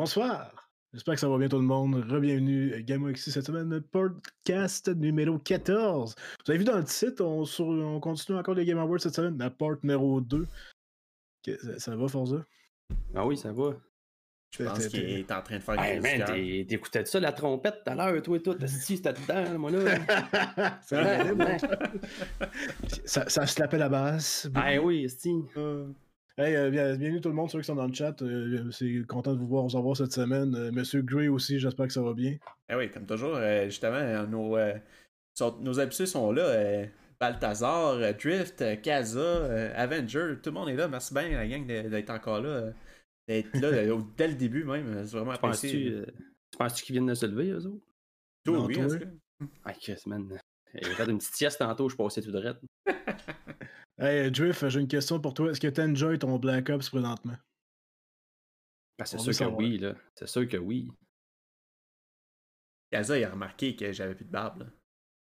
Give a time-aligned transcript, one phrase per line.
[0.00, 0.72] Bonsoir.
[0.94, 1.94] J'espère que ça va bien tout le monde.
[2.08, 6.14] Rebienvenue à Game ici cette semaine, podcast numéro 14.
[6.14, 9.14] Vous avez vu dans le titre, on, sur, on continue encore les Game Awards cette
[9.14, 10.46] semaine, la part numéro 2.
[11.44, 12.46] Ça, ça va, Forza?
[13.14, 13.74] Ah oui, ça va.
[14.52, 17.90] Je pense qu'il est en train de faire hey, man, t'écoutais ça, la trompette tout
[17.90, 18.56] à l'heure, toi et tout.
[18.66, 20.80] Si, c'était dedans, moi là.
[23.04, 24.48] ça, ça se l'appelle la basse.
[24.54, 25.44] Ah oui, Steve.
[26.40, 28.22] Hey, euh, bienvenue tout le monde, ceux qui sont dans le chat.
[28.22, 30.54] Euh, c'est content de vous voir, vous revoir cette semaine.
[30.54, 32.38] Euh, Monsieur Gray aussi, j'espère que ça va bien.
[32.70, 34.56] Eh oui, comme toujours, justement, nos,
[35.60, 36.86] nos habitués sont là.
[37.20, 40.88] Balthazar, Drift, Kaza, Avenger, tout le monde est là.
[40.88, 42.72] Merci bien, la gang, d'être encore là.
[43.28, 43.70] D'être là
[44.16, 45.06] dès le début même.
[45.06, 46.02] C'est vraiment apprécié.
[46.52, 47.84] Tu penses-tu qu'ils viennent de se lever, eux autres?
[48.46, 48.86] Tout, oui, toi.
[49.66, 50.40] Ah, Chris, man.
[50.72, 52.60] J'ai fait une petite sieste tantôt, je passais tout de rette.
[54.00, 55.50] Hey, Drift, j'ai une question pour toi.
[55.50, 57.36] Est-ce que tu enjoy ton Black Ops présentement?
[58.98, 59.94] Ben, c'est sûr que oui, là.
[60.14, 60.90] C'est sûr que oui.
[62.90, 64.66] Kaza, il a remarqué que j'avais plus de barbe, là.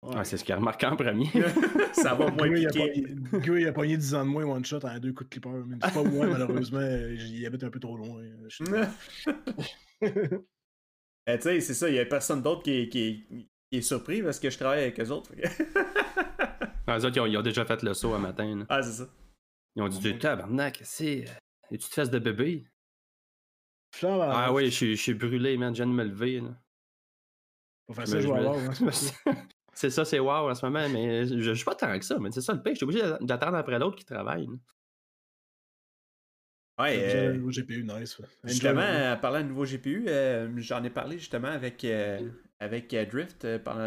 [0.03, 0.25] Ouais.
[0.25, 1.27] c'est ce qu'il a remarqué en premier.
[1.93, 2.49] ça va moins.
[2.49, 5.63] Guy, il a pogné 10 ans de moins one shot en deux coups de clipper.
[5.67, 6.89] Mais c'est pas moi, malheureusement.
[7.17, 8.23] J'y habite un peu trop loin.
[10.01, 10.07] Eh,
[11.37, 11.89] tu sais, c'est ça.
[11.91, 14.99] Il y a personne d'autre qui, qui, qui, est surpris parce que je travaille avec
[15.01, 15.33] eux autres.
[16.91, 18.65] Ah, les autres, ils ont, déjà fait le saut un matin.
[18.69, 19.09] Ah, c'est ça.
[19.77, 21.25] Ils ont dit, tabarnak, c'est.
[21.71, 22.67] Es-tu de fesses de bébé?
[24.03, 25.73] ah oui, je suis brûlé, man.
[25.73, 26.41] Je viens de me lever.
[26.41, 26.51] Là.
[27.93, 28.91] Faire ça, jouer
[29.73, 32.31] C'est ça, c'est wow en ce moment, mais je, suis pas tant que ça, mais
[32.33, 32.73] c'est ça le pire.
[32.73, 34.49] Je suis obligé d'attendre après l'autre qui travaille.
[36.79, 38.21] Ouais, euh, nouveau GPU, nice.
[38.45, 43.47] Justement, en parlant de nouveau GPU, euh, j'en ai parlé justement avec, euh, avec Drift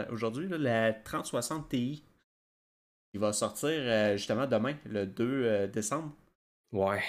[0.10, 2.04] aujourd'hui, la 3060 Ti.
[3.14, 6.16] Il va sortir euh, justement demain, le 2 euh, décembre.
[6.72, 7.04] Ouais.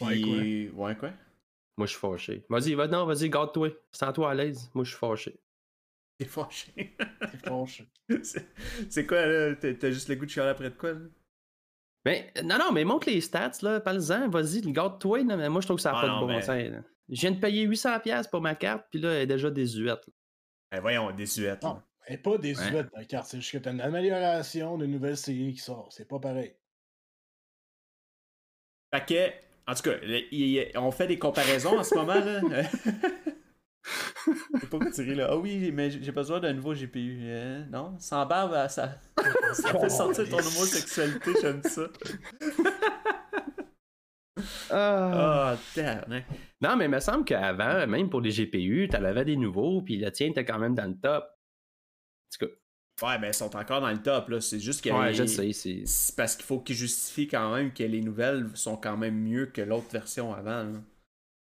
[0.00, 0.86] ouais, quoi?
[0.86, 1.10] Ouais, quoi?
[1.76, 2.44] Moi, je suis fâché.
[2.48, 3.70] Vas-y, va, non, vas-y, garde-toi.
[3.90, 4.70] Sens-toi à l'aise.
[4.74, 5.40] Moi, je suis fâché.
[6.18, 6.72] T'es fâché.
[6.98, 7.88] T'es fâché.
[8.90, 9.56] C'est quoi, là?
[9.56, 11.00] T'as juste le goût de chialer après de quoi, là?
[12.04, 13.80] Ben, non, non, mais montre les stats, là.
[13.80, 15.24] Parle-en, vas-y, garde-toi.
[15.24, 16.84] Mais moi, je trouve que ça n'a ah, pas de bon sens.
[17.08, 20.08] Je viens de payer 800$ pour ma carte, puis là, elle est déjà désuète.
[20.70, 21.64] Ben, voyons, désuète.
[22.06, 23.06] Elle n'est pas désuète, ouais.
[23.06, 23.28] carte.
[23.28, 25.88] C'est juste que tu as une amélioration d'une nouvelle série qui sort.
[25.92, 26.54] C'est pas pareil.
[28.92, 32.62] Fait que, en tout cas, on fait des comparaisons en ce moment, là.
[34.60, 35.28] C'est pas que tirer là.
[35.30, 37.20] Ah oui, mais j'ai besoin d'un nouveau GPU.
[37.22, 37.96] Euh, non?
[37.98, 38.98] Sans barbe, ça,
[39.52, 41.82] ça fait sortir ton homosexualité, j'aime ça.
[44.70, 45.80] Ah, oh,
[46.62, 49.98] Non, mais il me semble qu'avant, même pour les GPU, tu avais des nouveaux, puis
[49.98, 51.24] le tien était quand même dans le top.
[53.02, 54.40] Ouais, mais ils sont encore dans le top, là.
[54.40, 54.90] C'est juste que.
[54.90, 55.52] Ouais, je sais.
[55.52, 59.46] C'est parce qu'il faut qu'ils justifient quand même que les nouvelles sont quand même mieux
[59.46, 60.70] que l'autre version avant.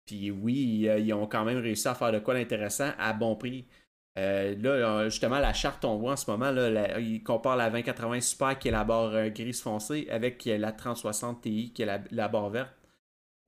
[0.06, 3.66] Puis oui, ils ont quand même réussi à faire de quoi d'intéressant à bon prix.
[4.16, 8.20] Euh, là, justement, la charte, on voit en ce moment, là, il compare la 2080
[8.20, 12.28] Super qui est la barre euh, grise foncée avec la 3060 Ti qui est la,
[12.28, 12.74] barre verte.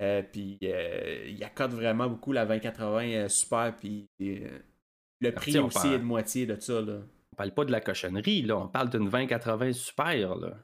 [0.03, 3.77] Euh, puis il accorde vraiment beaucoup la 2080 Super.
[3.77, 6.81] Puis le prix aussi est de moitié de ça.
[6.81, 6.99] Là.
[7.37, 8.57] On parle pas de la cochonnerie, là.
[8.57, 10.57] On parle d'une 2080 super, là.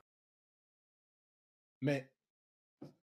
[1.82, 2.10] Mais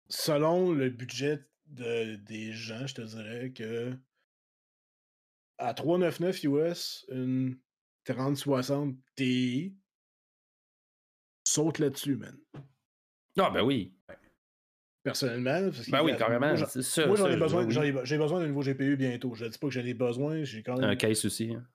[0.10, 3.98] selon le budget de, des gens, je te dirais que
[5.60, 7.58] à 399 US, une
[8.04, 9.78] 3060 Ti
[11.46, 12.38] saute là-dessus, man.
[13.40, 13.96] Ah, ben oui.
[15.04, 16.54] Personnellement, ben oui, carrément.
[16.54, 17.70] Moi, j'en ai besoin,
[18.04, 19.36] j'ai besoin d'un nouveau GPU bientôt.
[19.36, 20.90] Je ne dis pas que j'en ai besoin, j'ai quand même.
[20.90, 21.54] Un case aussi.
[21.54, 21.66] Hein.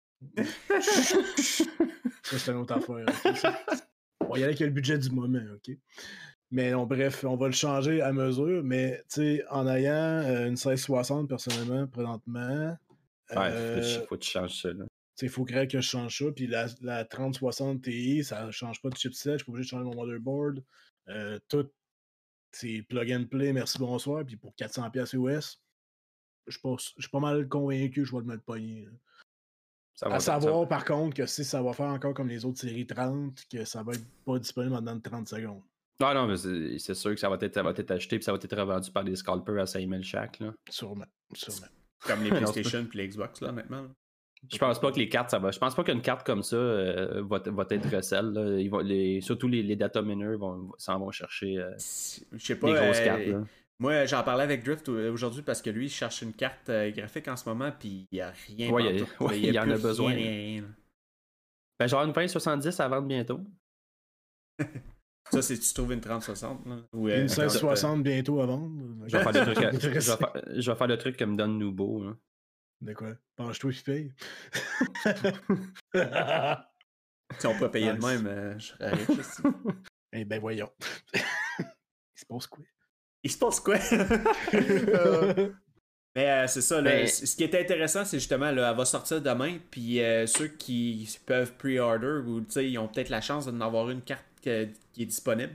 [2.22, 3.06] Ça, c'est une autre affaire.
[4.20, 5.76] On va y aller avec le budget du moment, OK?
[6.50, 10.56] Mais bref, on va le changer à mesure, mais tu sais, en ayant euh, une
[10.56, 12.76] 1660 personnellement, présentement.
[13.36, 14.70] Ouais, il faut que tu changes ça.
[15.20, 16.24] Il faut que je change ça.
[16.34, 19.32] Puis la, la 3060 Ti, ça ne change pas de chipset.
[19.32, 20.62] Je suis pas obligé de changer mon motherboard.
[21.08, 21.68] Euh, tout,
[22.52, 24.24] c'est plug and play, merci, bonsoir.
[24.24, 25.60] Puis pour 400$ US,
[26.46, 28.26] je suis pas mal convaincu que je vais le
[30.06, 32.86] pogner à savoir, par contre, que si ça va faire encore comme les autres séries
[32.86, 35.62] 30, que ça va être pas disponible dans 30 secondes.
[36.00, 38.32] Non, non, mais c'est sûr que ça va, être, ça va être acheté et ça
[38.32, 40.38] va être revendu par des scalpers à 5000 chaque.
[40.38, 40.52] Là.
[40.70, 41.66] Sûrement, sûrement.
[42.06, 43.88] Comme les PlayStation et les Xbox, là, maintenant.
[44.48, 45.50] Je pense pas que les cartes, ça va.
[45.50, 48.30] Je pense pas qu'une carte comme ça euh, va, va, être recelle.
[48.32, 49.20] Là.
[49.20, 53.00] surtout les, les data miners vont, s'en vont chercher euh, je sais pas, des grosses
[53.00, 53.26] cartes.
[53.26, 53.42] Là.
[53.80, 57.28] Moi, j'en parlais avec Drift aujourd'hui parce que lui, il cherche une carte euh, graphique
[57.28, 58.70] en ce moment, puis il n'y a rien.
[58.70, 60.12] Ouais, il, ouais, il, y en a besoin.
[60.12, 60.64] Rien,
[61.78, 63.40] Ben, genre une 2070 à vendre bientôt.
[65.30, 66.66] Ça, c'est tu trouves une 3060.
[66.66, 69.06] Là, ou, une 1660 bientôt à vendre.
[69.06, 71.36] Je vais, faire le truc, je, vais faire, je vais faire le truc que me
[71.36, 72.02] donne Nubo.
[72.02, 72.16] Là.
[72.81, 73.12] De quoi?
[73.36, 74.12] Penche-toi, je paye.
[77.38, 79.42] si on peut payer de même, euh, je serais riche aussi.
[80.12, 80.72] Eh ben voyons.
[81.14, 81.64] Il
[82.16, 82.64] se passe quoi?
[83.23, 83.76] Il se passe quoi?
[84.55, 85.50] Euh,
[86.17, 89.20] Mais euh, c'est ça, là, ce qui est intéressant, c'est justement, là, elle va sortir
[89.20, 94.03] demain, puis ceux qui peuvent pre-order, ou ils ont peut-être la chance d'en avoir une
[94.03, 95.55] carte qui est disponible.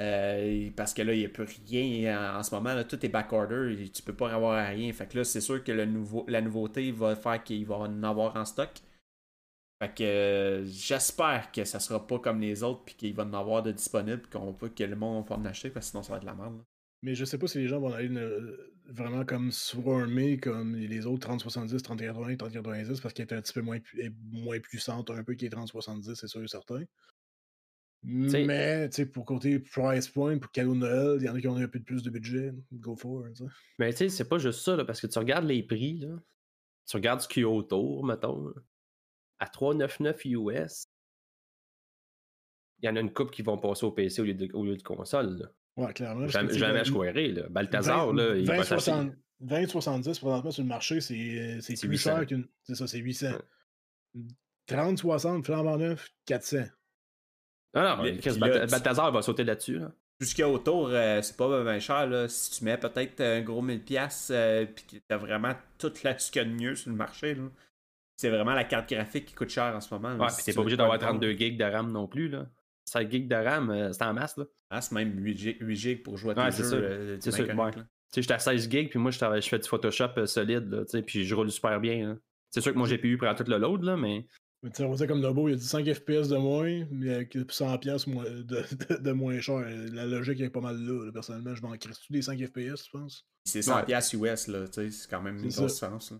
[0.00, 2.74] Euh, parce que là, il n'y a plus rien en, ce moment.
[2.74, 3.82] Là, tout est backorder.
[3.82, 4.92] Et tu peux pas avoir rien.
[4.92, 8.02] Fait que là, c'est sûr que le nouveau, la nouveauté va faire qu'il va en
[8.02, 8.70] avoir en stock.
[9.80, 13.32] Fait que euh, j'espère que ça sera pas comme les autres puis qu'il va en
[13.32, 16.10] avoir de disponibles qu'on peut que le monde va en acheter parce que sinon ça
[16.12, 16.60] va être de la merde.
[17.02, 18.10] Mais je sais pas si les gens vont aller
[18.86, 23.60] vraiment comme swarmer comme les autres 3070, 3080, 3090 parce qu'elle est un petit peu
[23.60, 23.78] moins,
[24.30, 26.84] moins puissante un peu que les 3070, c'est sûr et certain.
[28.02, 31.48] Mais, tu sais, pour côté price point, pour cadeau Noël, il y en a qui
[31.48, 32.52] ont un peu plus de budget.
[32.72, 33.42] Go for it.
[33.78, 36.16] Mais tu sais, c'est pas juste ça, là, parce que tu regardes les prix, là.
[36.86, 38.54] Tu regardes ce qu'il y a autour, mettons,
[39.40, 40.86] à 3,99 US.
[42.80, 44.64] Il y en a une coupe qui vont passer au PC au lieu de, au
[44.64, 45.36] lieu de console.
[45.36, 45.48] Là.
[45.78, 46.26] Ouais, clairement.
[46.26, 47.42] Jamais, jamais là.
[47.48, 52.10] Balthazar, 20, là, il 20, 60, 20, 70 présentement sur le marché, c'est plus 800.
[52.10, 52.48] cher qu'une.
[52.64, 53.28] C'est ça, c'est 800.
[54.66, 56.58] 30, 60, flambant neuf, 400.
[57.74, 58.02] Ah non,
[58.66, 59.78] Balthazar va sauter là-dessus.
[59.78, 59.92] Là.
[60.20, 62.08] Ce a autour, euh, c'est pas bien cher.
[62.08, 62.26] Là.
[62.26, 66.42] Si tu mets peut-être un gros 1000$ euh, puis que t'as vraiment tout là-dessus qu'il
[66.42, 67.44] y a de mieux sur le marché, là.
[68.16, 70.16] c'est vraiment la carte graphique qui coûte cher en ce moment.
[70.16, 72.28] ouais, t'es pas obligé d'avoir 32 GB de RAM non plus.
[72.28, 72.46] Là.
[72.88, 74.36] 5 GB de RAM, euh, c'est en masse.
[74.36, 74.44] Là.
[74.70, 76.72] Ah, c'est même 8 GB, pour jouer à ouais, tes jeux.
[76.74, 77.46] Euh, c'est sûr.
[77.46, 77.70] Ouais.
[78.14, 81.34] J'étais à 16 GB, puis moi, je, je fais du Photoshop solide, là, puis je
[81.34, 82.18] roule super bien.
[82.50, 84.24] C'est sûr que mon GPU prend tout le load, là, mais
[84.62, 87.78] mais tu dire comme Nobo, il a dit 5 FPS de moins, mais avec 100
[87.78, 89.64] pièces de, de, de, moins cher.
[89.92, 91.12] La logique est pas mal là.
[91.12, 93.24] Personnellement, je m'en crisse tous des 5 FPS, tu penses?
[93.44, 96.12] C'est 100 pièces US, là, tu sais, c'est quand même une grosse différence.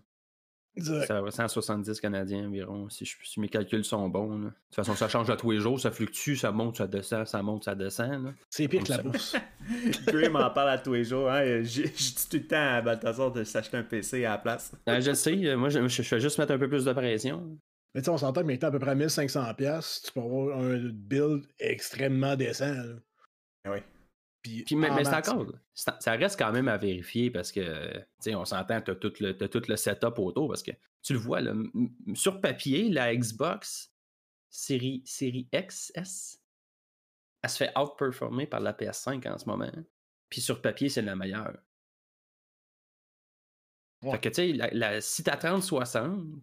[0.81, 4.37] Ça va 170 Canadiens environ, si, je, si, mes calculs sont bons.
[4.37, 4.37] Là.
[4.37, 7.25] De toute façon, ça change à tous les jours, ça fluctue, ça monte, ça descend,
[7.25, 8.33] ça monte, ça descend.
[8.49, 9.35] C'est pire que la bourse.
[10.07, 11.29] Gray m'en parle à tous les jours.
[11.29, 11.61] Hein.
[11.63, 14.71] J'ai dit tout le temps à Balthazar de s'acheter un PC à la place.
[14.87, 17.57] je sais, moi je, je, fais juste mettre un peu plus de pression.
[17.95, 20.77] Mais tu sais, on s'entend que maintenant à peu près 1500$, tu peux avoir un
[20.93, 22.75] build extrêmement décent.
[23.65, 23.79] Ah oui.
[24.41, 28.45] Puis, mais, c'est encore, ça reste quand même à vérifier parce que, tu sais, on
[28.45, 30.71] s'entend, tu as, tout le, tout le setup autour parce que
[31.01, 31.53] tu le vois, là,
[32.13, 33.93] sur papier, la Xbox
[34.49, 36.39] série, série XS,
[37.41, 39.71] elle se fait outperformer par la PS5 en ce moment.
[40.29, 41.57] Puis sur papier, c'est la meilleure.
[44.01, 46.41] Fait que, tu sais, la, la, si t'as 30-60,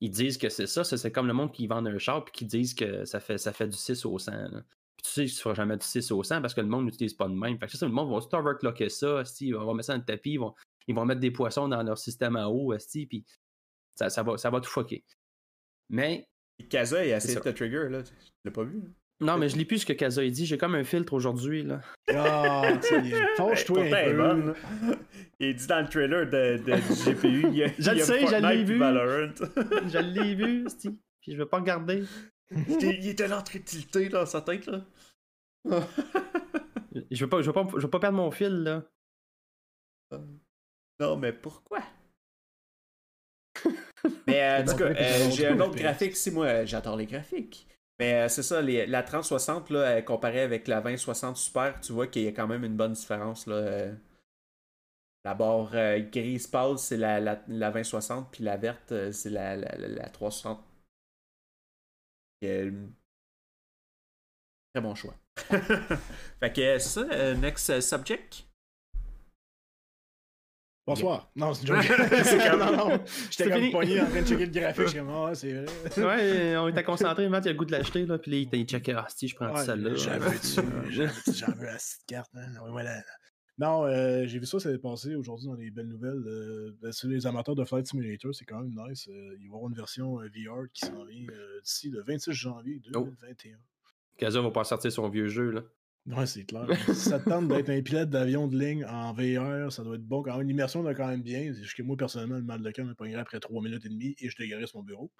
[0.00, 0.84] ils disent que c'est ça.
[0.84, 3.52] c'est comme le monde qui vend un char puis qui disent que ça fait, ça
[3.52, 4.32] fait du 6 au 100.
[4.52, 4.62] Puis
[5.04, 7.12] tu sais que tu feras jamais du 6 au 100 parce que le monde n'utilise
[7.12, 7.58] pas de même.
[7.58, 9.22] Fait que ça, le monde va tout overclocker ça.
[9.40, 10.32] Ils vont mettre ça dans le tapis.
[10.32, 10.54] Ils vont,
[10.86, 12.74] ils vont mettre des poissons dans leur système à eau.
[12.92, 13.24] Puis
[13.94, 15.04] ça, ça, va, ça va tout fucker.
[15.90, 16.26] Mais.
[16.70, 18.02] Kaza, il a essayé de trigger, là.
[18.02, 18.12] Tu
[18.44, 18.82] l'as pas vu?
[19.20, 20.46] Non, mais je lis plus ce que Kaza a dit.
[20.46, 21.62] J'ai comme un filtre aujourd'hui.
[21.62, 21.80] là.
[22.14, 22.62] Ah,
[23.36, 24.54] fâche-toi un peu.
[25.40, 28.36] Il dit dans le trailer de, de GPU, il y a, je le sais, je
[28.36, 28.78] l'ai vu.
[28.78, 30.94] je l'ai vu, Steve.
[31.20, 32.04] Puis je veux pas regarder.
[32.50, 34.84] Il était là en train de tilter dans sa tête, là.
[37.10, 38.82] je, veux pas, je, veux pas, je veux pas perdre mon fil, là.
[41.00, 41.80] Non, mais pourquoi?
[44.26, 46.30] mais euh, en tout cas, euh, j'ai un autre graphique ici.
[46.30, 47.66] Moi, j'adore les graphiques.
[47.98, 52.22] Mais euh, c'est ça, la 3060, là, comparée avec la 2060 Super, tu vois qu'il
[52.22, 53.46] y a quand même une bonne différence.
[53.46, 53.94] Là, euh.
[55.24, 59.76] La barre euh, grise pâle, c'est la, la, 2060, puis la verte, c'est la, la,
[59.76, 60.60] la, 360.
[64.74, 65.14] Très bon choix.
[66.40, 68.46] fait que c'est ça, next subject?
[70.86, 71.30] Bonsoir.
[71.34, 71.84] Non, c'est une joke.
[72.24, 73.04] c'est non, non.
[73.30, 74.88] J'étais comme pogné en train de checker le graphique.
[74.88, 76.04] Je comme, ah, c'est vrai.
[76.04, 78.18] ouais, on était concentré, Matt, il a le goût de l'acheter, là.
[78.18, 79.94] Puis là, il checké, ah, si, je prends celle-là.
[79.94, 82.30] J'en veux, j'en veux la petite carte.
[82.34, 82.48] Hein?
[82.68, 83.00] Voilà.
[83.56, 86.24] Non, euh, j'ai vu ça, ça s'est passé aujourd'hui dans les belles nouvelles.
[86.26, 89.08] Euh, ben, sur les amateurs de Flight Simulator, c'est quand même nice.
[89.08, 91.26] Euh, il va y avoir une version euh, VR qui s'en vient
[91.62, 93.56] d'ici le 26 janvier 2021.
[93.56, 93.60] Oh.
[94.16, 95.62] Kaza va pas sortir son vieux jeu, là.
[96.06, 96.66] Ouais, c'est clair.
[96.86, 100.06] si ça te tente d'être un pilote d'avion de ligne en VR, ça doit être
[100.06, 100.22] bon.
[100.22, 101.52] Quand même, l'immersion doit quand même bien.
[101.52, 104.28] que moi, personnellement, le mal de cœur me pognerait après 3 minutes et demie et
[104.28, 105.12] je dégueulasse mon bureau.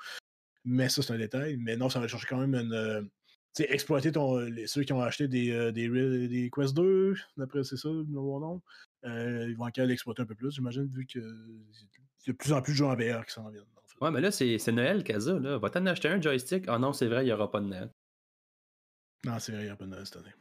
[0.65, 1.57] Mais ça, c'est un détail.
[1.59, 3.09] Mais non, ça va chercher quand même une.
[3.55, 5.89] Euh, tu sais, exploiter ton, les, ceux qui ont acheté des, euh, des,
[6.29, 8.63] des, Quest 2, d'après c'est ça, le nouveau nom.
[9.05, 12.53] Euh, ils vont encore l'exploiter un peu plus, j'imagine, vu qu'il y a de plus
[12.53, 13.65] en plus de jeux en VR qui s'en viennent.
[14.01, 15.39] Ouais, mais là, c'est Noël, Kaza.
[15.39, 15.59] Là.
[15.59, 16.65] Va t'en acheter un joystick?
[16.67, 17.91] Ah non, c'est vrai, il n'y aura pas de Noël.
[19.25, 20.35] Non, c'est vrai, il n'y aura pas de Noël cette année.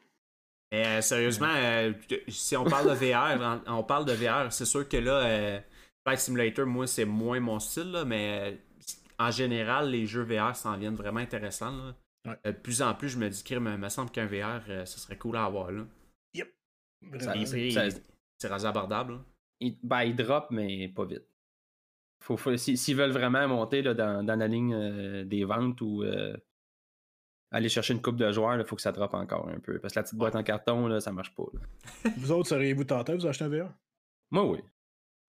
[0.72, 1.94] Mais euh, sérieusement, euh,
[2.28, 5.60] si on parle de VR, on parle de VR, c'est sûr que là, euh,
[6.04, 8.60] Flight Simulator, moi, c'est moins mon style, là, mais
[9.20, 11.78] en général, les jeux VR s'en viennent vraiment intéressants.
[11.78, 11.96] Là.
[12.26, 15.36] De plus en plus, je me dis qu'il me semble qu'un VR, ce serait cool
[15.36, 15.72] à avoir.
[15.72, 15.86] Là.
[16.34, 16.54] Yep.
[18.38, 19.20] C'est rasé abordable.
[19.60, 21.26] Il, ben, il drop, mais pas vite.
[22.22, 26.04] Faut, S'ils veulent vraiment monter là, dans, dans, la ligne des ventes ou
[27.54, 29.80] aller chercher une coupe de joueurs, il faut que ça drop encore un peu.
[29.80, 31.44] Parce que la petite boîte en carton, là, ça marche pas.
[32.18, 33.70] vous autres, seriez-vous tenté de vous acheter un VR?
[34.32, 34.60] Moi, oui.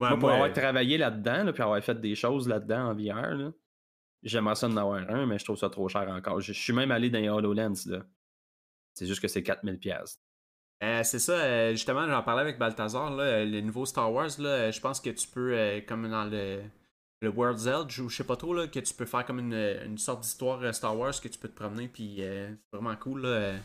[0.01, 3.53] moi, pour avoir travaillé là-dedans, puis avoir fait des choses là-dedans en VR,
[4.25, 6.41] j'aimerais ça en avoir un, mais je trouve ça trop cher encore.
[6.41, 7.87] Je, suis même allé dans les HoloLens.
[7.87, 8.05] Là.
[8.95, 10.17] C'est juste que c'est 4000$.
[10.83, 14.71] Euh, c'est ça, euh, justement, j'en parlais avec Balthazar, là, le nouveau Star Wars, là,
[14.71, 16.63] je pense que tu peux, euh, comme dans le
[17.25, 19.99] le World's Edge ou je sais pas trop là, que tu peux faire comme une,
[19.99, 23.23] sorte d'histoire euh, Star Wars que tu peux te promener puis euh, c'est vraiment cool
[23.25, 23.59] euh,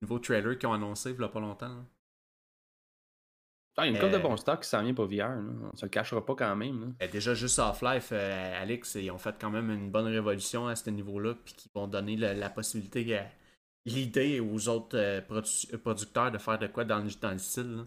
[0.00, 1.84] nouveau trailer qu'ils ont annoncé il y a pas longtemps.
[3.76, 5.38] Ah, il y a une couple de bons stocks qui s'en vient pour VR.
[5.72, 6.94] On se le cachera pas quand même.
[7.12, 11.34] déjà, juste Half-Life, Alex, ils ont fait quand même une bonne révolution à ce niveau-là,
[11.44, 13.20] puis qui vont donner la, possibilité,
[13.86, 15.24] l'idée aux autres
[15.78, 17.84] producteurs de faire de quoi dans le, dans le style.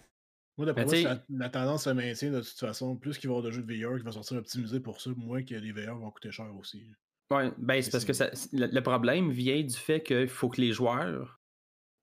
[0.57, 2.95] Moi, d'après moi, la, tendance se maintient de toute façon.
[2.95, 5.09] Plus qu'il va y avoir de jeux de VR qui vont sortir optimisés pour ça,
[5.15, 6.83] moins que les VR vont coûter cher aussi.
[7.31, 8.11] Ouais, ben c'est parce que
[8.53, 11.39] le, problème vient du fait qu'il faut que les joueurs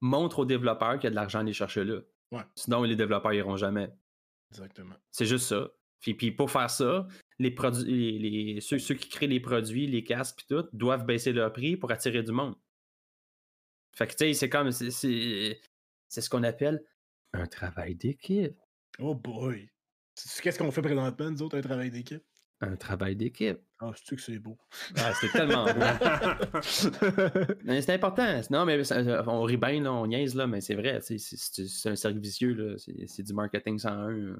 [0.01, 2.01] montrent aux développeurs qu'il y a de l'argent à aller chercher là.
[2.33, 2.43] Ouais.
[2.55, 3.91] Sinon, les développeurs iront jamais.
[4.51, 4.95] Exactement.
[5.11, 5.71] C'est juste ça.
[6.01, 7.07] Puis, puis pour faire ça,
[7.39, 11.33] les produits, les, ceux, ceux, qui créent les produits, les casques puis tout, doivent baisser
[11.33, 12.55] leur prix pour attirer du monde.
[13.95, 16.83] Fait que tu sais, c'est comme c'est ce qu'on appelle
[17.33, 18.57] un travail d'équipe.
[18.99, 19.71] Oh boy!
[20.43, 22.25] Qu'est-ce qu'on fait présentement, nous autres, un travail d'équipe?
[22.63, 23.59] Un travail d'équipe.
[23.79, 24.59] Ah, c'est que c'est beau?
[24.99, 25.81] Ah, c'est tellement beau.
[27.81, 28.41] c'est important.
[28.51, 28.83] Non, mais
[29.27, 31.01] on rit bien, on niaise, là, mais c'est vrai.
[31.01, 32.77] C'est un cercle vicieux.
[33.07, 34.37] C'est du marketing 101.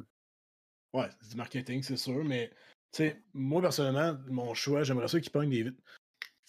[0.93, 2.51] Ouais, c'est du marketing, c'est sûr, mais
[3.33, 5.73] moi, personnellement, mon choix, j'aimerais ça qu'ils pognent des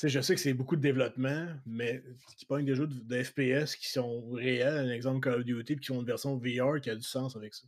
[0.03, 2.03] je sais que c'est beaucoup de développement, mais
[2.37, 5.85] qui pognent des jeux de, FPS qui sont réels, un exemple Call of Duty, puis
[5.85, 7.67] qui ont une version VR qui a du sens avec ça.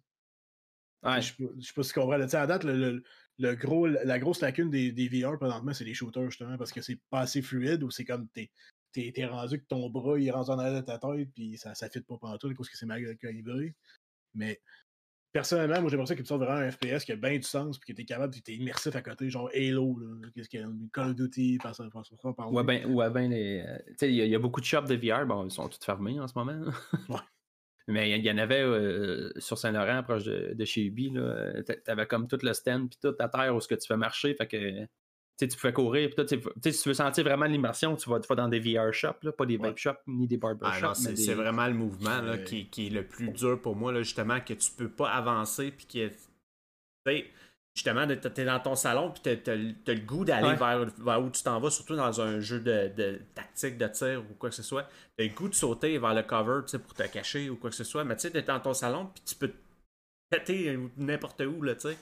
[1.03, 2.19] Je ne sais pas si tu comprends.
[2.19, 3.03] à date, le,
[3.39, 6.99] gros, la grosse lacune des, des VR présentement, c'est les shooters, justement, parce que c'est
[7.09, 8.49] pas assez fluide ou c'est comme t'es
[8.95, 11.89] es, rendu que ton bras il rentre en arrière de ta tête, puis ça ne
[11.89, 13.73] fit pas partout parce que c'est mal calibré.
[14.35, 14.61] Mais
[15.31, 17.87] personnellement, moi j'aimerais ça qu'il sorte vraiment un FPS qui a bien du sens puis
[17.87, 19.99] qui était capable, puis immersif à côté, genre Halo,
[20.35, 23.09] qu'est-ce qu'il y a, Call of Duty, par ça, par ça, par Ouais, ben, ouais,
[23.09, 23.63] ben les.
[23.65, 25.83] Euh, tu sais, il y, a beaucoup de shops de VR, bon, ils sont tous
[25.83, 26.71] fermés en ce moment.
[27.09, 27.19] ouais.
[27.87, 31.61] Mais il y, en avait euh, sur Saint-Laurent, proche de, de chez Ubi, là.
[31.83, 34.33] T'avais comme tout le stand, puis tout à terre où ce que tu fais marcher,
[34.35, 34.87] fait que
[35.37, 36.09] tu pouvais courir.
[36.15, 39.45] Puis si tu veux sentir vraiment l'immersion, tu vas, tu dans des VR shops, pas
[39.45, 41.15] des vape shops ni des barber ah, shops.
[41.15, 44.39] C'est vraiment le mouvement là, qui, qui, est le plus dur pour moi, là, justement,
[44.39, 45.71] que tu peux pas avancer.
[45.71, 46.17] Puis qui est...
[47.75, 51.29] Justement, tu es dans ton salon, puis tu as, le goût d'aller vers, vers, où
[51.31, 54.55] tu t'en vas, surtout dans un jeu de, de, tactique, de tir ou quoi que
[54.55, 54.87] ce soit.
[55.17, 57.75] Tu as le goût de sauter vers le cover pour te cacher ou quoi que
[57.75, 58.03] ce soit.
[58.03, 59.57] Mais tu sais, tu es dans ton salon, puis tu peux te
[60.29, 61.97] péter n'importe où, là, tu sais.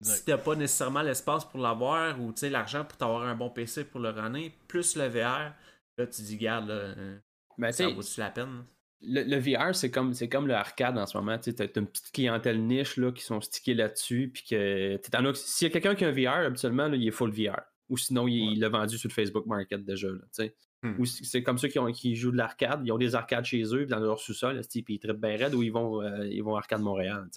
[0.00, 4.00] Si t'as pas nécessairement l'espace pour l'avoir ou l'argent pour t'avoir un bon PC pour
[4.00, 5.52] le runner, plus le VR,
[5.96, 7.18] là tu dis, garde, là, euh,
[7.56, 8.64] ben, ça vaut la peine?
[9.00, 11.38] Le, VR, c'est comme, comme le arcade en ce moment.
[11.38, 14.30] Tu as, une petite clientèle niche là, qui sont stickés là-dessus.
[14.32, 14.98] Puis que
[15.34, 17.60] s'il y a quelqu'un qui a un VR, habituellement, là, il est full VR.
[17.88, 20.08] Ou sinon, il l'a vendu sur le Facebook Market déjà.
[20.08, 20.48] Là,
[20.82, 20.96] hmm.
[20.98, 22.80] Ou c'est comme ceux qui, ont, qui jouent de l'arcade.
[22.84, 25.62] Ils ont des arcades chez eux, dans leur sous-sol, puis ils trippent bien raide, ou
[25.62, 27.28] ils vont, euh, ils vont à Arcade Montréal.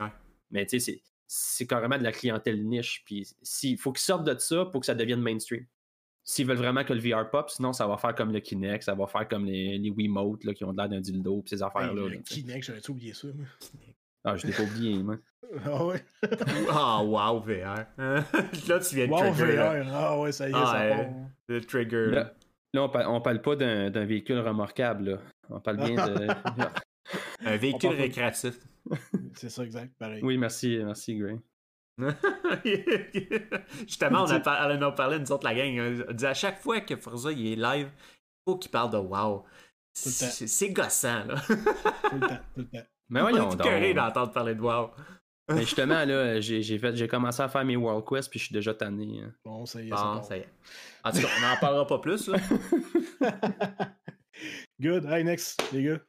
[0.00, 0.12] Ouais.
[0.50, 3.02] Mais tu sais, c'est carrément de la clientèle niche.
[3.04, 3.28] Puis
[3.62, 5.64] il faut qu'ils sortent de ça pour que ça devienne mainstream.
[6.30, 8.94] S'ils veulent vraiment que le VR pop, sinon ça va faire comme le Kinect, ça
[8.94, 12.06] va faire comme les, les Wiimote là, qui ont l'air d'un dildo pis ces affaires-là.
[12.06, 13.46] le Kinect, j'avais tout oublié ça, moi?
[14.24, 15.16] Ah, je l'ai pas oublié, moi.
[15.64, 16.04] Ah ouais?
[16.68, 17.86] ah, wow, VR.
[17.96, 19.90] là, tu viens de wow, VR.
[19.90, 21.06] Ah ouais, ça y est, ah, ça part.
[21.48, 22.10] Le trigger.
[22.10, 22.34] Là,
[22.74, 25.18] on, parle, on parle pas d'un véhicule remarquable, là.
[25.48, 26.26] On parle bien de.
[27.46, 28.58] Un véhicule récréatif.
[29.32, 29.94] C'est ça, exact.
[29.98, 30.20] Pareil.
[30.22, 31.38] Oui, merci, merci, Gray.
[33.80, 36.04] Justement, on a, parlé, on a parlé, nous autres, la gang.
[36.08, 38.98] On dit à chaque fois que Forza il est live, il faut qu'il parle de
[38.98, 39.44] wow.
[39.92, 41.34] C'est gossant, là.
[41.40, 41.54] tout
[42.14, 42.86] le temps, tout le temps.
[43.10, 43.62] Mais voyons donc.
[43.62, 44.90] curé d'entendre parler de wow.
[45.48, 49.22] Mais justement, là, j'ai commencé à faire mes World Quest, puis je suis déjà tanné.
[49.24, 49.32] Hein.
[49.44, 49.90] Bon, ça y est.
[49.90, 50.48] Bon, ça y est.
[51.02, 52.38] En tout cas, on n'en parlera pas plus, là.
[54.80, 55.06] Good.
[55.06, 56.00] Hey, next, les gars.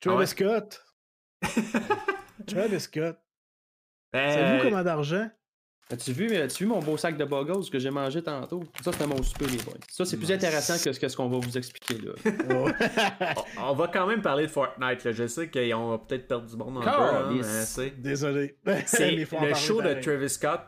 [0.00, 0.84] Travis ah Scott.
[2.46, 3.18] Travis Scott.
[4.16, 4.32] Ben...
[4.32, 5.28] Savez-vous comment d'argent?
[5.88, 8.64] As-tu vu, as vu mon beau sac de bogos que j'ai mangé tantôt?
[8.82, 9.74] Ça, c'était mon souper, les boys.
[9.88, 12.12] Ça, c'est plus intéressant que ce qu'on va vous expliquer là.
[13.62, 15.04] on, va quand même parler de Fortnite.
[15.04, 15.12] Là.
[15.12, 16.88] Je sais qu'ils ont peut-être perdu du monde un peu.
[16.88, 17.46] hein, Calisse.
[17.46, 18.56] mais c'est- Désolé.
[18.86, 19.94] C'est en le show de.
[20.00, 20.60] Travis Scott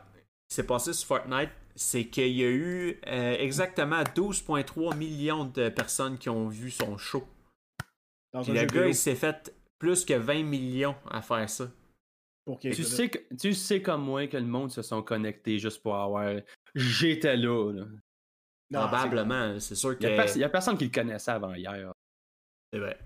[0.47, 1.49] qui s'est passé sur Fortnite.
[1.75, 6.97] C'est qu'il y a eu euh, exactement 12,3 millions de personnes qui ont vu son
[6.97, 7.27] show.
[8.33, 11.21] Dans Puis un le jeu gars, vidéo, il s'est fait plus que 20 millions à
[11.21, 11.65] faire ça.
[12.57, 15.81] Pour tu, sais que- tu sais comme moi que le monde se sont connectés juste
[15.81, 16.33] pour avoir.
[16.75, 17.71] J'étais là.
[17.73, 17.85] là.
[18.71, 19.59] Non, Probablement.
[19.59, 20.05] C'est sûr Il que.
[20.07, 21.91] a pers- il y a personne qui le connaissait avant hier.
[22.71, 22.97] C'est vrai.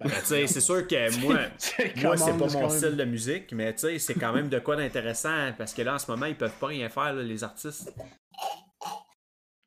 [0.00, 3.74] Ben, c'est sûr que moi, c'est moi c'est pas mon même- style de musique, mais
[3.76, 6.68] c'est quand même de quoi d'intéressant parce que là, en ce moment, ils peuvent pas
[6.68, 7.92] rien faire, là, les artistes.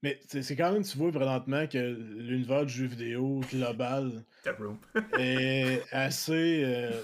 [0.01, 4.23] Mais c'est quand même, tu vois présentement que l'univers du jeu vidéo global
[5.17, 7.01] est assez euh,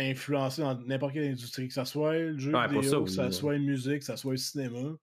[0.00, 3.10] influencé dans n'importe quelle industrie, que ça soit le jeu Ouais, vidéo, ça, que oui,
[3.12, 3.30] ça là.
[3.32, 4.96] soit la musique, que ça soit le cinéma.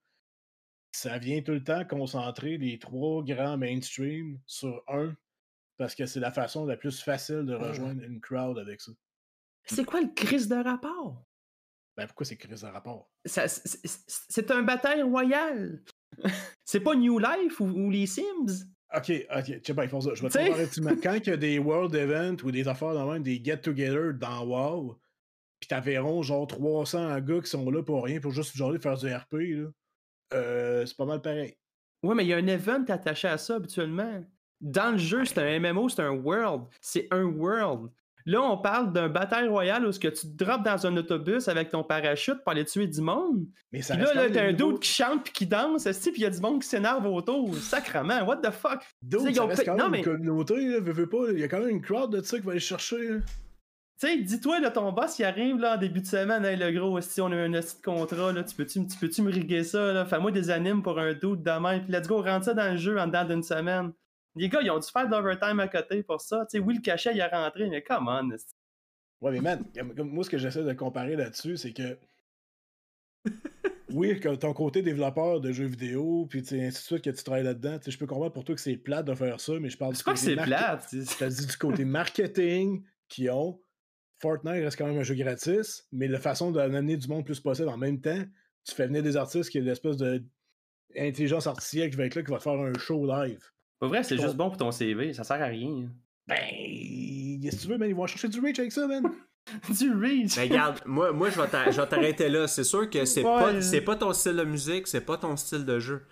[0.91, 5.15] Ça vient tout le temps concentrer les trois grands mainstream sur un,
[5.77, 8.91] parce que c'est la façon la plus facile de rejoindre une crowd avec ça.
[9.65, 11.23] C'est quoi le crise de rapport?
[11.97, 13.09] Ben pourquoi c'est crise de rapport?
[13.25, 15.81] Ça- c'est- un bataille royale.
[16.65, 18.65] c'est pas New Life ou, ou les Sims?
[18.95, 20.11] Ok, ok, tu sais pas, ils font ça.
[20.13, 20.95] Je vais te peu.
[21.01, 24.45] Quand il y a des World Events ou des affaires dans même, des get-together dans
[24.45, 24.97] WoW,
[25.59, 29.13] pis t'avérons genre 300 gars qui sont là pour rien, pour juste genre faire du
[29.13, 29.67] RP, là,
[30.33, 31.55] euh, c'est pas mal pareil.
[32.03, 34.23] Ouais, mais il y a un event attaché à ça habituellement.
[34.61, 36.65] Dans le jeu, c'est un MMO, c'est un world.
[36.79, 37.91] C'est un world.
[38.27, 41.47] Là, on parle d'un bataille royale où ce que tu te drops dans un autobus
[41.47, 43.45] avec ton parachute pour aller tuer du monde.
[43.71, 46.21] Mais ça Puis là, là t'as un dude qui chante puis qui danse, puis il
[46.23, 47.53] y a du monde qui s'énerve autour.
[47.55, 48.79] Sacrement, what the fuck?
[49.09, 51.39] Tu ils ça reste quand non, même une mais- communauté, là, veux, veux pas, il
[51.39, 53.09] y a quand même une crowd de ça qui va aller chercher.
[53.09, 53.17] là.
[53.97, 56.71] Tu sais, dis-toi, là, ton boss, il arrive, là, en début de semaine, hey, le
[56.71, 60.05] gros, si on a un petit contrat, là, tu peux-tu tu peux-tu me riguer ça?
[60.05, 62.99] Fais-moi des animes pour un doute demain, puis let's go, rentre ça dans le jeu
[62.99, 63.93] en dedans d'une semaine.
[64.35, 66.45] Les gars, ils ont dû faire de l'overtime à côté pour ça.
[66.49, 68.29] Tu sais, oui, le cachet, il est rentré, mais come on.
[69.21, 69.63] Ouais, mais man,
[69.97, 71.97] moi, ce que j'essaie de comparer là-dessus, c'est que.
[73.91, 77.43] Oui, que ton côté développeur de jeux vidéo, puis ainsi de suite, que tu travailles
[77.43, 79.93] là-dedans, je peux comprendre pour toi que c'est plate de faire ça, mais je parle
[79.93, 80.87] du C'est pas que côté c'est plate.
[80.91, 83.61] Je dis du côté marketing qui ont.
[84.19, 87.69] Fortnite reste quand même un jeu gratis, mais la façon d'amener du monde plus possible
[87.69, 88.23] en même temps,
[88.65, 90.25] tu fais venir des artistes qui ont l'espèce de
[90.97, 93.43] intelligence artificielle qui va être là, qui va te faire un show live.
[93.79, 95.87] Pas vrai, c'est Ton- juste bon pour ton CV, ça sert à rien.
[96.27, 96.37] Ben,
[97.41, 97.89] qu'est-ce que tu veux, man?
[97.89, 99.03] Ils vont chercher du reach avec ça, man.
[99.69, 100.37] du reach.
[100.37, 102.47] Mais regarde, moi, moi je vais t'a- je vais t'arrêter là.
[102.47, 103.39] C'est sûr que c'est Ouais.
[103.39, 106.05] pas, c'est pas ton style de musique, c'est pas ton style de jeu.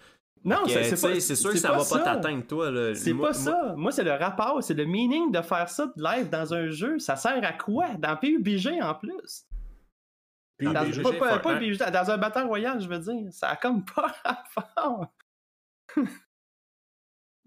[0.45, 1.19] non, Que, c'est tu c'est sais, pas.
[1.21, 2.69] c'est sûr que ça va pas t'atteindre, toi.
[2.69, 2.93] là.
[2.93, 3.73] C'est Moi- pas ça.
[3.77, 6.99] Moi, c'est le rapport, c'est le meaning de faire ça de live dans un jeu.
[6.99, 7.87] Ça sert à quoi?
[7.97, 9.45] Dans PUBG en plus.
[10.61, 11.01] Dans, ben, PUBG,
[11.79, 13.31] pas, dans un bataille royal, je veux dire.
[13.31, 15.07] Ça a comme pas rapport.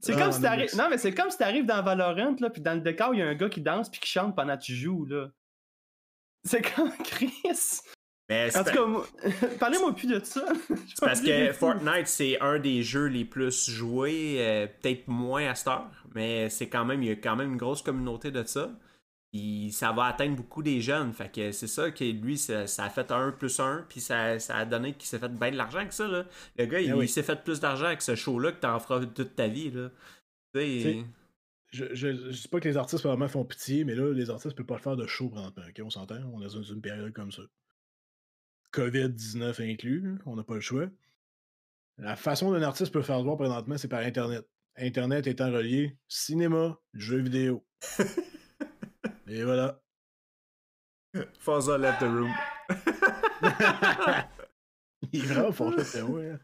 [0.07, 0.77] C'est Ah, comme si t'arrives.
[0.77, 3.23] Non, mais c'est comme si t'arrives dans Valorant, là, puis dans le décor, il y
[3.23, 5.29] a un gars qui danse puis qui chante pendant que tu joues, là.
[6.45, 7.33] C'est comme Chris.
[8.29, 9.07] Mais c'est En tout cas, moi-
[9.61, 10.45] parlez-moi plus de ça.
[10.69, 15.55] c'est parce que Fortnite, c'est un des jeux les plus joués, euh, peut-être moins à
[15.55, 18.43] cette heure, mais c'est quand même, il y a quand même une grosse communauté de
[18.45, 18.71] ça.
[19.37, 21.13] Puis ça va atteindre beaucoup des jeunes.
[21.13, 24.39] Fait que c'est ça que lui, ça, ça a fait un plus un, puis ça,
[24.39, 26.09] ça a donné qu'il s'est fait bien de l'argent avec ça.
[26.09, 26.25] Là.
[26.57, 27.05] Le gars, il, oui.
[27.05, 29.71] il s'est fait plus d'argent avec ce show-là que t'en feras toute ta vie.
[29.71, 29.91] Là.
[30.55, 31.03] Je,
[31.71, 34.65] je, je dis pas que les artistes vraiment font pitié, mais là, les artistes peuvent
[34.65, 35.65] pas le faire de show présentement.
[35.69, 35.83] ok?
[35.85, 36.17] On s'entend?
[36.33, 37.43] On est dans une, période comme ça.
[38.73, 40.87] COVID-19 inclus, on n'a pas le choix.
[41.99, 44.49] La façon d'un artiste peut faire voir présentement, c'est par Internet.
[44.79, 47.67] Internet étant relié cinéma, jeux vidéo.
[49.29, 49.81] Et voilà.
[51.41, 52.33] Forza left the room.
[55.13, 56.41] Il est vraiment fort, c'est hein.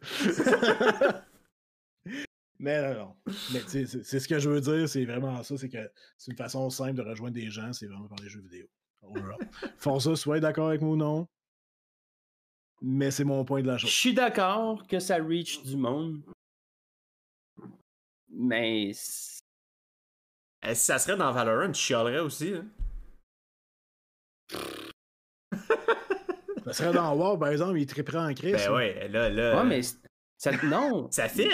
[2.58, 3.16] Mais non, non.
[3.52, 5.90] Mais tu sais, c'est c'est ce que je veux dire, c'est vraiment ça, c'est que
[6.16, 8.66] c'est une façon simple de rejoindre des gens, c'est vraiment par les jeux vidéo.
[9.02, 9.48] Overall.
[9.78, 11.26] Forza, soit d'accord avec moi ou non,
[12.80, 13.90] mais c'est mon point de la Je chose.
[13.90, 16.22] suis d'accord que ça reach du monde.
[18.28, 18.92] Mais.
[20.64, 22.54] Eh, si ça serait dans Valorant, tu chialerais aussi.
[22.54, 22.66] hein?
[26.66, 28.52] Ça serait dans War, par exemple, il triperait en crise.
[28.54, 29.56] Ben ouais, là, là.
[29.58, 29.82] Ouais, mais.
[29.82, 29.98] c'est-
[30.38, 31.08] Ça, non!
[31.10, 31.48] Ça fit!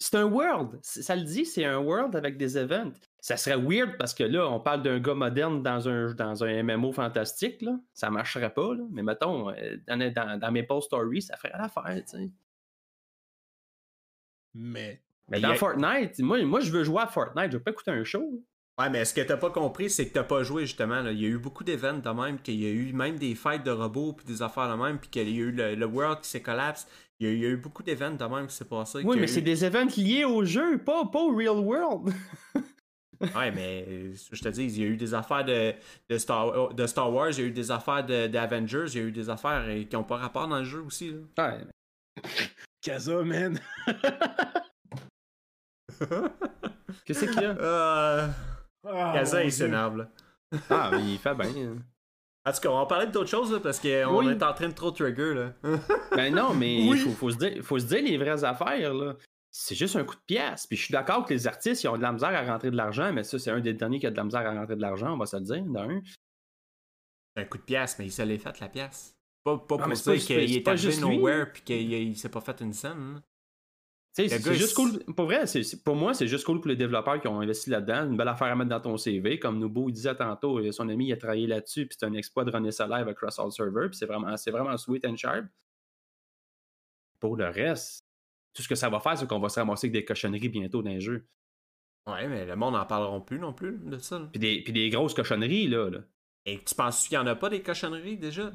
[0.00, 0.78] C'est un world.
[0.82, 2.92] Ça le dit, c'est un world avec des events.
[3.20, 6.62] Ça serait weird parce que là, on parle d'un gars moderne dans un, dans un
[6.62, 7.60] MMO fantastique.
[7.62, 7.78] Là.
[7.94, 8.74] Ça marcherait pas.
[8.74, 8.84] Là.
[8.90, 11.84] Mais mettons, euh, dans, dans, dans Maple Story, ça ferait l'affaire.
[12.04, 12.30] tu sais.
[14.54, 17.52] Mais Mais dans a- Fortnite, moi, moi, je veux jouer à Fortnite.
[17.52, 18.42] Je veux pas écouter un show.
[18.80, 21.00] Ouais, mais ce que t'as pas compris, c'est que t'as pas joué justement.
[21.02, 21.10] là.
[21.10, 23.64] Il y a eu beaucoup d'événements de même, qu'il y a eu même des fights
[23.64, 26.20] de robots puis des affaires de même, puis qu'il y a eu le, le world
[26.20, 26.86] qui s'est collapse.
[27.18, 29.00] Il y, a, il y a eu beaucoup d'événements de même qui s'est passé.
[29.04, 32.12] Oui, mais eu- c'est des events liés au jeu, pas, pas au real world.
[33.34, 35.74] Ouais, mais euh, je te dis, il y a eu des affaires de,
[36.08, 39.02] de, Star, de Star Wars, il y a eu des affaires de- d'Avengers, il y
[39.02, 41.10] a eu des affaires euh, qui ont pas rapport dans le jeu aussi.
[41.36, 41.44] Là.
[41.58, 42.22] Ouais.
[42.80, 43.58] Kaza, man.
[47.04, 47.50] Qu'est-ce qu'il y a?
[47.58, 48.28] Euh,
[48.86, 49.96] Ah, il s'énerve.
[49.98, 50.08] là.
[50.70, 51.76] Ah, mais il fait bien.
[52.46, 54.28] En tout cas, on va parler d'autres choses là, parce qu'on Oui.
[54.30, 55.34] est en train de trop trigger.
[55.34, 55.52] Là.
[56.16, 56.98] Ben non, mais il Oui.
[56.98, 59.14] faut, faut se dire, faut se dire les vraies affaires, là.
[59.50, 60.66] C'est juste un coup de pièce.
[60.66, 62.76] Puis je suis d'accord que les artistes, ils ont de la misère à rentrer de
[62.76, 64.80] l'argent, mais ça, c'est un des derniers qui a de la misère à rentrer de
[64.82, 66.00] l'argent, on va se le dire, d'un.
[67.36, 69.14] un coup de pièce, mais il se l'est fait la pièce.
[69.44, 72.40] Pas, pas Ah, pour dire pas- qu'il est arrivé nowhere puis qu'il il s'est pas
[72.40, 73.14] fait une scène.
[73.14, 73.20] là.
[73.20, 73.26] Tu sais,
[74.07, 74.98] Le c'est juste cool.
[75.14, 75.44] Pour vrai,
[75.84, 78.10] pour moi, c'est juste cool pour les développeurs qui ont investi là-dedans.
[78.10, 79.38] Une belle affaire à mettre dans ton CV.
[79.38, 82.12] Comme Nubo il disait tantôt, euh, son ami il a travaillé là-dessus, puis c'est un
[82.14, 85.16] exploit de runner ça live across all server, puis c'est vraiment, c'est vraiment sweet and
[85.16, 85.46] sharp.
[87.20, 88.04] Pour le reste,
[88.54, 90.82] tout ce que ça va faire, c'est qu'on va se ramasser avec des cochonneries bientôt
[90.82, 91.26] dans les jeux.
[92.06, 94.28] Ouais, mais le monde n'en parlera plus non plus de ça.
[94.32, 95.90] Puis des, puis des grosses cochonneries, là.
[95.90, 96.00] là.
[96.46, 98.52] Et tu penses qu'il y en a pas des cochonneries déjà?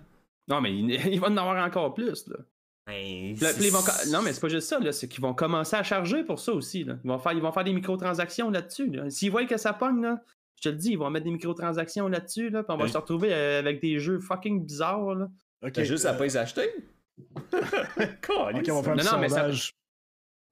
[0.47, 2.37] Non, mais il, il va en avoir encore plus, là.
[2.85, 3.79] Ben, là, ils vont
[4.11, 4.91] Non, mais c'est pas juste ça, là.
[4.91, 6.97] C'est qu'ils vont commencer à charger pour ça aussi, là.
[7.03, 9.09] Ils vont faire, ils vont faire des microtransactions là-dessus, là.
[9.09, 10.21] S'ils voient que ça pogne, là,
[10.57, 12.63] je te le dis, ils vont mettre des microtransactions là-dessus, là.
[12.63, 12.91] Puis on va Oui.
[12.91, 15.27] se retrouver euh, avec des jeux fucking bizarres, là.
[15.63, 16.69] Ok, T'as juste à euh, pas les acheter.
[17.53, 18.29] ok,
[18.69, 19.49] on va faire Non, mais ça-.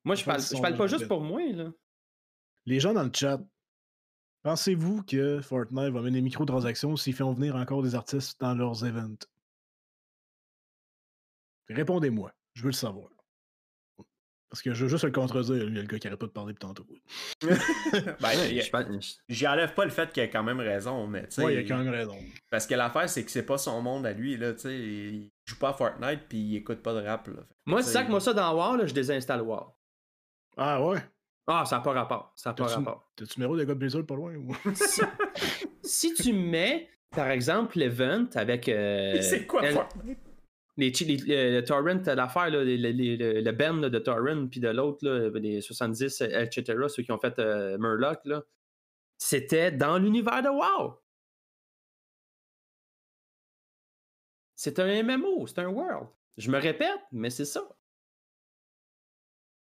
[0.05, 1.69] Moi, je parle, je parle pas juste pour moi, là.
[2.65, 3.41] Les gens dans le chat,
[4.43, 8.85] pensez-vous que Fortnite va mener des microtransactions s'ils font venir encore des artistes dans leurs
[8.85, 9.17] events?
[11.73, 13.09] Répondez-moi, je veux le savoir.
[14.49, 16.53] Parce que je veux juste le contredire, lui, le gars qui arrête pas de parler
[16.53, 16.85] tantôt.
[18.19, 21.43] Ben, J'y enlève pas le fait qu'il a quand même raison, mais tu sais.
[21.43, 22.17] Ouais, il a quand même raison.
[22.49, 24.77] Parce que l'affaire, c'est que c'est pas son monde à lui, là, tu sais.
[24.77, 27.43] Il joue pas à Fortnite puis il écoute pas de rap, là.
[27.65, 29.73] Moi, c'est ça que moi, ça dans War, là, je désinstalle War.
[30.57, 30.99] Ah ouais?
[31.47, 32.33] Ah, ça n'a pas rapport.
[32.35, 33.09] Ça n'a pas rapport.
[33.15, 34.35] t'as-tu numéro de gars de Blizzard pas loin?
[34.35, 35.01] ou- si,
[35.81, 38.67] si tu mets, par exemple, l'event avec.
[38.67, 40.19] euh, C'est quoi Fortnite?
[40.77, 44.59] Les, les- le torrent, l'affaire, là, les- les- les- le, band là, de torrent, puis
[44.59, 45.07] de l'autre,
[45.37, 48.43] les 70, euh, etc., ceux qui ont fait euh, Murloc, là,
[49.17, 50.97] c'était dans l'univers de WoW.
[54.55, 56.07] C'est un MMO, c'est un world.
[56.37, 57.67] Je me répète, mais c'est ça.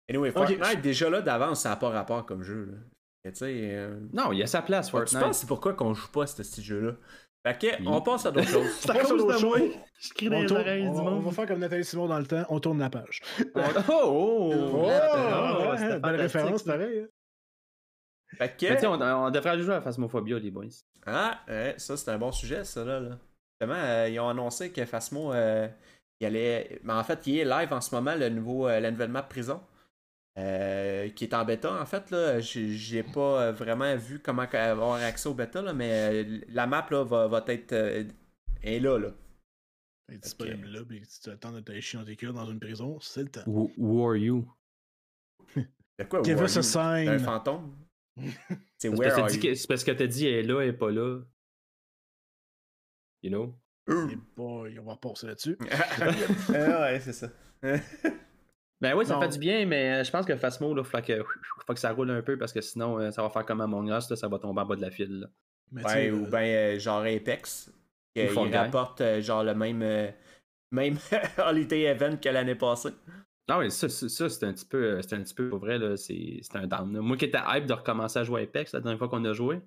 [0.10, 0.32] Anyway.
[0.32, 2.78] Fortnite, déjà là, d'avance, ça a pas rapport comme jeu, là.
[3.26, 6.24] Et euh, Non, il y a sa place, Tu penses c'est pourquoi qu'on joue pas
[6.24, 6.96] à ce petit jeu-là?
[7.46, 7.88] Fait que, Oui.
[7.88, 8.70] on passe à d'autres choses.
[8.80, 9.38] C'est à cause de moi.
[9.38, 9.62] choses.
[10.00, 12.44] Je crie dans On, tourne- du on- va faire comme Nathalie Simon dans le temps,
[12.50, 13.22] on tourne la page.
[13.56, 17.00] Oh, oh, oh, Oh, oh, ouais, c'était belle fantastique, référence, pareil.
[17.00, 17.08] hein.
[18.38, 18.66] Fait que.
[18.74, 20.66] Mais on, on devrait jouer à Phasmophobia, les boys.
[21.06, 23.00] Ah, ouais, ça c'est un bon sujet, ça là.
[23.00, 23.18] là.
[23.60, 25.68] Justement, euh, ils ont annoncé que Phasmo, euh,
[26.20, 26.80] il allait.
[26.84, 29.24] Mais en fait, il est live en ce moment, le nouveau, euh, la nouvelle map
[29.24, 29.62] prison.
[30.38, 35.02] Euh, qui est en bêta en fait là, j'ai j'ai pas vraiment vu comment avoir
[35.02, 35.92] accès au bêta là, mais
[36.26, 38.04] euh, la map là va, va être euh,
[38.62, 39.10] est là là.
[40.10, 42.46] Elle est disponible là, puis si tu temps de t'aller chier dans tes culs dans
[42.46, 43.44] une prison, c'est le temps.
[43.48, 44.48] Who, who are you?
[45.56, 47.10] De quoi Give who us are a you?
[47.10, 47.26] Un sign.
[47.26, 47.76] fantôme?
[48.80, 49.42] C'est C'est where parce, que are t'as dit you?
[49.52, 51.22] que- c'est parce que t'as dit elle est là, elle est pas là.
[53.24, 53.60] You know?
[53.90, 55.58] Eh boy, on va repasser là-dessus.
[56.54, 57.30] Ah ouais, c'est ça.
[58.82, 59.22] Ben oui, ça Non.
[59.22, 61.24] fait du bien, mais euh, je pense que Phasmo, là, faut que,
[61.66, 63.88] faut que ça roule un peu parce que sinon, euh, ça va faire comme Among
[63.90, 65.28] Us, là, ça va tomber en bas de la file.
[65.72, 67.70] Ouais, sais, ou euh, bien euh, genre Apex.
[67.70, 70.10] Ou Il Fall rapporte euh, genre le même, euh,
[70.72, 70.98] même
[71.38, 72.90] Holiday Event que l'année passée.
[73.50, 75.60] Ah oui, ça, ça, ça, c'est un petit peu, euh, c'est un petit peu pour
[75.60, 76.94] vrai, là, c'est c'est un down.
[76.94, 77.02] là.
[77.02, 79.34] Moi qui étais hype de recommencer à jouer à Apex la dernière fois qu'on a
[79.34, 79.60] joué,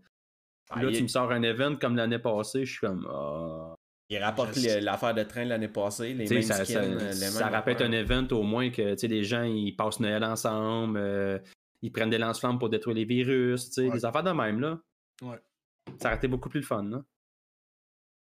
[0.71, 3.75] Ah, là, il, tu me sors un event comme l'année passée, je suis comme, ah.
[4.11, 7.53] Il rapporte l'affaire de train l'année passée, les mêmes ça, skins, ça, les ça mêmes
[7.55, 11.39] rappelle un event au moins que tu sais, les gens ils passent Noël ensemble, euh,
[11.83, 13.93] ils prennent des lance-flammes pour détruire les virus, tu sais, Ouais.
[13.95, 14.81] des affaires de même là.
[15.23, 15.39] Ouais.
[16.01, 17.03] Ça aurait été beaucoup plus le fun, là.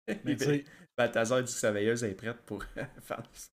[0.24, 0.64] mais tu sais,
[0.96, 2.62] Balthazar dit que sa veilleuse est prête pour
[3.02, 3.48] faire ça.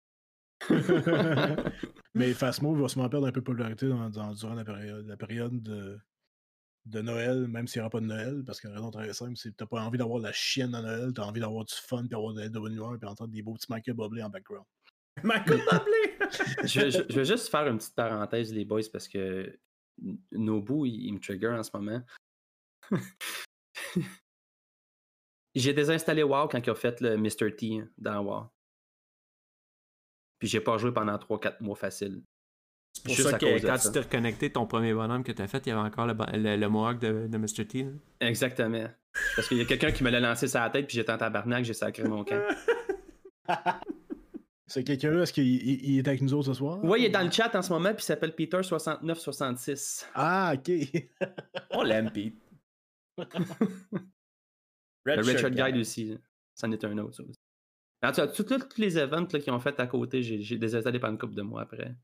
[2.14, 5.16] mais Phasmo va sûrement perdre un peu de popularité dans- dans- durant la période, la
[5.16, 5.98] période de,
[6.86, 9.36] de Noël, même s'il n'y aura pas de Noël, parce que la raison très simple,
[9.36, 12.06] c'est que t'as pas envie d'avoir la chienne à Noël, t'as envie d'avoir du fun,
[12.06, 14.64] puis avoir de, de bonne humeur, puis entendre des beaux petits Michael Bublé en background.
[15.22, 16.18] Michael Bublé!
[16.64, 19.58] je, je- vais juste faire une petite parenthèse, les boys, parce que
[20.32, 22.00] Nobu, il, il me trigger en ce moment.
[25.54, 27.54] j'ai désinstallé WoW quand il a fait le Mr.
[27.56, 28.46] T hein, dans WoW.
[30.38, 32.22] Puis j'ai pas joué pendant 3-4 mois facile.
[32.92, 33.88] C'est pour Juste ça que quand ça.
[33.88, 36.14] tu t'es reconnecté, ton premier bonhomme que tu as fait, il y avait encore le,
[36.34, 37.66] le, le mohawk de, de Mr.
[37.66, 37.84] T.
[37.84, 37.90] là.
[38.20, 38.88] Exactement.
[39.36, 41.18] Parce qu'il y a quelqu'un qui me l'a lancé sur la tête, puis j'étais en
[41.18, 42.42] tabarnak, j'ai sacré mon camp.
[44.66, 46.84] C'est quelqu'un-là, est-ce qu'il il- il est avec nous autres ce soir?
[46.84, 50.06] Ouais, il est dans le chat en ce moment, puis il s'appelle Peter6966.
[50.14, 50.70] Ah, ok.
[51.70, 52.36] On l'aime, Pete.
[55.04, 56.16] Le Richard Guide aussi.
[56.54, 57.38] C'en est un autre, ça aussi.
[58.02, 61.18] En tout cas, tous les events qu'ils ont fait à côté, j'ai désinstallé pendant une
[61.18, 61.94] couple de mois après.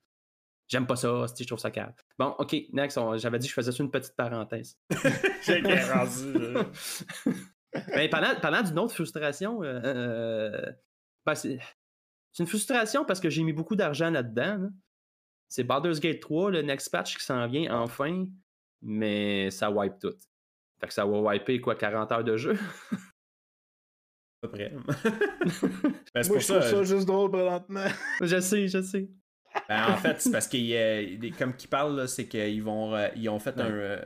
[0.68, 1.92] J'aime pas ça, je trouve ça calme.
[2.18, 4.76] Bon, ok, next, on- j'avais dit que je faisais ça une petite parenthèse.
[5.42, 6.66] J'ai rendu, là.
[7.94, 10.72] Mais parlant, parlant d'une autre frustration, euh, euh,
[11.24, 11.58] ben, c'est
[12.32, 14.58] c'est une frustration parce que j'ai mis beaucoup d'argent là-dedans.
[14.58, 14.68] là.
[15.48, 18.26] C'est Baldur's Gate 3, le next patch qui s'en vient enfin,
[18.82, 20.14] mais ça wipe tout.
[20.80, 22.58] Fait que ça va wiper quoi, 40 heures de jeu?
[24.42, 24.72] À peu près.
[26.14, 26.70] Ben, c'est Moi, pour je trouve ça.
[26.70, 27.86] ça juste drôle présentement.
[28.20, 29.08] je sais, je sais.
[29.68, 32.94] Ben, en fait, c'est parce qu'il y a- comme qu'ils parlent, là, c'est qu'ils vont
[32.94, 34.02] euh, ils ont fait un, euh,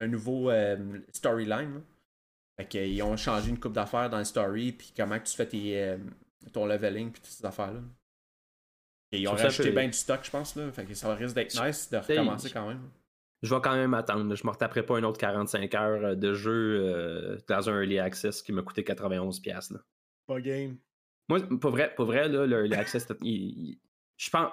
[0.00, 0.76] un nouveau euh,
[1.12, 1.82] storyline.
[2.58, 5.46] Fait qu'ils ont changé une coupe d'affaires dans le story, puis comment que tu fais
[5.46, 5.96] tes, euh,
[6.52, 7.80] ton leveling, puis toutes ces affaires-là.
[9.12, 10.56] Et ils ont rajouté un bien du stock, je pense.
[10.56, 10.70] Là.
[10.72, 12.80] Fait que ça risque d'être nice de recommencer quand même.
[13.42, 14.34] Je vais quand même attendre.
[14.34, 17.98] Je me retaperai pas une autre 45 heures euh, de jeu euh, dans un early
[17.98, 19.40] access qui m'a coûté 91$.
[19.42, 19.80] piastres, là.
[20.26, 20.76] Pas game.
[21.28, 23.28] Moi, pour vrai, pour vrai là, le early access, il-
[23.70, 23.78] il-
[24.16, 24.52] je pense.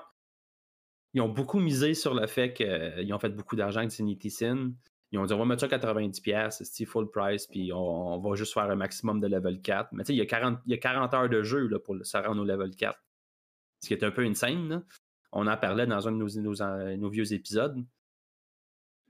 [1.13, 4.73] Ils ont beaucoup misé sur le fait qu'ils ont fait beaucoup d'argent avec Dignity Sin.
[5.11, 7.77] Ils ont dit on va mettre ça à 90$, c'est full price, puis on,
[8.13, 9.89] on va juste faire un maximum de level 4.
[9.93, 11.79] Mais tu sais, il y a 40, il y a 40 heures de jeu là,
[11.79, 12.95] pour se rendre au level 4.
[13.81, 14.69] Ce qui est un peu insane.
[14.69, 14.83] Là.
[15.31, 17.83] On en parlait dans un de nos, nos- nos vieux épisodes.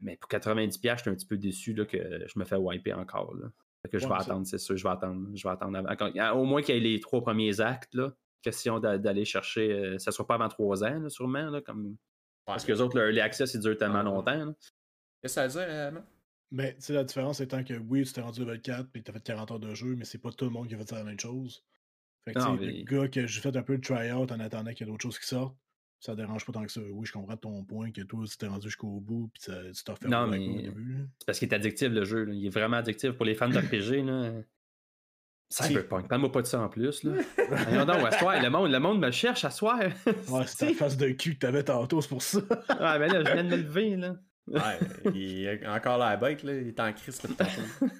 [0.02, 2.94] Mais pour 90$, je suis un petit peu déçu là, que je me fais wiper
[2.94, 3.36] encore.
[3.36, 3.48] Là.
[3.82, 4.78] Fait que je vais attendre, c'est sûr.
[4.78, 5.28] Je vais attendre.
[5.36, 7.94] Je vais attendre avant- Au moins qu'il y ait les trois premiers actes.
[7.94, 8.14] Là.
[8.41, 9.71] Question d'a- d'aller chercher.
[9.71, 11.49] euh, ça ne sera pas avant trois ans, là, sûrement.
[11.49, 11.95] Là, comme...
[12.45, 14.38] Parce que les autres, le- les access, ils durent tellement Ah, ouais.
[14.38, 14.56] longtemps.
[15.21, 15.91] Qu'est-ce que ça veut dire, euh?
[16.52, 19.13] Mais tu sais, la différence étant que oui, tu t'es rendu level 4 puis t'as
[19.13, 20.95] fait 40 heures de jeu, mais c'est pas tout le monde qui a fait ça
[20.95, 21.63] la même chose.
[22.25, 24.32] Fait que tu Non, sais, mais- le gars que j'ai fait un peu de try-out
[24.32, 25.56] en attendant qu'il y ait d'autres choses qui sortent,
[25.99, 26.82] ça dérange pas tant que ça.
[26.82, 29.84] Oui, je comprends ton point que toi, tu t'es rendu jusqu'au bout puis ça- tu
[29.84, 30.93] t'as fait Non, au mais- début.
[30.93, 30.99] là.
[31.19, 32.23] C'est parce qu'il est addictif, le jeu.
[32.23, 32.34] là.
[32.34, 34.02] Il est vraiment addictif pour les fans d'RPG.
[35.60, 35.66] Là.
[35.68, 37.04] Cyberpunk, parle-moi pas de ça en plus.
[37.04, 37.14] Là.
[37.38, 39.80] À soir, le monde, le monde me cherche à soir.
[40.30, 42.40] Ouais, c'est ta face de cul que t'avais tantôt, c'est pour ça.
[42.40, 43.96] Ouais, mais là, je viens de me lever.
[43.96, 44.16] Là.
[44.48, 46.54] Ouais, il est encore la bête, là.
[46.54, 47.94] Il est en crise depuis tantôt.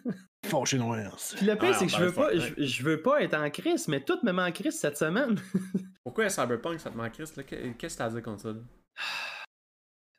[0.46, 0.98] Fâché noir.
[1.36, 3.36] Puis le pire, Ah, c'est que je ben, veux, pas, je, je veux pas être
[3.36, 5.36] en crise, mais tout me met en crise cette semaine.
[6.04, 7.44] Pourquoi Cyberpunk, ça te manque Chris, là?
[7.44, 8.60] Qu'est- Qu'est-ce que t'as à dire contre ça, là?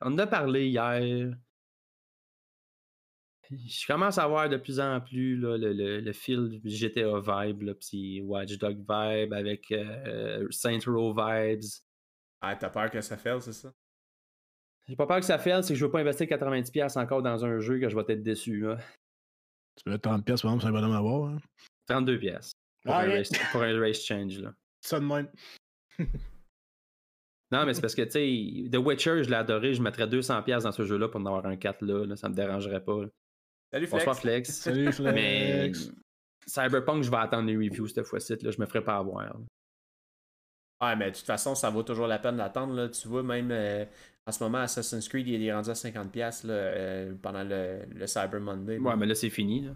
[0.03, 1.33] On en a parlé hier.
[3.51, 7.63] Je commence à voir de plus en plus là, le, le, le fil GTA vibe,
[7.63, 11.65] là, pis Watchdog vibe avec euh, Saint Row vibes.
[12.41, 13.73] Ah, t'as peur que ça fasse, c'est ça?
[14.89, 17.45] J'ai pas peur que ça fasse, c'est que je veux pas investir 90$ encore dans
[17.45, 18.61] un jeu que je vais être déçu.
[18.61, 18.79] Là.
[19.77, 21.31] Tu peux mettre 30$ pièces par exemple, c'est un bonhomme à voir.
[21.31, 21.39] Hein?
[21.89, 22.53] 32 pièces
[22.85, 24.39] pour, Ah, un race, pour un race change.
[24.39, 24.55] Là.
[24.81, 25.29] Ça de même.
[27.53, 30.45] Non, mais c'est parce que, tu sais, The Witcher, je l'ai adoré, je mettrais 200$
[30.45, 33.03] pièces dans ce jeu-là pour en avoir un 4 là, là, ça me dérangerait pas.
[33.03, 33.09] là.
[33.73, 33.91] Salut, Flex.
[34.05, 34.51] Bonsoir Flex.
[34.51, 35.15] Salut Flex.
[35.15, 35.73] Mais
[36.47, 39.37] Cyberpunk, je vais attendre les reviews cette fois-ci, là, je me ferai pas avoir.
[40.83, 42.75] Ouais, mais de toute façon, ça vaut toujours la peine d'attendre.
[42.75, 42.89] Là.
[42.89, 43.85] Tu vois, même euh,
[44.27, 48.07] en ce moment, Assassin's Creed, il est rendu à 50$ là, euh, pendant le, le
[48.07, 48.79] Cyber Monday.
[48.79, 49.69] Ouais, mais là, c'est fini.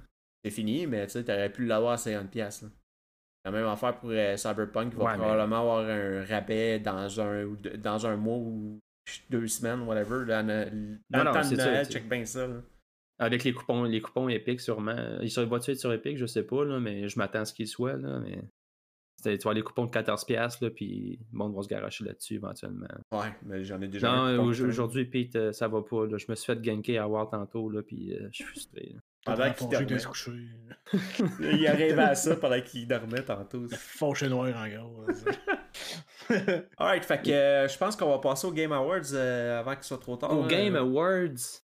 [0.43, 2.35] C'est fini, mais tu sais, t'aurais pu l'avoir à 50$.
[2.63, 2.69] Là.
[3.45, 7.21] La même affaire pour euh, Cyberpunk, il va Ouais, mais- probablement avoir un rabais dans
[7.21, 8.79] un, dans un mois ou
[9.29, 10.25] deux semaines, whatever.
[10.27, 10.71] Dans Non,
[11.11, 12.47] le non, temps de Noël, check bien ça.
[12.47, 12.55] là.
[13.19, 15.19] Avec les coupons, les coupons Epic, sûrement.
[15.23, 17.55] Il serait va être sur Epic, je sais pas, là, mais je m'attends à ce
[17.55, 17.97] qu'il soit.
[17.97, 18.43] Là, mais...
[19.23, 22.89] Tu vois les coupons de 14$, là, puis le monde va se garocher là-dessus éventuellement.
[23.11, 26.07] Ouais, mais j'en ai déjà Non, aujourd'hui, Pete, euh, ça va pas.
[26.07, 26.19] Là.
[26.19, 28.95] Je me suis fait ganker à voir tantôt, là, puis euh, je suis frustré.
[29.25, 29.87] Pendant qu'il dormait.
[29.87, 30.33] t'es couché.
[31.41, 33.67] Il arrivait à ça pendant qu'il dormait tantôt.
[33.71, 35.07] Fâché noir encore.
[35.07, 35.31] là, ça.
[36.79, 39.85] Alright, fait que euh, je pense qu'on va passer au Game Awards euh, avant qu'il
[39.85, 40.37] soit trop tard.
[40.37, 40.49] Au là.
[40.49, 41.63] Game Awards?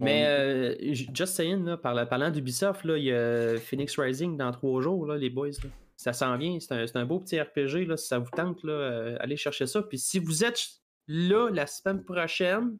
[0.00, 0.74] On- Mais, euh,
[1.12, 5.06] just saying, là, par- parlant d'Ubisoft, là, il y a Phoenix Rising dans trois jours,
[5.06, 5.48] là, les boys.
[5.62, 5.70] là.
[5.96, 6.58] Ça s'en vient.
[6.58, 7.84] C'est un, c'est un beau petit RPG.
[7.86, 9.82] Là, si ça vous tente, là, euh, allez chercher ça.
[9.82, 10.58] Puis si vous êtes
[11.06, 12.78] là la semaine prochaine,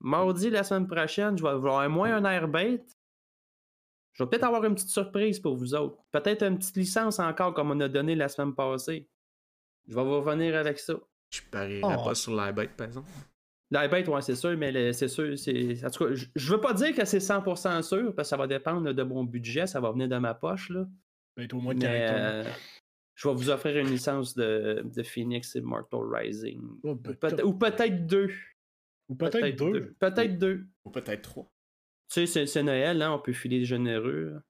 [0.00, 2.82] mardi la semaine prochaine, je vais avoir moins un airbait.
[4.12, 5.98] Je vais peut-être avoir une petite surprise pour vous autres.
[6.12, 9.08] Peut-être une petite licence encore comme on a donné la semaine passée.
[9.88, 10.94] Je vais vous revenir avec ça.
[11.30, 12.04] Je parierais Oh.
[12.04, 13.10] pas sur la bête, par exemple.
[13.70, 15.84] L'iBait, ouais, c'est sûr, mais le- c'est sûr, c'est.
[15.84, 18.36] En tout cas, je- je veux pas dire que c'est 100% sûr, parce que ça
[18.36, 20.86] va dépendre de mon budget, ça va venir de ma poche, là.
[21.36, 22.46] Ben, t'as au moins de Mais, caractère.
[22.46, 22.52] euh,
[23.16, 26.60] Je vais vous offrir une licence de, de Phoenix Immortal Rising.
[26.82, 28.30] Oh, ben, Ou peut- Ou peut-être deux.
[29.08, 29.94] Ou peut-être deux.
[30.00, 30.66] Peut-être deux.
[30.84, 31.44] Ou peut-être trois.
[32.08, 34.30] Tu sais, c'est- c'est Noël, hein, on peut filer généreux.
[34.34, 34.42] là.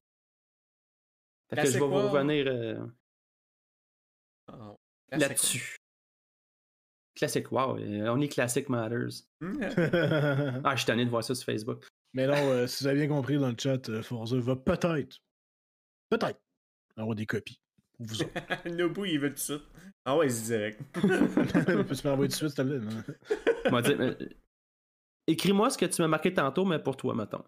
[1.50, 2.86] Fait que je vais vous revenir euh,
[4.48, 4.74] Ah,
[5.12, 5.76] là-dessus.
[7.14, 7.78] Classic, wow.
[7.78, 9.22] euh, Only Classic Matters.
[9.40, 9.54] Hmm,
[10.64, 11.84] Ah, je suis tanné de voir ça sur Facebook.
[12.12, 15.20] Mais non, euh, si vous avez bien compris dans le chat, euh, Forza va peut-être,
[16.10, 16.40] peut-être
[16.96, 17.60] avoir des copies
[17.96, 18.68] pour vous autres.
[18.68, 19.62] Nobu, il veut tout de suite.
[20.04, 20.80] Ah ouais, c'est direct.
[20.92, 22.80] Peux-tu m'envoyer tout de suite, s'il te plaît?
[23.70, 24.26] On
[25.26, 27.44] Écris-moi ce que tu m'as marqué tantôt, mais pour toi, mettons.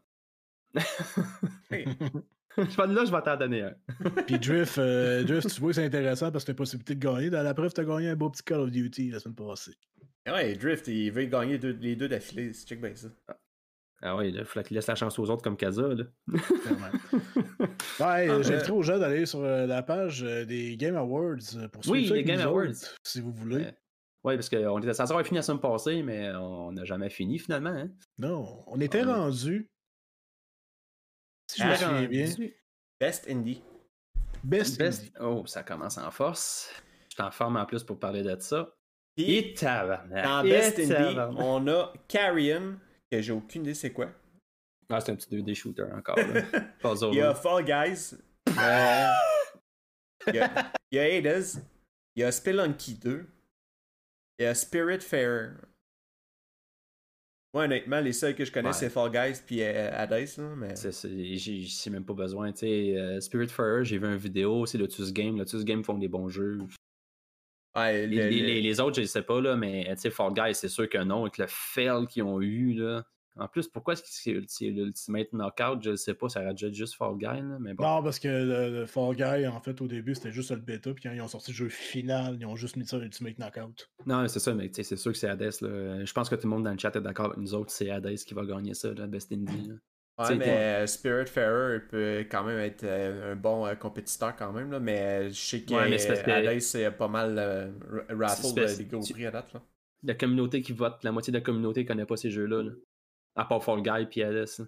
[1.71, 1.87] Hey.
[2.71, 3.75] Je vais- là, je vais t'en donner un.
[4.27, 7.01] Puis Drift, euh, Drift, tu vois que c'est intéressant parce que t'as la possibilité de
[7.01, 7.31] gagner.
[7.31, 9.73] Dans la preuve, t'as gagné un beau petit Call of Duty la semaine passée.
[10.27, 12.53] Ouais, Drift, il veut gagner deux- les deux d'affilée.
[12.53, 13.09] C'est check bien ça.
[14.03, 15.89] Ah oui, il faut qu'il laisse la chance aux autres comme Kaza.
[15.89, 16.05] Là.
[16.29, 16.91] Clairement.
[17.99, 21.37] Ouais, Ah, euh, j'inviterai aux gens d'aller sur euh, la page euh, des Game Awards
[21.57, 22.69] euh, pour suivre Oui, les Game Awards.
[22.69, 23.57] autres, si vous voulez.
[23.57, 23.75] Ouais.
[24.25, 27.39] Oui, parce qu'on était censé avoir fini la semaine passée, mais on n'a jamais fini
[27.39, 27.71] finalement.
[27.71, 27.89] Hein?
[28.19, 29.71] Non, on était rendu.
[31.47, 32.27] Si je me souviens bien.
[33.01, 33.63] Best Indie.
[34.43, 34.79] Best.
[34.79, 35.13] Best- Indie.
[35.21, 36.71] Oh, ça commence en force.
[37.09, 38.75] Je suis en forme en plus pour parler de ça.
[39.17, 42.79] Et dans Et Best Indie, on a Carrion,
[43.11, 44.11] que j'ai aucune idée c'est quoi.
[44.91, 46.17] Ah, c'est un petit 2D shooter encore.
[46.17, 46.43] Là.
[47.13, 48.15] Il y a Fall Guys.
[48.59, 49.09] euh,
[50.29, 51.47] il, y a, il y a Hades.
[52.15, 53.27] Il y a Spelunky 2.
[54.39, 55.57] Il y a Spirit Fair.
[57.57, 58.75] Moi, honnêtement, les seuls que je connais, Ouais.
[58.75, 60.13] c'est Fall Guys puis euh, Hades.
[60.37, 60.77] Là, mais...
[60.77, 60.93] C'est-
[61.89, 62.53] même pas besoin.
[62.63, 65.39] Euh, Spirit Fire, j'ai vu une vidéo, c'est Lotus Game.
[65.39, 66.59] Lotus Game font des bons jeux.
[67.75, 70.35] Ouais, Les, le- les- le- les- les autres, je ne sais pas, là, mais Fall
[70.35, 72.75] Guys, c'est sûr que non, avec le fail qu'ils ont eu.
[72.75, 73.07] Là.
[73.39, 75.83] En plus, pourquoi est-ce que c'est l'Ultimate Knockout?
[75.83, 77.25] Je ne sais pas, ça aurait dû être juste Fall Guy.
[77.27, 77.85] Là, mais bon.
[77.85, 80.93] Non, parce que le, le Fall Guy, en fait, au début, c'était juste le bêta,
[80.95, 83.91] puis quand ils ont sorti le jeu final, ils ont juste mis ça Ultimate Knockout.
[84.07, 85.53] Non, c'est ça, mais c'est sûr que c'est Hades.
[85.61, 86.05] Là.
[86.05, 87.91] Je pense que tout le monde dans le chat est d'accord avec nous autres, c'est
[87.91, 89.69] Hades qui va gagner ça, là, Best Indie.
[89.69, 89.75] là.
[90.19, 93.75] Ouais, T'sais, mais t'es- euh, Spirit Fairer peut quand même être euh, un bon euh,
[93.75, 95.75] compétiteur quand même, là, mais je sais que
[96.31, 97.71] Hades, c'est pas mal euh,
[98.09, 99.53] ra- raffle des gros prix à date.
[99.53, 99.63] Là.
[100.05, 102.63] La communauté qui vote, la moitié de la communauté ne connaît pas ces jeux-là.
[102.63, 102.71] là.
[103.37, 104.35] À part Fall Guy et Hades.
[104.59, 104.65] là.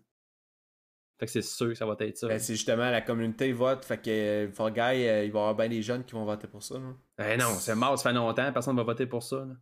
[1.19, 2.29] Fait que c'est sûr que ça va être ça.
[2.29, 5.43] Ben, c'est justement la communauté vote, fait que euh, Fall Guy, euh, il va y
[5.43, 6.79] avoir bien des jeunes qui vont voter pour ça.
[6.79, 6.95] là.
[7.19, 9.45] Eh non, c'est mort, ça fait longtemps, personne ne va voter pour ça.
[9.45, 9.57] là.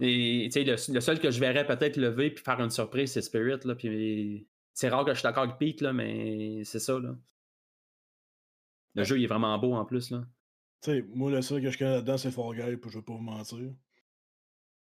[0.00, 3.12] Et tu sais, le, le seul que je verrais peut-être lever puis faire une surprise,
[3.12, 3.60] c'est Spirit.
[3.64, 6.98] Là, puis c'est rare que je suis d'accord avec Pete, là, mais c'est ça.
[6.98, 7.16] Là.
[8.94, 10.10] Le jeu il est vraiment beau en plus.
[10.10, 10.26] Là.
[10.82, 13.04] Tu sais, moi, le seul que je connais là-dedans, c'est Fall Guy, puis je vais
[13.04, 13.72] pas vous mentir.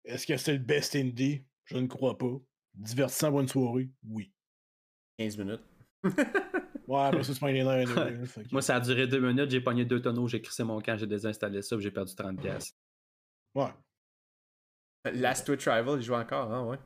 [0.04, 1.46] Est-ce que c'est le Best Indie?
[1.72, 2.32] Je ne crois pas.
[2.74, 3.90] Divertissant pour une soirée?
[4.08, 4.32] Oui.
[5.18, 5.62] 15 minutes.
[6.88, 10.02] Ouais, après ça, c'est pas que- Moi, ça a duré deux minutes, j'ai pogné deux
[10.02, 12.36] tonneaux, j'ai crissé mon camp, j'ai désinstallé ça, puis j'ai perdu 30$.
[12.42, 12.76] piastres.
[13.56, 13.70] Ouais.
[15.14, 16.78] Last Twitch Rival, il joue encore, hein,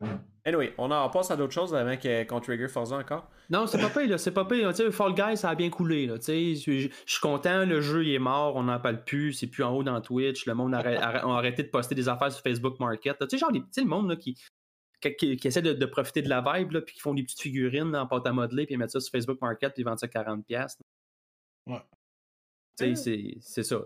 [0.00, 0.08] ouais.
[0.44, 3.30] Anyway, on en passe à d'autres choses avant que- qu'on trigger Forza encore.
[3.48, 4.18] Non, c'est pas pire, là.
[4.18, 6.18] C'est pas sais, Fall Guys, ça a bien coulé, là.
[6.18, 9.46] Tu sais, je suis content, le jeu, il est mort, on n'en parle plus, c'est
[9.46, 12.80] plus en haut dans Twitch, le monde a arrêté de poster des affaires sur Facebook
[12.80, 13.16] Market.
[13.20, 14.36] Tu sais, genre, les- tu sais, le monde, là, qui,
[15.00, 17.22] qui, qui- qui essaie de, de profiter de la vibe, là, puis qui font des
[17.22, 19.84] petites figurines en pâte à modeler, puis ils mettent ça sur Facebook Market, puis ils
[19.84, 20.42] vendent ça 40$.
[20.42, 20.82] piastres.
[21.68, 21.80] Ouais.
[22.78, 23.80] Tu sais, c'est- c'est ça.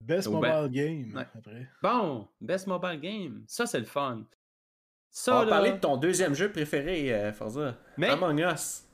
[0.00, 1.26] Best mobile ben, game, ouais.
[1.36, 1.68] après.
[1.82, 4.24] Bon, Best Mobile Game, ça, c'est le fun.
[5.28, 7.78] On va là, parler de ton deuxième jeu préféré, euh, Forza.
[7.98, 8.84] Mais- Among Us.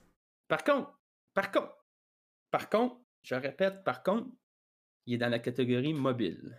[0.49, 0.99] Par contre,
[1.35, 1.75] par contre,
[2.51, 4.29] par contre, je répète, par contre,
[5.07, 6.57] il est dans la catégorie mobile.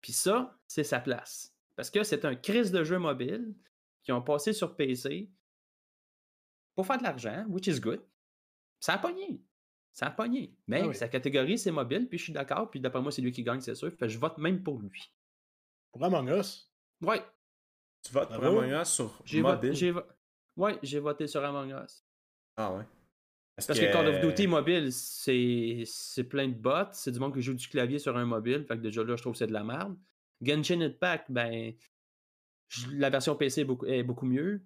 [0.00, 1.54] Puis ça, c'est sa place.
[1.76, 3.54] Parce que c'est un crise de jeux mobile
[4.02, 5.30] qui ont passé sur PC
[6.74, 8.02] pour faire de l'argent, which is good.
[8.80, 9.42] Ça a pogné.
[9.92, 10.56] Ça a pogné.
[10.66, 10.94] Mais Ah oui.
[10.94, 13.60] sa catégorie, c'est mobile, puis je suis d'accord, puis d'après moi, c'est lui qui gagne,
[13.60, 13.90] c'est sûr.
[13.90, 15.12] Fait que je vote même pour lui.
[15.92, 16.72] Pour Among Us,
[17.02, 17.22] Ouais,
[18.02, 18.44] Tu votes pour.
[18.44, 19.70] Among Us sur mobile?
[19.72, 19.94] voté.
[20.56, 22.04] Ouais, j'ai voté sur Among Us.
[22.56, 22.84] Ah ouais.
[23.56, 27.34] Parce, Parce que, Call of Duty mobile, c'est c'est plein de bots, c'est du monde
[27.34, 29.46] qui joue du clavier sur un mobile, fait que déjà là, je trouve que c'est
[29.46, 29.96] de la merde.
[30.40, 31.74] Genshin Impact, ben,
[32.92, 34.62] la version PC est beaucoup, est beaucoup mieux.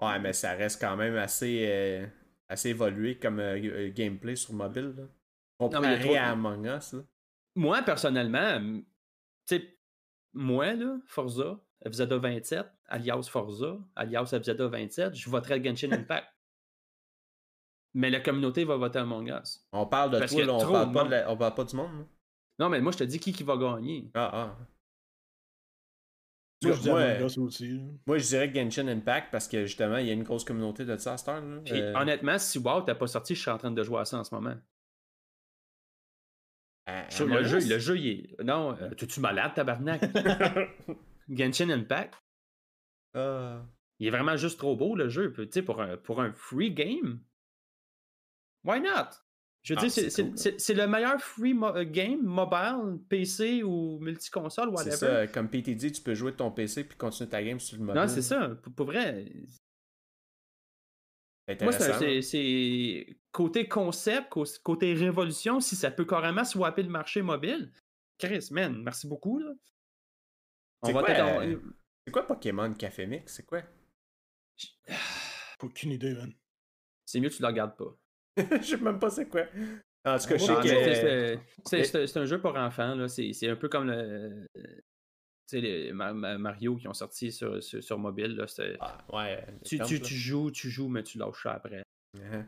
[0.00, 2.06] Ouais, mais ça reste quand même assez, euh,
[2.48, 4.94] assez évolué comme euh, euh, gameplay sur mobile.
[4.96, 5.04] Là.
[5.58, 6.94] Comparé trop- à Among Us.
[6.94, 7.02] Là.
[7.54, 8.84] Moi, personnellement, tu
[9.46, 9.78] sais,
[10.32, 16.26] moi, là, Forza, FZA 27, alias Forza, alias FZA 27, je voterais Genshin Impact.
[17.94, 19.66] mais la communauté va voter Among Us.
[19.72, 21.76] On parle de Parce toi, là, on, parle pas de la- on parle pas du
[21.76, 21.92] monde.
[21.98, 22.04] là.
[22.60, 24.10] Non, mais moi, je te dis qui, qui va gagner.
[24.14, 24.58] Ah, ah.
[26.62, 27.80] Moi, je moi, aussi.
[28.06, 30.96] moi, je dirais Genshin Impact parce que justement, il y a une grosse communauté de
[30.96, 31.42] ça à cette heure.
[31.42, 31.60] là.
[31.62, 34.04] Puis, Euh, honnêtement, si WoW t'as pas sorti, je suis en train de jouer à
[34.06, 34.54] ça en ce moment.
[37.10, 38.42] Je- le, jeu, le jeu, il est.
[38.42, 40.00] Non, euh, t'es-tu malade, tabarnak?
[41.28, 42.14] Genshin Impact,
[43.14, 43.64] Ah.
[43.98, 45.32] il est vraiment juste trop beau, le jeu.
[45.32, 47.20] Tu sais, pour un, pour un free game,
[48.64, 49.10] why not?
[49.62, 50.36] Je veux Ah, dire, c'est- c'est c'est cool.
[50.38, 54.96] c'est- c'est le meilleur free mo- euh, game mobile, PC ou multiconsole, C'est whatever.
[54.96, 57.78] ça, comme PT dit, tu peux jouer de ton PC puis continuer ta game sur
[57.78, 58.02] le mobile.
[58.02, 58.50] Non, c'est ça.
[58.62, 59.24] Pour, pour vrai,
[61.46, 66.82] C'est Moi, c'est c'est c'est côté concept, cô- côté révolution, si ça peut carrément swapper
[66.82, 67.70] le marché mobile.
[68.18, 69.38] Chris, man, merci beaucoup.
[69.38, 69.52] Là.
[70.84, 71.10] On va quoi,
[71.42, 71.56] euh,
[72.06, 73.34] C'est quoi Pokémon Café Mix?
[73.36, 73.62] C'est quoi?
[75.62, 76.32] Aucune idée, man.
[77.06, 77.96] C'est mieux que tu le regardes pas.
[78.60, 79.42] Je sais même pas c'est quoi.
[80.06, 81.38] En tout cas, je sais
[81.70, 81.96] que...
[82.06, 82.94] c'est- un jeu pour enfants.
[82.94, 83.08] là.
[83.08, 84.46] C'est un peu comme le.
[84.54, 84.62] Tu
[85.46, 88.34] sais, les Ma- Ma- Mario qui ont sorti sur, sur, sur mobile.
[88.36, 88.44] Là,
[88.80, 89.46] Ah, ouais.
[89.64, 91.78] tu, joues, tu joues, mais tu lâches ça après.
[91.78, 91.84] là.
[92.18, 92.44] Uh-huh.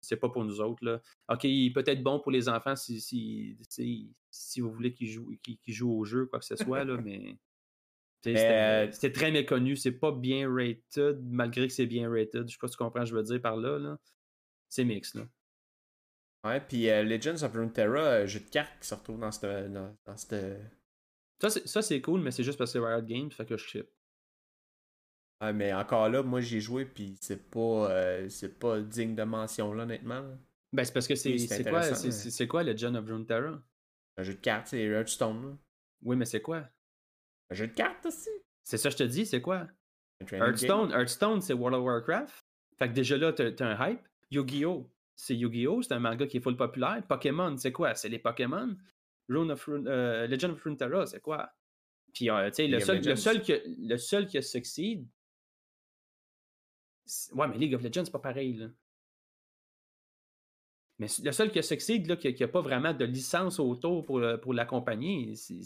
[0.00, 0.84] C'est pas pour nous autres.
[0.84, 1.00] Là.
[1.28, 5.08] Ok, il est peut-être bon pour les enfants si, si, si, si vous voulez qu'ils
[5.10, 7.36] jouent, qu'ils qu'ils jouent au jeu, quoi que ce soit, là, mais.
[8.22, 12.46] C'était euh, c'était très méconnu, c'est pas bien rated, malgré que c'est bien rated.
[12.48, 13.78] Je sais pas si tu comprends ce que je veux dire par là.
[13.78, 13.98] là.
[14.68, 15.22] C'est mix, là.
[16.44, 19.72] Ouais, puis euh, Legends of Runeterra, euh, jeu de cartes qui se retrouve dans cette...
[19.72, 20.34] Dans, dans cette...
[21.66, 23.88] Ça, c'est- cool, mais c'est juste parce que c'est Riot Games, fait que je ship.
[25.42, 29.22] Ouais, mais encore là, moi j'ai joué puis c'est pas euh, c'est pas digne de
[29.22, 30.20] mention là honnêtement.
[30.20, 30.38] là.
[30.72, 32.94] Ben, c'est parce que c'est Oui, quoi, intéressant, c'est mais- c'est- c'est quoi le John
[32.96, 33.62] of Runeterra?
[34.18, 35.42] Un jeu de cartes, c'est Hearthstone.
[35.42, 35.56] là.
[36.02, 36.68] Oui, mais c'est quoi?
[37.50, 38.28] Un jeu de cartes aussi.
[38.62, 39.66] C'est ça que je te dis, c'est quoi?
[40.32, 42.44] Hearthstone, Hearthstone, c'est World of Warcraft.
[42.78, 44.00] Fait que déjà là, t'as un hype.
[44.30, 44.88] Yu-Gi-Oh!
[45.16, 45.82] C'est Yu-Gi-Oh!
[45.82, 47.02] C'est un manga qui est full populaire.
[47.08, 47.94] Pokémon, c'est quoi?
[47.94, 48.76] C'est les Pokémon?
[49.28, 51.50] Rune of Rune- euh, Legend of Runeterra, c'est quoi?
[52.12, 53.16] Puis, euh, tu sais, le seul, le, Legends.
[53.16, 55.06] seul que, le seul qui a succeed.
[57.32, 58.66] Ouais, mais League of Legends, c'est pas pareil, là.
[60.98, 64.18] Mais le seul qui a succeed, là, qui n'a pas vraiment de licence autour pour,
[64.20, 65.62] le- pour l'accompagner, c'est-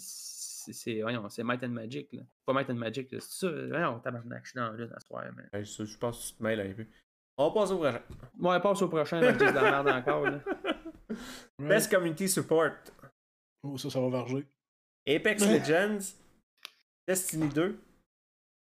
[0.72, 2.12] c'est c'est- Might and Magic.
[2.12, 2.22] Là.
[2.46, 3.50] Pas Might and Magic, là, c'est ça.
[3.68, 5.58] Voyons, tabarnak, je suis dans là, dans ce soir, mais...
[5.58, 6.86] Ouais, ça, je pense que tu te mêles un peu.
[7.36, 8.02] On passe au prochain.
[8.38, 10.30] Ouais, passe au prochain, avec de la merde encore.
[10.30, 10.40] Là.
[11.60, 11.68] Ouais.
[11.68, 12.72] Best Community Support.
[13.62, 14.44] Oh, ça, ça va varger.
[15.08, 15.58] Apex Ouais.
[15.60, 15.98] Legends,
[17.06, 17.78] Destiny 2,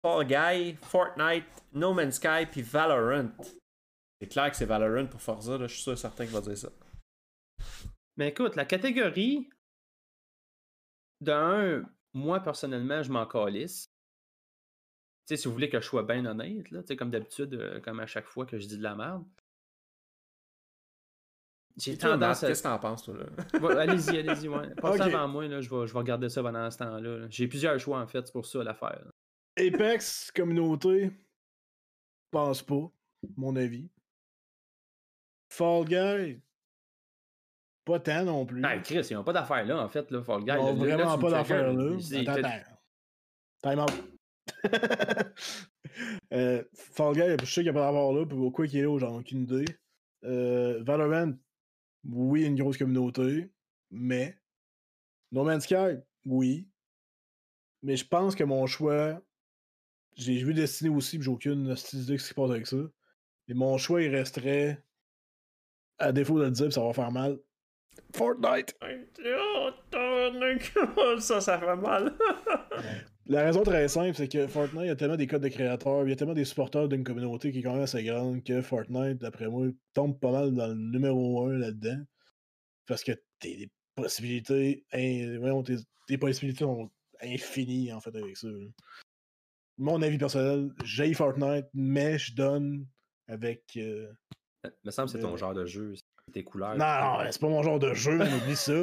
[0.03, 3.29] Fall Guy, Fortnite, No Man's Sky, puis Valorant.
[4.19, 6.57] C'est clair que c'est Valorant pour Forza, là, je suis sûr certain qu'il va dire
[6.57, 6.69] ça.
[8.17, 9.49] Mais écoute, la catégorie,
[11.23, 13.89] d'un, moi personnellement, je m'en calisse.
[15.25, 17.53] Tu sais, si vous voulez que je sois bien honnête, là, tu sais, comme d'habitude,
[17.53, 19.23] euh, comme à chaque fois que je dis de la merde.
[21.77, 22.47] J'ai tendance à.
[22.47, 23.59] Qu'est-ce que t'en penses, toi, là?
[23.59, 24.75] Ouais, allez-y, allez-y, ouais.
[24.81, 27.17] Passez avant moi, là, je, vais, je vais regarder ça pendant ce temps-là.
[27.17, 27.27] là.
[27.29, 29.09] J'ai plusieurs choix, en fait, c'est pour ça l'affaire.
[29.57, 31.11] Apex, communauté,
[32.31, 32.91] pense pas,
[33.37, 33.89] mon avis.
[35.49, 36.41] Fall Guy,
[37.85, 38.61] pas tant non plus.
[38.63, 40.51] Ah, Chris, ils n'ont pas d'affaire là, en fait, là, Fall Guy.
[40.51, 42.23] Ils là, ont là, vraiment pas me d'affaire triggers.
[42.23, 42.33] là.
[42.33, 42.71] Attends.
[43.61, 43.91] Time out.
[46.33, 48.81] euh, Fall Guy, je sais qu'il n'y a pas d'affaire là, puis pourquoi il est
[48.83, 49.65] là, j'en ai aucune idée.
[50.23, 51.33] Euh, Valorant,
[52.05, 53.49] oui, une grosse communauté,
[53.91, 54.37] mais
[55.31, 56.67] No Man's Sky, oui.
[57.81, 59.21] Mais je pense que mon choix,
[60.15, 62.77] j'ai vu Destiny aussi, puis j'ai aucune idée de ce qui se passe avec ça.
[63.47, 64.81] Mais mon choix, il resterait,
[65.97, 67.39] à défaut de le dire, puis ça va faire mal.
[68.15, 68.75] Fortnite!
[71.19, 72.13] ça, ça fait mal.
[73.25, 76.03] La raison très simple, c'est que Fortnite, il y a tellement des codes de créateurs,
[76.03, 78.61] il y a tellement des supporters d'une communauté qui est quand même assez grande que
[78.61, 82.03] Fortnite, d'après moi, tombe pas mal dans le numéro 1 là-dedans.
[82.85, 84.85] Parce que tes des possibilités,
[85.39, 85.77] voyons, tes,
[86.07, 86.91] tes possibilités sont
[87.21, 88.49] infinies en fait avec ça.
[89.77, 92.85] Mon avis personnel, j'ai Fortnite, mais je donne
[93.27, 93.63] avec.
[93.77, 94.11] euh,
[94.83, 95.93] Me semble que c'est ton Euh, genre de jeu,
[96.41, 96.75] couleurs.
[96.75, 98.73] Non, non, c'est pas mon genre de jeu, on oublie ça.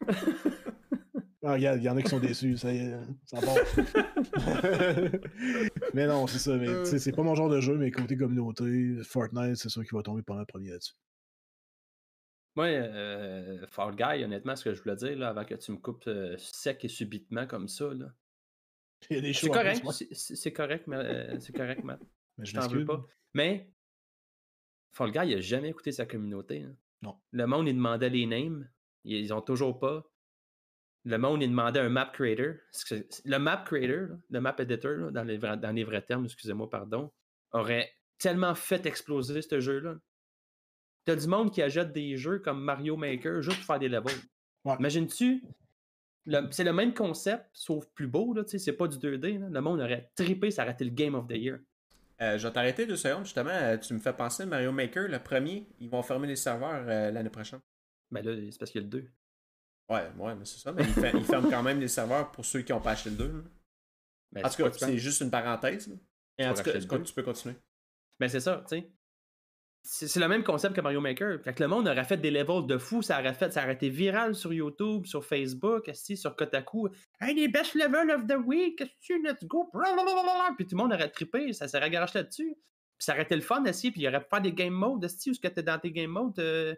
[1.42, 3.56] Ah, regarde, il y en a qui sont déçus, ça y est, ça part.
[5.94, 9.56] mais non, c'est ça, mais c'est pas mon genre de jeu, mais côté communauté, Fortnite,
[9.56, 10.92] c'est sûr qu'il va tomber pendant le premier là-dessus.
[12.56, 15.78] Moi, euh, Fall Guy, honnêtement, ce que je voulais dire, là, avant que tu me
[15.78, 18.12] coupes euh, sec et subitement comme ça, là.
[19.08, 22.00] Il y a des C'est correct, c'est- correct, mais euh, c'est correct, Matt.
[22.36, 23.02] Mais je Je t'en veux pas.
[23.32, 23.70] Mais
[24.92, 26.62] Fall Guy, il a jamais écouté sa communauté.
[26.62, 26.74] hein.
[27.02, 27.16] Non.
[27.30, 28.68] Le monde, il demandait les names.
[29.04, 30.04] Ils, ont toujours pas.
[31.04, 32.56] Le monde, il demandait un map creator.
[33.24, 36.68] Le map creator, le map editor, là, dans, les vrais, dans les vrais termes, excusez-moi,
[36.68, 37.10] pardon,
[37.52, 39.96] aurait tellement fait exploser ce jeu-là.
[41.06, 44.20] T'as du monde qui achète des jeux comme Mario Maker juste pour faire des levels.
[44.64, 44.76] Ouais.
[44.78, 45.42] Imagines-tu
[46.50, 49.38] c'est le même concept, sauf plus beau, c'est pas du 2D.
[49.38, 49.48] là.
[49.50, 51.58] Le monde aurait trippé, ça aurait été le Game of the Year.
[52.22, 53.50] Euh, je vais t'arrêter deux secondes, justement.
[53.50, 57.10] euh, tu me fais penser, Mario Maker, le premier, ils vont fermer les serveurs euh,
[57.10, 57.60] l'année prochaine.
[58.10, 59.08] Ben là, c'est parce qu'il y a le 2.
[59.88, 60.72] Ouais, ouais, mais c'est ça.
[60.72, 63.10] Mais ils, fer- ils ferment quand même les serveurs pour ceux qui n'ont pas acheté
[63.10, 63.26] le 2.
[63.28, 63.42] là.
[64.32, 65.88] Ben, En tout cas, c'est juste une parenthèse.
[65.88, 65.94] là.
[66.38, 67.54] Et en tout cas, tu- peux continuer.
[68.18, 68.90] Ben c'est ça, tu sais.
[69.82, 71.40] C'est le même concept que Mario Maker.
[71.42, 73.72] Fait que le monde aurait fait des levels de fou, ça aurait fait, ça aurait
[73.72, 76.88] été viral sur YouTube, sur Facebook, sur Kotaku.
[77.20, 79.70] Hey, les best level of the week, esti, let's go.
[79.72, 80.54] blablabla.
[80.56, 82.54] Puis tout le monde aurait trippé, ça serait garoché là-dessus.
[82.54, 85.02] Puis ça aurait été le fun aussi, puis il aurait pu faire des game modes,
[85.02, 86.38] esti, où ce que t'es dans tes game modes.
[86.38, 86.74] euh,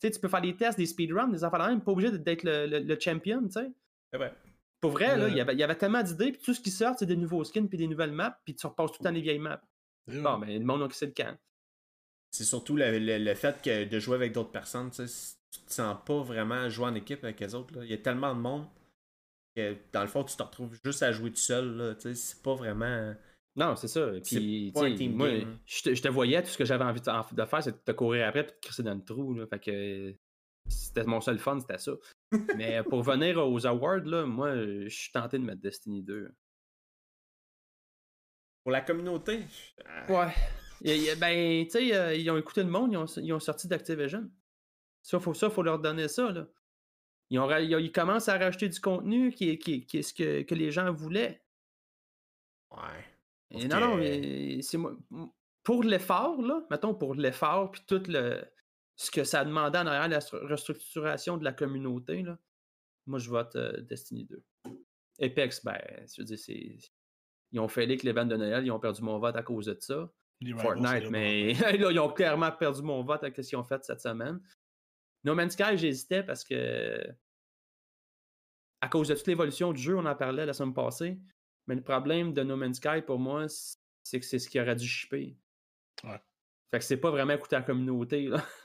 [0.00, 2.10] Tu sais, tu peux faire des tests, des speedruns, des affaires de même, pas obligé
[2.18, 3.70] d'être le, le- le champion, tu sais.
[4.80, 6.70] Pour vrai, là, il y avait, il y avait tellement d'idées, puis tout ce qui
[6.70, 9.14] sort, c'est des nouveaux skins, puis des nouvelles maps, puis tu repasses tout le temps
[9.14, 9.60] les vieilles maps.
[10.22, 11.36] Bon, ben, le monde a c'est le camp.
[12.34, 14.90] C'est surtout le, le- le fait que de jouer avec d'autres personnes.
[14.90, 17.76] Tu te sens pas vraiment jouer en équipe avec les autres.
[17.76, 17.84] là.
[17.84, 18.66] Il y a tellement de monde
[19.54, 21.96] que dans le fond, tu te retrouves juste à jouer tout seul.
[22.00, 23.14] C'est pas vraiment.
[23.54, 24.10] Non, c'est ça.
[24.24, 25.58] Puis, pas un team moi, game.
[25.64, 27.92] je te, je te voyais, tout ce que j'avais envie de, faire, c'est de te
[27.92, 29.32] courir après et de te crisser dans le trou.
[29.34, 29.46] Là.
[29.46, 30.12] Fait que
[30.68, 31.92] c'était mon seul fun, c'était ça.
[32.56, 36.34] Mais pour venir aux awards, là, moi, je suis tenté de mettre Destiny 2.
[38.64, 39.40] Pour la communauté.
[39.86, 40.32] euh, Ouais.
[40.84, 44.30] Ben, tu sais, euh, ils ont écouté le monde, ils ont, ils ont sorti d'Activision.
[45.02, 46.46] Ça, faut, ça, faut leur donner ça, là.
[47.30, 47.48] Ils, ont,
[47.92, 50.70] commencent à rajouter du contenu qui est, qui est- qui est ce que, que les
[50.70, 51.42] gens voulaient.
[52.70, 53.04] Ouais.
[53.50, 54.78] Et non, non, mais c'est
[55.62, 58.42] Pour l'effort, là, mettons pour l'effort, puis tout le
[58.96, 62.38] ce que ça demandait en arrière la stru- restructuration de la communauté, là,
[63.06, 64.42] moi je vote euh, Destiny 2.
[65.20, 65.78] Apex, ben,
[66.14, 66.76] je veux dire, c'est.
[67.52, 69.76] Ils ont fait que l'événement de Noël, ils ont perdu mon vote à cause de
[69.80, 70.12] ça.
[70.52, 73.82] Les Fortnite, mais là, ils ont clairement perdu mon vote avec ce qu'ils ont fait
[73.84, 74.40] cette semaine.
[75.24, 77.00] No Man's Sky, j'hésitais parce que
[78.80, 81.18] à cause de toute l'évolution du jeu, on en parlait la semaine passée.
[81.66, 84.76] Mais le problème de No Man's Sky pour moi, c'est que c'est ce qui aurait
[84.76, 85.38] dû shipper.
[86.02, 86.20] Ouais.
[86.70, 88.26] Fait que c'est pas vraiment écouter la communauté.
[88.28, 88.44] Là.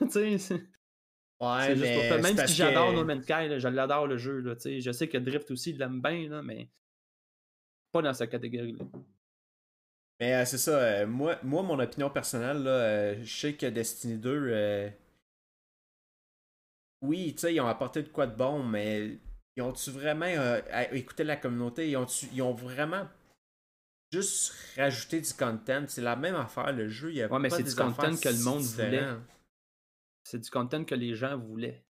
[1.40, 4.06] Ouais, c'est juste mais pour Même si j'adore que- No Man's Sky, là, je l'adore
[4.06, 4.40] le jeu.
[4.40, 4.80] Là, tu sais.
[4.82, 6.68] je sais que Drift aussi, il l'aime bien, là, mais
[7.92, 8.84] pas dans cette catégorie-là.
[10.20, 13.66] Mais euh, c'est ça, euh, moi, moi, mon opinion personnelle, là, euh, je sais que
[13.66, 14.90] Destiny 2, euh,
[17.02, 19.18] oui, tu sais, ils ont apporté de quoi de bon, mais
[19.56, 20.26] ils ont-tu vraiment
[20.92, 21.90] écouté la communauté?
[21.90, 23.08] Ils ont, ils ont vraiment
[24.12, 25.84] juste rajouté du content?
[25.88, 28.28] C'est la même affaire, le jeu, il y a Ouais, mais c'est du content que
[28.28, 29.20] le monde différentes.
[30.24, 31.82] C'est du content que les gens voulaient.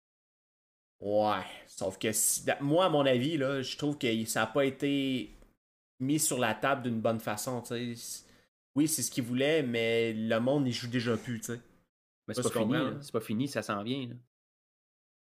[1.01, 4.65] Ouais, sauf que si- moi, à mon avis, là, je trouve que ça n'a pas
[4.65, 5.31] été
[6.01, 7.61] mis sur la table d'une bonne façon.
[7.63, 8.25] tu sais.
[8.75, 11.41] Oui, c'est ce qu'ils voulaient, mais le monde n'y joue déjà plus.
[11.41, 11.61] tu sais.
[12.29, 12.85] Mais Pas c'est ce pas qu'on fini.
[12.85, 12.93] là.
[13.01, 14.07] C'est pas fini, ça s'en vient.
[14.09, 14.15] là.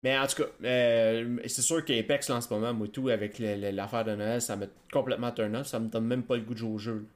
[0.03, 3.39] Mais en tout cas, euh, c'est sûr qu'Apex, là, en ce moment, moi, tout, avec
[3.39, 5.67] l'affaire de Noël, ça m'a complètement turn off.
[5.67, 7.07] Ça me donne même pas le goût de jouer au jeu.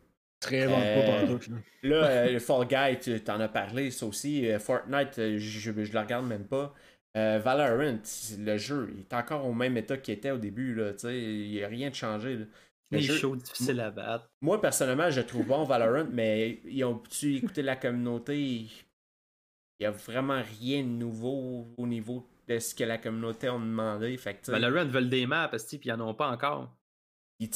[0.44, 1.50] Réinventes Euh, pas partout.
[1.50, 1.56] là.
[1.82, 4.46] Là, euh, le Fall Guy, tu t'en as parlé, ça aussi.
[4.50, 6.74] Euh, Fortnite, euh, je, je le regarde même pas.
[7.16, 7.98] Euh, Valorant,
[8.38, 10.74] le jeu, il est encore au même état qu'il était au début.
[10.74, 12.36] Là, tu sais, il n'y a rien de changé.
[12.36, 12.44] là.
[12.90, 14.30] Le Les jeu- shows difficiles à battre.
[14.40, 18.38] Moi, personnellement, je trouve bon Valorant, mais ils ont-tu écouté la communauté?
[18.40, 18.70] Il
[19.80, 24.16] n'y a vraiment rien de nouveau au niveau de ce que la communauté a demandé.
[24.16, 26.74] Fait que, Valorant veulent des maps, parce qu'ils en ont pas encore.
[27.40, 27.48] ils,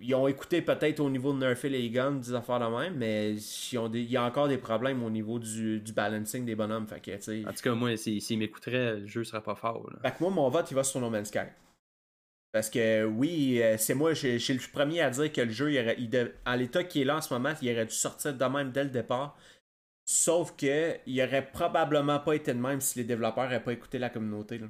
[0.00, 3.34] ils ont écouté peut-être au niveau de nerfer les guns, des affaires de même, mais
[3.34, 6.56] ils ont des- il y a encore des problèmes au niveau du, du balancing des
[6.56, 6.88] bonhommes.
[6.88, 9.88] Fait que, En tout cas, moi, s'ils s'ils m'écouteraient, le jeu serait pas fort.
[9.92, 9.98] là.
[10.10, 11.40] Fait que moi, mon vote, il va sur No Man's Sky.
[12.52, 15.72] Parce que oui, euh, c'est moi, je suis le premier à dire que le jeu,
[15.72, 18.72] il en l'état qui est là en ce moment, il aurait dû sortir de même
[18.72, 19.36] dès le départ.
[20.06, 23.98] Sauf que il aurait probablement pas été de même si les développeurs n'avaient pas écouté
[23.98, 24.60] la communauté.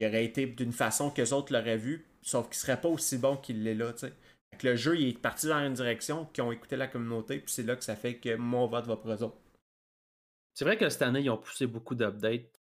[0.00, 3.18] Il aurait été d'une façon que les autres l'auraient vu, sauf qu'il serait pas aussi
[3.18, 3.92] bon qu'il l'est là.
[3.96, 4.12] Fait
[4.58, 7.52] que le jeu, il est parti dans une direction, qui ont écouté la communauté, puis
[7.52, 9.38] c'est là que ça fait que mon vote va pour eux autres.
[10.54, 12.55] C'est vrai que cette année, ils ont poussé beaucoup d'updates.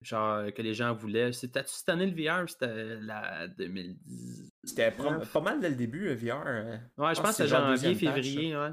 [0.00, 1.32] Genre, que les gens voulaient.
[1.32, 4.48] C'était cette année le VR, c'était la 2010.
[4.62, 6.42] C'était pas mal dès le début, le VR.
[6.46, 6.76] euh.
[6.96, 8.70] Ouais, je pense que genre janvier, février, ouais.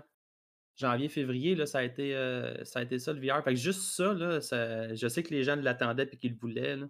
[0.77, 3.43] Janvier, février, là, ça a été, euh, ça a été ça le VR.
[3.43, 6.37] Fait que juste ça, là, ça- je sais que les gens l'attendaient et qu'ils le
[6.37, 6.75] voulaient.
[6.75, 6.87] là.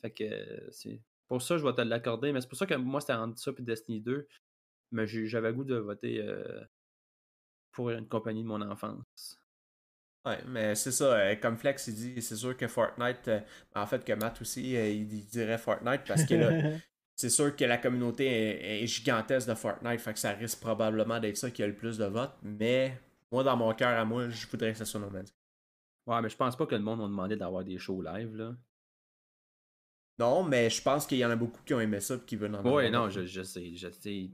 [0.00, 2.32] Fait que euh, c'est pour ça je vais te l'accorder.
[2.32, 4.26] Mais c'est pour ça que moi, c'était entre ça et Destiny 2.
[4.92, 6.64] Mais j'avais goût de voter euh,
[7.72, 9.39] pour une compagnie de mon enfance.
[10.26, 13.40] Ouais, mais c'est ça, euh, comme Flex il dit, c'est sûr que Fortnite, euh,
[13.74, 16.78] en fait que Matt aussi, euh, il, il dirait Fortnite parce que là,
[17.16, 21.20] c'est sûr que la communauté est, est gigantesque de Fortnite, fait que ça risque probablement
[21.20, 23.00] d'être ça qui a le plus de votes, mais
[23.32, 25.34] moi dans mon cœur à moi, je voudrais que ça soit No Man's.
[26.06, 28.36] Ouais, mais je pense pas que le monde a demandé d'avoir des shows live.
[28.36, 28.54] Là.
[30.18, 32.36] Non, mais je pense qu'il y en a beaucoup qui ont aimé ça et qui
[32.36, 32.74] veulent en avoir.
[32.74, 34.30] Ouais, non, je, je sais, je sais.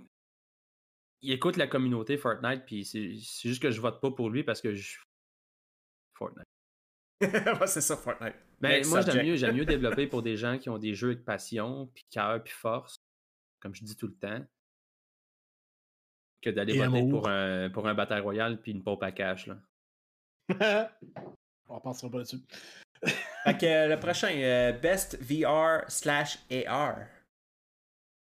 [1.22, 4.42] Il écoute la communauté Fortnite, puis c'est c'est juste que je vote pas pour lui
[4.42, 4.98] parce que je.
[6.16, 6.46] Fortnite.
[7.20, 8.34] ouais, c'est ça, Fortnite.
[8.60, 11.12] Ben, Next moi, j'aime mieux, j'aime mieux développer pour des gens qui ont des jeux
[11.12, 12.96] avec passion, puis cœur, puis force,
[13.60, 14.44] comme je dis tout le temps,
[16.42, 19.46] que d'aller voter pour un, pour un bataille royale puis une pompe à cash.
[19.46, 19.58] Là.
[21.68, 22.40] On passera pas là-dessus.
[23.44, 27.06] Fait que euh, le prochain, euh, Best VR slash AR.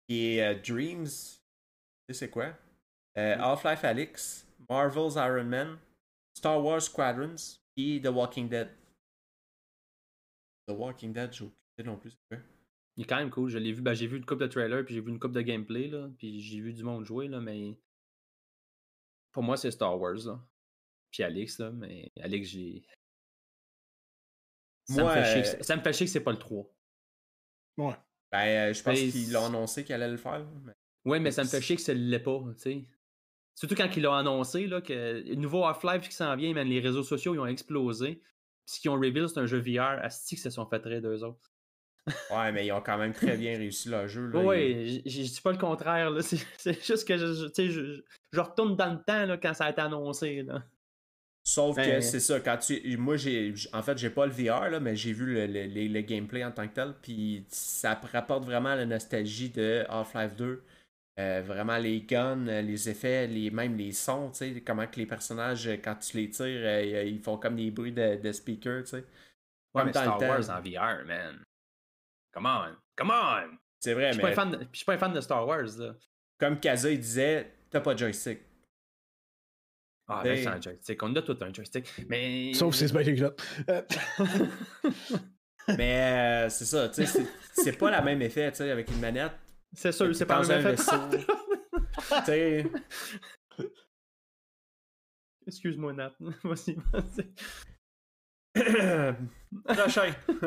[0.07, 1.05] Qui est euh, Dreams.
[1.05, 2.53] Tu sais c'est quoi?
[3.17, 5.77] Euh, Half-Life Alyx, Marvel's Iron Man,
[6.37, 8.69] Star Wars Squadrons et The Walking Dead?
[10.67, 12.11] The Walking Dead, j'ai aucune idée non plus.
[12.11, 12.45] c'est quoi.
[12.97, 13.49] Il est quand même cool.
[13.49, 15.31] Je l'ai vu, ben, j'ai vu une coupe de trailer, puis j'ai vu une coupe
[15.31, 17.79] de gameplay, là, puis j'ai vu du monde jouer, là, mais
[19.31, 20.15] pour moi, c'est Star Wars.
[20.25, 20.39] Là.
[21.09, 22.83] Puis Alex, là, mais Alex, j'ai.
[24.87, 26.31] Ça, Moi, me fait chier euh, que c'est- ça me fait chier que c'est pas
[26.31, 26.69] le 3.
[27.77, 27.95] Ouais.
[28.31, 30.45] Ben, euh, je pense Mais qu'ils l'ont annoncé qu'elle allait le faire.
[30.63, 30.73] mais-
[31.05, 32.85] Ouais, mais ça me fait chier que ça l'est pas, tu sais.
[33.61, 36.79] Surtout quand ils l'ont annoncé, là, que le nouveau Half-Life qui s'en vient, man, les
[36.79, 38.15] réseaux sociaux, ils ont explosé.
[38.65, 39.99] Puis ce qu'ils ont reveal, c'est un jeu VR.
[40.03, 41.51] Asti que se sont fait très d'eux autres.
[42.31, 44.25] Ouais, mais ils ont quand même très bien réussi leur jeu.
[44.29, 44.39] Là.
[44.39, 46.11] Oui, je dis pas le contraire.
[46.57, 48.01] C'est juste que je, je- je,
[48.31, 50.63] je retourne dans le temps, là, quand ça a été annoncé, là.
[51.43, 52.97] Sauf que Ben- c'est ça, quand tu.
[52.97, 53.53] Moi, j'ai.
[53.73, 56.43] En fait, j'ai pas le VR, là, mais j'ai vu le, le- le- le gameplay
[56.43, 56.93] en tant que tel.
[57.01, 60.63] Puis ça rapporte vraiment la nostalgie de Half-Life 2.
[61.19, 64.95] Euh, vraiment les guns, euh, les effets, les, même les sons, tu sais, comment que
[64.95, 68.31] les personnages, euh, quand tu les tires, euh, ils font comme des bruits de, de
[68.31, 69.05] speaker, tu sais.
[69.73, 70.19] Ouais, mais Star.
[70.19, 71.43] Wars en VR, man.
[72.33, 73.57] Come on, come on!
[73.79, 75.21] C'est vrai, Je suis pas, mais un fan de- je suis pas un fan de
[75.21, 75.95] Star Wars, là.
[76.39, 78.39] comme Kaza, il disait, t'as pas de joystick.
[80.07, 81.03] Ah, Ben- c'est un joystick.
[81.03, 81.85] On a tout un joystick.
[82.07, 82.53] Mais.
[82.53, 83.35] Sauf si c'est Spider Club.
[85.77, 88.89] Mais euh, c'est ça, tu sais, c'est- c'est pas la même effet, tu sais, avec
[88.89, 89.31] une manette.
[89.73, 90.95] C'est sûr, c'est pas un vaisseau.
[92.09, 92.65] Tu sais.
[95.47, 96.13] Excuse-moi, Nat.
[96.43, 97.25] Vas-y, vas-y.
[99.65, 100.11] Prochain.
[100.27, 100.43] non,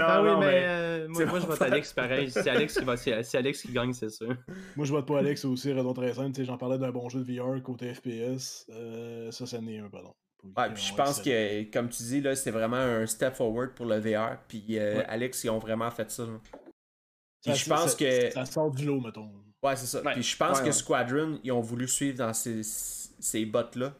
[0.00, 0.62] ah oui, non, mais, mais.
[0.64, 2.30] euh, moi, je vote Alex pareil.
[2.30, 4.36] C'est Alex qui va, c'est Alex qui gagne, c'est sûr.
[4.76, 6.32] Moi, je vote pas Alex aussi, raison très simple.
[6.32, 8.66] Tu sais, J'en parlais d'un bon jeu de VR côté FPS.
[8.70, 10.12] Euh, ça, ça n'est un, pardon.
[10.56, 13.86] Ouais, puis je pense que, comme tu dis, là, c'est vraiment un step forward pour
[13.86, 14.38] le VR.
[14.48, 15.04] Puis euh, Ouais.
[15.06, 16.24] Alex, ils ont vraiment fait ça.
[16.24, 16.40] là.
[17.42, 18.30] Puis Ça- je pense ça- que.
[18.30, 19.30] Ça sort du lot, mettons.
[19.62, 20.02] Ouais, c'est ça.
[20.02, 20.12] Ouais.
[20.14, 20.72] Puis je pense Ouais, que ouais.
[20.72, 23.94] Squadron, ils ont voulu suivre dans ces, ces bottes-là.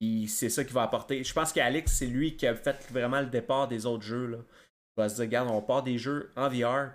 [0.00, 1.24] Puis c'est ça qui va apporter.
[1.24, 4.26] Je pense qu'Alex, c'est lui qui a fait vraiment le départ des autres jeux.
[4.26, 4.38] Là.
[4.38, 6.92] Il va se dire, regarde, on part des jeux en VR.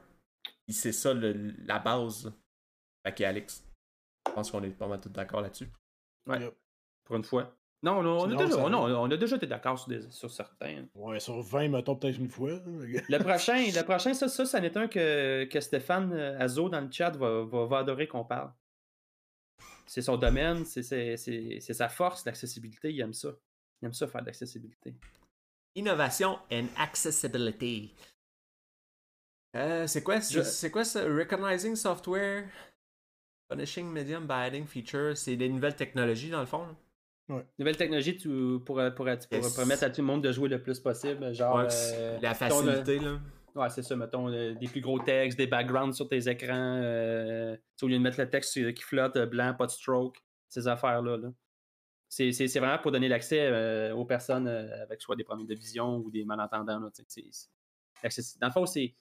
[0.66, 2.32] Puis c'est ça le- la base.
[3.06, 3.64] Fait qu'Alex,
[4.28, 5.68] je pense qu'on est pas mal tous d'accord là-dessus.
[6.28, 6.40] Ouais.
[6.40, 6.56] Yep.
[7.06, 7.54] Pour une fois.
[7.84, 10.30] Non, non, on, a déjà, ça- non, on a déjà été d'accord sur, des- sur
[10.30, 10.86] certains.
[10.94, 12.52] Ouais, sur 20, mettons peut-être une fois.
[12.52, 16.82] Le prochain, le prochain ça, ça, ça n'est un que, que Stéphane euh, Azo dans
[16.82, 18.54] le chat va, va, va adorer qu'on parle.
[19.88, 23.30] C'est son domaine, c'est c'est- c'est- c'est sa force, l'accessibilité, il aime ça.
[23.82, 24.94] Il aime ça faire de l'accessibilité.
[25.74, 27.96] Innovation and accessibility.
[29.56, 31.04] Euh, c'est quoi, Je- c'est quoi ça?
[31.04, 32.48] Recognizing software,
[33.50, 35.18] punishing medium by adding features.
[35.18, 36.68] C'est des nouvelles technologies dans le fond.
[36.68, 36.76] là.
[37.60, 38.30] Nouvelle technologie tu-
[38.66, 39.56] pour, pour, pour, Yes.
[39.56, 41.34] permettre à tout le monde de jouer le plus possible.
[41.34, 43.20] Genre, Ouais, euh, la mettons, facilité, là.
[43.54, 46.80] Ouais, c'est ça, mettons, euh, des plus gros textes, des backgrounds sur tes écrans.
[46.84, 50.18] euh, au lieu de mettre le texte qui flotte, blanc, pas de stroke,
[50.50, 51.18] ces affaires-là.
[51.18, 51.30] Là.
[52.10, 55.48] C'est, c'est- c'est vraiment pour donner l'accès euh, aux personnes euh, avec soit des problèmes
[55.48, 56.80] de vision ou des malentendants.
[56.80, 58.96] Là, c'est- Dans le fond, c'est.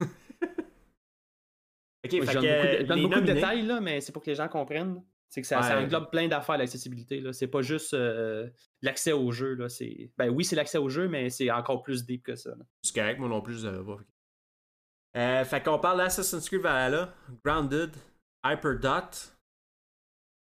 [2.04, 4.10] Ok, je fait donne que, beaucoup, de, je donne beaucoup de détails, là, mais c'est
[4.10, 5.00] pour que les gens comprennent.
[5.32, 7.24] C'est que ça, englobe plein d'affaires, l'accessibilité.
[7.32, 8.50] C'est pas juste euh,
[8.82, 9.54] l'accès au jeu.
[9.54, 9.66] Là.
[10.18, 12.50] Ben oui, c'est l'accès au jeu, mais c'est encore plus deep que ça.
[12.82, 13.96] C'est correct, moi non plus, je pas.
[15.16, 17.92] Euh, fait qu'on parle d'Assassin's Creed Valhalla, Grounded,
[18.44, 19.32] Hyperdot?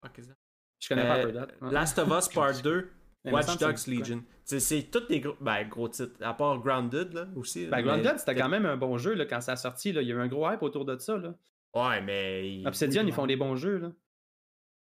[0.03, 1.53] Je connais pas Euh, Hyperdot.
[1.61, 1.71] Ouais.
[1.71, 2.91] Last of Us Part 2,
[3.23, 4.23] Mais il me Watch Dogs Legion.
[4.43, 7.65] C'est, tous des gros, ben, gros titres, à part Grounded là, aussi.
[7.67, 9.93] Ben, Grounded, c'était quand même un bon jeu là, quand ça a sorti.
[9.93, 10.01] Là.
[10.01, 11.15] Il y a eu un gros hype autour de ça.
[11.15, 11.33] Là.
[11.73, 12.61] Ouais, mais.
[12.65, 13.77] Obsidian, ils font des bons jeux.
[13.77, 13.91] Là.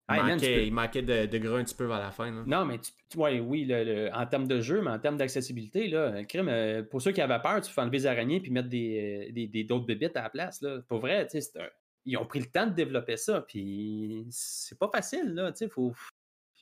[0.10, 2.12] Il Hey, manquait, tu peux- il manquait de, de gras un petit peu vers la
[2.12, 2.32] fin.
[2.32, 2.44] Là.
[2.48, 5.18] Non, mais tu, tu- ouais, oui, le- le- en termes de jeu, mais en termes
[5.18, 8.52] d'accessibilité, là, crime, euh, pour ceux qui avaient peur, tu peux enlever les araignées puis
[8.52, 10.62] mettre des, euh, des, des- d'autres bébites à la place.
[10.62, 10.80] Là.
[10.88, 11.70] Pour vrai, tu sais, un-
[12.06, 15.34] ils ont pris le temps de développer ça, puis c'est pas facile.
[15.34, 15.94] Là, tu sais, faut...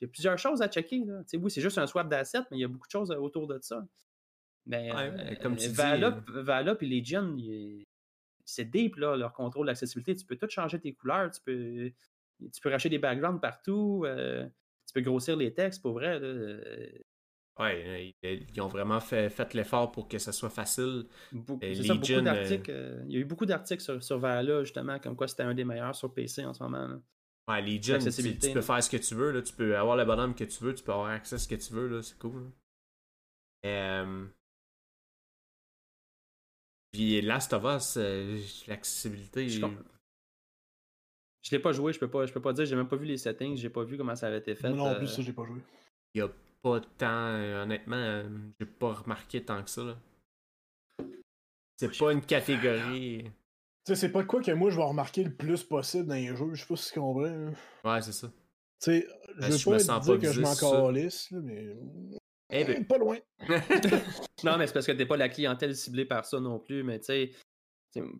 [0.00, 1.04] Il y a plusieurs choses à checker.
[1.04, 1.20] Là.
[1.20, 3.10] Tu sais, Oui, c'est juste un swap d'assets, mais il y a beaucoup de choses
[3.10, 3.84] autour de ça.
[4.66, 7.84] Mais, Ouais, euh, comme tu dis, Valhalla puis Legion, il-
[8.44, 10.14] c'est deep, là, leur contrôle d'accessibilité.
[10.14, 11.90] Tu peux tout changer tes couleurs, tu peux,
[12.52, 14.46] tu peux racheter des backgrounds partout, euh,
[14.86, 16.18] tu peux grossir les textes, pour vrai.
[16.18, 16.88] là, euh,
[17.58, 21.06] Ouais, ils, ils ont vraiment fait, fait l'effort pour que ça soit facile.
[21.32, 22.70] Beaucoup, ça, euh, d'articles.
[22.70, 25.54] euh, il y a eu beaucoup d'articles sur, sur Valhalla, justement, comme quoi c'était un
[25.54, 26.86] des meilleurs sur PC en ce moment.
[26.86, 27.00] là.
[27.48, 28.64] Ouais, Legion, tu, L'accessibilité, tu peux là.
[28.64, 29.42] faire ce que tu veux, là.
[29.42, 31.56] tu peux avoir le bonhomme que tu veux, tu peux avoir accès à ce que
[31.56, 32.02] tu veux, là.
[32.02, 32.52] c'est cool.
[33.66, 34.26] Euh...
[36.92, 39.48] Puis Last of Us, euh, l'accessibilité.
[39.48, 39.66] Je.
[41.42, 43.06] Je l'ai pas joué, je peux pas, je peux pas dire, j'ai même pas vu
[43.06, 44.70] les settings, j'ai pas vu comment ça avait été fait.
[44.70, 45.60] Non euh, plus, ça, j'ai pas joué.
[46.14, 46.28] Il y a
[46.62, 48.28] pas tant, euh, honnêtement, euh,
[48.58, 49.84] j'ai pas remarqué tant que ça.
[49.84, 49.96] là.
[51.76, 53.24] C'est pas une catégorie.
[53.24, 53.30] Tu
[53.86, 56.34] sais, c'est pas de quoi que moi je vais remarquer le plus possible dans les
[56.34, 57.24] jeux, je sais pas si tu comprends.
[57.24, 57.52] hein.
[57.84, 58.28] Ouais, c'est ça.
[58.28, 61.30] Tu sais, je Ben, veux je me pas sens dire pas que je m'en calisse,
[61.30, 61.76] mais.
[62.50, 62.84] Eh ben.
[62.86, 63.18] Pas loin.
[64.44, 66.98] Non, mais c'est parce que t'es pas la clientèle ciblée par ça non plus, mais
[67.00, 67.30] tu sais.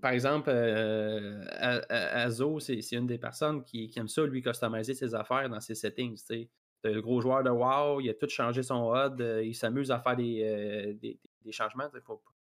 [0.00, 1.44] Par exemple, euh,
[1.90, 6.16] Azo, c'est une des personnes qui, aime ça, lui, customiser ses affaires dans ses settings.
[6.16, 6.48] C'est
[6.84, 9.98] le gros joueur de WoW, il a tout changé son HUD, euh, il s'amuse à
[10.00, 11.88] faire des, euh, des, changements.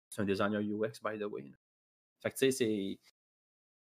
[0.09, 1.51] C'est un designer UX, by the way.
[2.23, 2.99] Fait que tu sais, c'est.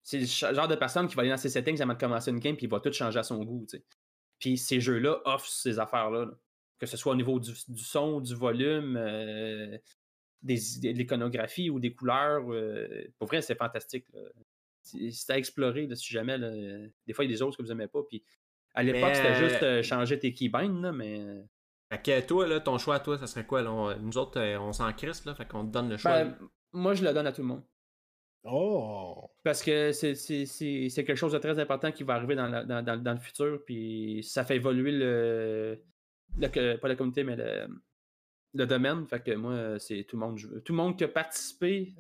[0.05, 2.39] C'est le genre de personne qui va aller dans ses settings avant de commencer une
[2.39, 3.66] game, puis il va tout changer à son goût.
[4.38, 6.26] Puis ces jeux-là offrent ces affaires-là.
[6.26, 6.32] là.
[6.78, 8.97] Que ce soit au niveau du, son, du volume,
[10.44, 12.44] des, idées- de l'iconographie ou des couleurs.
[12.52, 12.88] euh,
[13.18, 14.06] pour vrai, c'est fantastique.
[14.14, 14.20] là.
[14.84, 16.38] C'est à explorer là, si jamais.
[16.38, 18.02] là, euh, des fois, il y a des choses que vous n'aimez pas.
[18.04, 18.24] Puis
[18.74, 21.22] à l'époque, Mais, c'était juste euh, changer tes keybinds, là, mais.
[21.91, 23.62] Fait que toi, là, ton choix à toi, ça serait quoi?
[23.62, 23.72] là?
[23.72, 26.24] On- nous autres, on s'en crisse, là, fait qu'on te donne le choix.
[26.24, 26.38] ben,
[26.74, 27.64] moi, je le donne à tout le monde.
[28.46, 29.30] Oh!
[29.44, 32.48] Parce que c'est- c'est c'est- c'est quelque chose de très important qui va arriver dans,
[32.48, 35.82] la- dans, dans- dans le futur, puis ça fait évoluer le,
[36.38, 37.68] le- pas la communauté, mais le,
[38.54, 39.08] le domaine.
[39.08, 40.38] Fait que moi, c'est tout le monde.
[40.38, 41.95] je tout le monde qui a participé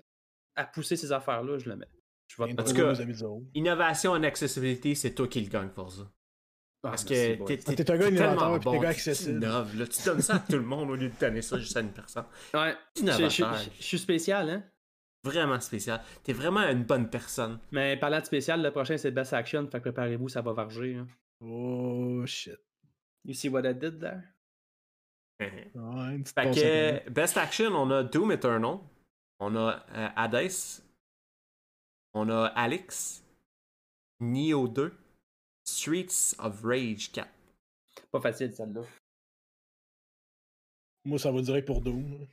[0.55, 1.87] à pousser ces affaires-là, je le mets.
[2.27, 2.93] Je vote pour tout cas.
[3.53, 6.03] Innovation en accessibilité, c'est toi qui le gagne pour ça.
[6.85, 7.09] Ah, Parce que
[7.45, 9.37] t'es, Ah, t'es un gars tellement innovateur, t'es un gars tu accessible.
[9.37, 9.87] innoves, là.
[9.87, 11.93] Tu donnes ça à tout le monde au lieu de donner ça juste à une
[11.93, 12.25] personne.
[12.53, 14.63] Ouais, je- je- je suis spécial, hein?
[15.23, 16.01] Vraiment spécial.
[16.23, 17.57] T'es vraiment une bonne personne.
[17.71, 20.95] Mais parlant de spécial, le prochain c'est Best Action, fait que préparez-vous, ça va varger.
[20.95, 21.07] hein.
[21.39, 22.57] Oh shit.
[23.23, 24.19] You see what I did there?
[25.49, 27.09] Fait Ouais, que, après.
[27.09, 28.77] Best Action, on a Doom Eternal.
[29.39, 30.51] On a euh, Hades.
[32.13, 33.23] On a Alex.
[34.19, 34.93] Neo 2.
[35.65, 37.27] Streets of Rage 4.
[38.11, 38.81] Pas facile celle-là.
[41.05, 42.27] Moi, ça va direct pour Doom.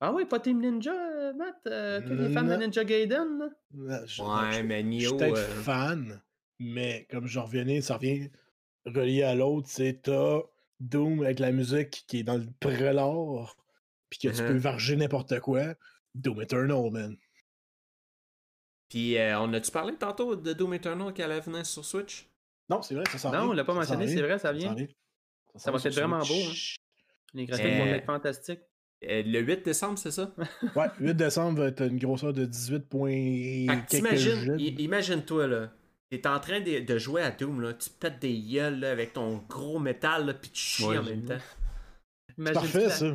[0.00, 1.60] Ah oui, pas Team Ninja, euh, Matt?
[1.66, 2.56] Euh, tous les fans de.
[2.56, 3.38] Ninja Gaiden?
[3.38, 3.48] là?
[3.74, 5.16] Là, je- Ouais, je- mais Je suis Neo.
[5.16, 6.20] peut-être euh, fan,
[6.58, 8.28] mais comme je revenais, ça revient
[8.84, 10.40] relié à l'autre, c'est t'as
[10.82, 13.46] Doom avec la musique qui est dans le prélat,
[14.10, 14.46] puis que tu Uh-huh.
[14.48, 15.74] peux varger n'importe quoi.
[16.14, 17.16] Doom Eternal, man.
[18.88, 22.28] Puis, euh, on a-tu parlé tantôt de Doom Eternal qui allait venir sur Switch?
[22.68, 24.74] Non, c'est vrai, ça s'en Non, on l'a pas ça mentionné, c'est vrai, ça vient.
[25.56, 26.76] Ça va être vraiment beau, Switch.
[27.34, 28.60] Les graphiques vont Euh, être fantastiques.
[29.04, 30.34] Euh, le 8 décembre, c'est ça?
[30.76, 33.66] Ouais, 8 décembre va être une grosseur de 18 points.
[33.88, 35.72] T'imagines- Imagine-toi, là.
[36.18, 37.72] T'es en train de, de jouer à Doom, là.
[37.72, 41.02] Tu pètes des gueules, là, avec ton gros métal, là, pis tu chies Ouais, en
[41.04, 41.38] même temps.
[42.36, 43.06] Imagine Parfait, la- ça.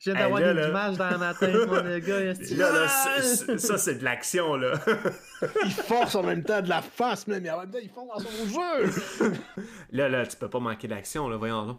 [0.00, 0.68] Je viens d'avoir des là.
[0.68, 2.22] images dans ma tête, mon gars.
[2.56, 4.80] Là, là, c'est- c'est- ça, c'est de l'action, là.
[5.64, 8.08] Il force en même temps de la face, même, mais en même temps, il fonce
[8.08, 9.32] dans son jeu.
[9.92, 11.76] là, là, tu peux pas manquer d'action, là, voyons là.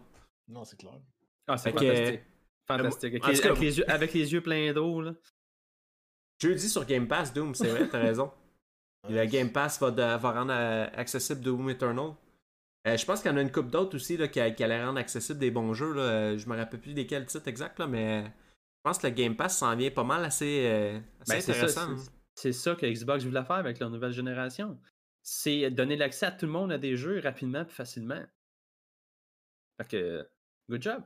[0.48, 0.92] non, c'est clair.
[1.46, 2.20] Ah, c'est Fait que- fantastique.
[2.66, 3.14] Fantastique.
[3.24, 5.12] Avec, les, cas, avec les yeux, avec les yeux pleins d'eau, là.
[6.40, 8.30] Jeudi sur Game Pass, Doom, c'est vrai, t'as raison.
[9.08, 12.12] Le Game Pass va, de- va rendre euh, accessible Doom Eternal.
[12.86, 14.84] Euh, je pense qu'il y en a une coupe d'autres aussi là, qui, qui allait
[14.84, 15.92] rendre accessible des bons jeux.
[15.92, 16.02] Là.
[16.02, 18.30] Euh, Je me rappelle plus desquels titres exacts, là, mais je
[18.84, 21.82] pense que le Game Pass s'en vient pas mal assez, euh, assez Ben, c'est ça,
[21.82, 21.96] intéressant.
[21.96, 24.78] c'est- c'est ça que Xbox voulait faire avec leur nouvelle génération.
[25.22, 28.22] C'est donner l'accès à tout le monde à des jeux rapidement et facilement.
[29.80, 30.28] Fait que,
[30.70, 31.02] good job.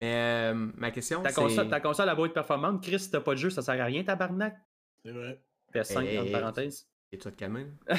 [0.00, 1.34] Mais euh, ma question, Ta c'est...
[1.36, 3.80] console, ta console a beau être performante, Chris, si t'as pas de jeu, ça sert
[3.80, 4.56] à rien, tabarnak.
[5.04, 5.42] C'est vrai.
[5.72, 6.88] PS5, Hey, entre parenthèses.
[7.12, 7.66] Et toi de calmer.
[7.86, 7.96] là.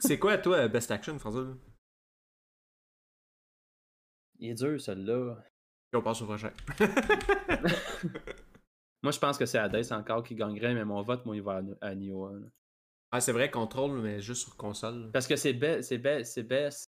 [0.00, 1.54] c'est quoi, toi, Best Action, François?
[4.38, 5.42] Il est dur, celui-là.
[5.94, 6.52] On passe au prochain.
[9.02, 11.62] Moi, je pense que c'est Hades encore qui gagnerait, mais mon vote, moi, il va
[11.80, 12.28] à, à Nioh.
[13.12, 15.10] ah, c'est vrai, contrôle, mais juste sur console.
[15.12, 16.90] Parce que c'est be- c'est be- c'est best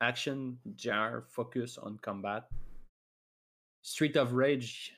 [0.00, 2.48] action, jar, focus on combat.
[3.82, 4.96] Street of Rage,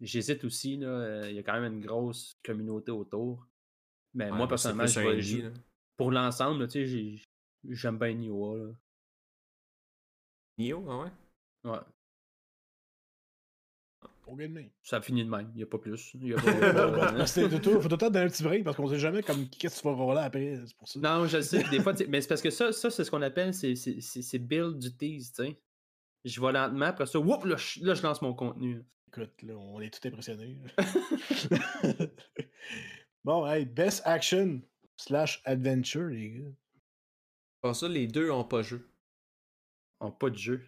[0.00, 0.76] j'hésite aussi.
[0.76, 3.46] là, euh, Il y a quand même une grosse communauté autour.
[4.16, 5.50] Mais Ouais, moi, personnellement, je vais indie, là.
[5.96, 7.22] pour l'ensemble, là, tu sais, j'ai-
[7.68, 8.56] j'aime bien Nioh.
[8.56, 8.72] Là.
[10.58, 11.70] Nioh, ah ouais?
[11.70, 11.78] Ouais.
[14.82, 15.48] Ça finit de même.
[15.54, 16.12] Il n'y a pas plus.
[16.14, 16.46] Il faut
[17.60, 19.86] tout le temps donner un petit break parce qu'on sait jamais comme qu'est-ce que tu
[19.86, 20.60] vas rouler après.
[20.66, 20.98] C'est pour ça.
[20.98, 21.62] Non, je le sais.
[21.70, 24.22] Des fois, mais c'est parce que ça, ça c'est ce qu'on appelle, c'est- c'est c'est-
[24.22, 25.60] c'est build du tease, tu sais.
[26.24, 28.82] Je vais lentement, après ça, whoop, là, je, là, je lance mon contenu.
[29.08, 30.58] Écoute, là, on est tout impressionnés.
[33.26, 34.62] bon, hey, Best Action
[34.96, 36.50] slash Adventure, les gars.
[37.60, 38.88] Pour ça, les deux ont pas jeu.
[40.00, 40.62] Ont pas de jeu.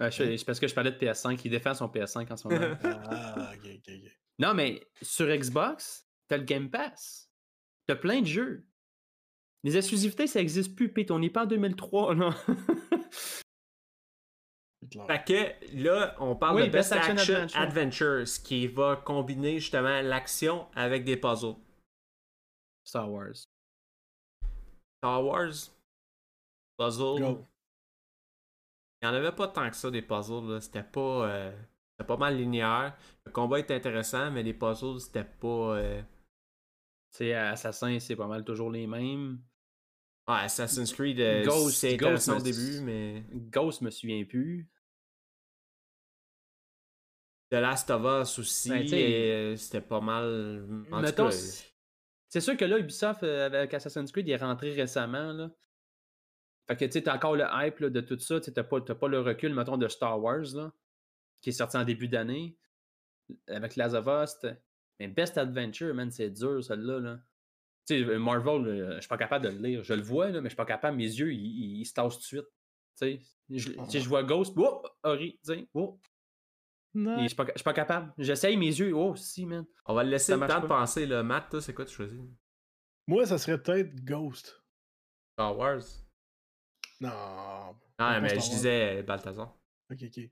[0.00, 1.38] Euh, je- parce que je parlais de PS5.
[1.44, 2.74] Il défend son PS5 en ce moment.
[2.84, 4.12] Ah, ok, ok, ok.
[4.38, 7.30] non, mais sur Xbox, t'as le Game Pass.
[7.86, 8.66] T'as plein de jeux.
[9.64, 11.10] Les exclusivités, ça existe plus, Pete.
[11.10, 12.34] On n'est pas en 2003, là.
[14.92, 15.06] C'est clair.
[15.26, 17.60] Fait que là, on parle Oui, de Best, Best Action Action, Adventure.
[17.60, 21.56] Adventure, ce qui va combiner justement l'action avec des puzzles.
[22.84, 23.34] Star Wars.
[24.98, 25.70] Star Wars,
[26.78, 27.20] puzzle.
[27.20, 27.46] Go.
[29.02, 30.48] Il n'y en avait pas tant que ça des puzzles.
[30.48, 30.60] là.
[30.60, 31.52] C'était pas, euh,
[31.90, 32.96] c'était pas mal linéaire.
[33.24, 35.76] Le combat était intéressant, mais les puzzles, c'était pas.
[35.76, 36.02] euh,
[37.10, 39.40] Tu sais, Assassin, c'est pas mal toujours les mêmes.
[40.28, 43.24] Ouais, Assassin's Creed, euh, Ghost- c'est Ghost, intéressant au début, mais.
[43.50, 44.68] Ghost, me souviens plus.
[47.52, 50.64] The Last of Us aussi, Ben, et, euh, c'était pas mal.
[50.90, 55.34] En Mettons, c'est- sûr que là, Ubisoft, euh, avec Assassin's Creed, il est rentré récemment.
[55.34, 55.50] Là.
[56.66, 58.40] Fait que tu sais, t'as encore le hype là, de tout ça.
[58.40, 60.72] Tu t'as pas, pas le recul, mettons, de Star Wars, là,
[61.42, 62.56] qui est sorti en début d'année.
[63.48, 64.38] Avec Last of Us.
[64.40, 64.56] t'as-
[64.98, 67.00] Mais Best Adventure, man, c'est dur, celle-là.
[67.00, 67.20] Là.
[67.86, 69.84] Tu sais, Marvel, là, je suis pas capable de le lire.
[69.84, 70.96] Je le vois, là, mais je suis pas capable.
[70.96, 72.46] Mes yeux, ils, ils- ils se tassent tout de suite.
[72.46, 72.48] Tu
[72.96, 75.98] sais, je, tu sais, je vois Ghost, oh, Ori, tu sais, oh,
[76.94, 77.18] Non.
[77.18, 78.12] et je suis pas, je suis pas capable.
[78.18, 79.64] J'essaye mes yeux, oh, si, man.
[79.86, 81.06] on va le laisser le temps de penser.
[81.06, 81.22] Là.
[81.22, 82.20] Matt, toi, c'est quoi tu choisis?
[83.06, 84.62] Moi, ça serait peut-être Ghost.
[85.34, 85.82] Star Wars.
[87.00, 87.76] Non.
[87.98, 89.56] Ah, mais je disais Balthazar.
[89.90, 90.30] Ok, ok.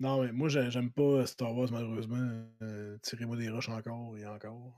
[0.00, 2.44] Non, mais moi, j'ai- j'aime pas Star Wars, malheureusement.
[2.62, 4.72] Euh, Tirez-moi des roches encore et encore.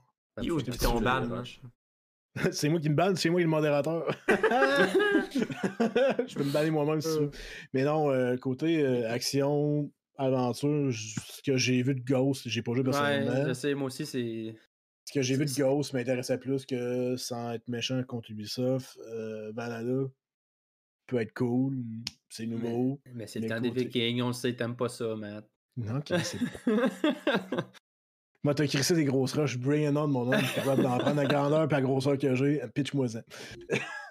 [1.29, 1.61] Rush.
[2.51, 4.05] c'est moi qui me banne, c'est moi qui est le modérateur.
[6.27, 7.31] je peux me banner moi-même si tu veux.
[7.73, 12.73] Mais non, euh, côté euh, action, aventure, ce que j'ai vu de Ghost, j'ai pas
[12.73, 13.47] joué Ouais, personnellement.
[13.47, 14.55] je sais, moi aussi, c'est.
[15.05, 18.97] ce que j'ai vu de Ghost m'intéressait plus que sans être méchant contre Ubisoft.
[19.07, 20.07] Euh, Valhalla
[21.07, 21.77] peut être cool,
[22.29, 22.99] c'est nouveau.
[23.13, 25.49] Mais c'est le temps des Vikings, on le sait, t'aimes pas ça, Matt.
[25.77, 26.39] Non, ok, c'est
[28.43, 30.97] Moi, t'as crissé des grosses roches, bring it on, mon nom, je suis capable d'en
[30.97, 33.21] prendre la grandeur et la grosseur que j'ai, pitch-moi ça.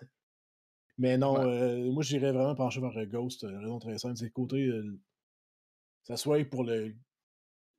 [0.99, 4.25] Mais non, euh, moi, j'irais vraiment pencher vers le Ghost, euh, raison très simple, c'est
[4.25, 4.99] le côté, euh,
[6.07, 6.95] ça soit pour le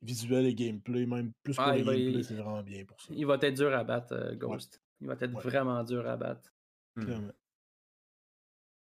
[0.02, 2.86] visuel et gameplay, même plus pour Ah, le il va- gameplay, il- c'est vraiment bien
[2.86, 3.14] pour ça.
[3.16, 4.82] Il va être dur à battre, euh, Ghost.
[5.02, 5.42] Il va être Ouais.
[5.42, 6.52] vraiment dur à battre.
[7.00, 7.32] Clairement.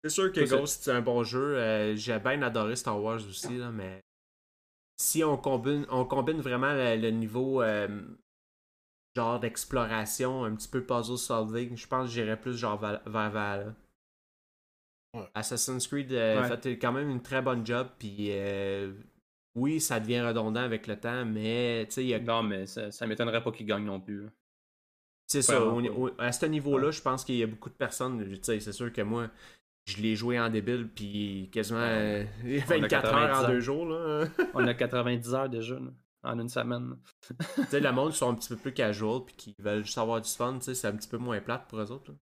[0.04, 1.56] C'est sûr que Ghost, c'est un bon jeu.
[1.58, 4.00] Euh, J'ai bien adoré Star Wars aussi, là, mais
[4.96, 7.88] si on combine, on combine vraiment le, le niveau euh,
[9.16, 13.30] genre d'exploration, un petit peu puzzle solving, je pense que j'irais plus genre val- vers
[13.30, 13.74] Valhalla.
[15.14, 15.28] Ouais.
[15.34, 16.56] Assassin's Creed euh, Ouais.
[16.58, 18.92] fait quand même une très bonne job, puis euh,
[19.54, 22.66] oui, ça devient redondant avec le temps, mais tu sais, il y a Non, mais
[22.66, 24.26] ça, ça m'étonnerait pas qu'il gagne non plus.
[25.26, 25.64] C'est ça.
[25.64, 28.22] Au- au- à ce niveau-là, je pense qu'il y a beaucoup de personnes.
[28.28, 29.30] Tu sais, c'est sûr que moi,
[29.86, 33.60] je l'ai joué en débile, puis quasiment euh, On a 24 heures 90 en deux
[33.60, 33.86] jours.
[33.86, 34.26] Là.
[34.54, 35.90] On a 90 heures déjà, là,
[36.24, 36.96] en une semaine.
[37.56, 40.20] tu sais, le monde sont un petit peu plus casual, puis qui veulent juste avoir
[40.20, 40.54] du fun.
[40.58, 42.10] Tu sais, c'est un petit peu moins plate pour eux autres.
[42.10, 42.16] là.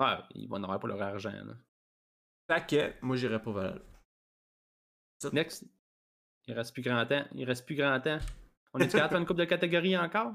[0.00, 1.30] Ah, ils vont en avoir pour leur argent.
[1.32, 1.54] Là.
[2.50, 3.80] Fait que, moi, j'irais pas Valhalla.
[5.32, 5.64] Next.
[6.48, 7.22] Il reste plus grand temps.
[7.34, 8.18] Il reste plus grand temps.
[8.74, 10.32] On est capable de faire une coupe de catégories encore?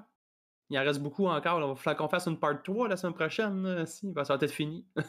[0.69, 1.59] Il en reste beaucoup encore.
[1.59, 3.85] Il va falloir qu'on fasse une part 3 la semaine prochaine.
[3.85, 4.85] ça va être fini.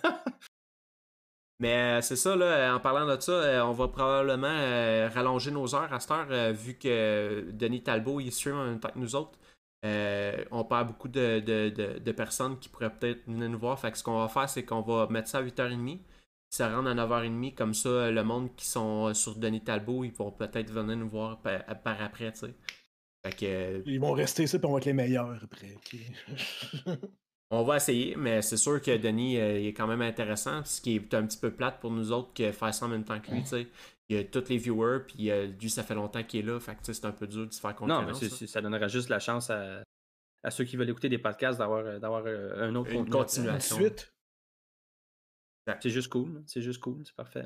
[1.60, 5.52] Mais euh, c'est ça, là, en parlant de ça, euh, on va probablement euh, rallonger
[5.52, 8.88] nos heures à cette heure, euh, vu que Denis Talbot, il stream en même temps
[8.90, 9.38] que nous autres.
[9.86, 13.78] Euh, on perd beaucoup de, de- de- de personnes qui pourraient peut-être venir nous voir.
[13.78, 16.00] Fait que ce qu'on va faire, c'est qu'on va mettre ça à 8h30.
[16.54, 17.54] Ça rentre à 9h30.
[17.56, 21.08] Comme ça, le monde qui sont euh, sur Denis Talbot, ils vont peut-être venir nous
[21.08, 22.54] voir par, par après, tu sais.
[23.26, 25.74] Fait que euh, Ils vont rester ici, puis on va être les meilleurs après.
[27.50, 30.80] on va essayer, mais c'est sûr que Denis euh, il est quand même intéressant, ce
[30.80, 33.18] qui est un petit peu plate pour nous autres que faire ça en même temps
[33.18, 33.66] que lui, tu sais.
[34.08, 36.60] Il y a tous les viewers, puis euh, lui, ça fait longtemps qu'il est là,
[36.60, 38.22] fait que tu sais, c'est un peu dur de se faire non, concurrence.
[38.22, 39.82] mais c'est- ça donnerait juste la chance à,
[40.44, 43.76] à ceux qui veulent écouter des podcasts d'avoir euh, d'avoir euh, un autre Une continuation.
[43.76, 44.13] Ensuite,
[45.80, 46.42] C'est juste cool.
[46.46, 47.02] C'est juste cool.
[47.04, 47.44] C'est parfait.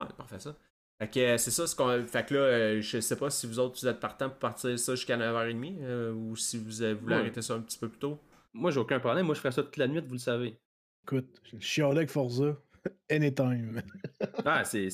[0.00, 0.56] Ouais, parfait ça.
[1.00, 2.04] Fait que euh, c'est ça, ce qu'on.
[2.06, 4.76] Fait que là, euh, je sais pas si vous autres vous êtes partants pour partir
[4.78, 7.14] ça jusqu'à 9h30 euh, ou si vous voulez Ouais.
[7.14, 8.18] arrêter ça un petit peu plus tôt.
[8.52, 9.26] Moi, j'ai aucun problème.
[9.26, 10.58] Moi, je ferais ça toute la nuit, vous le savez.
[11.04, 12.56] écoute, je chialais avec Forza,
[13.10, 13.82] anytime.
[14.44, 14.88] Ah, c'est.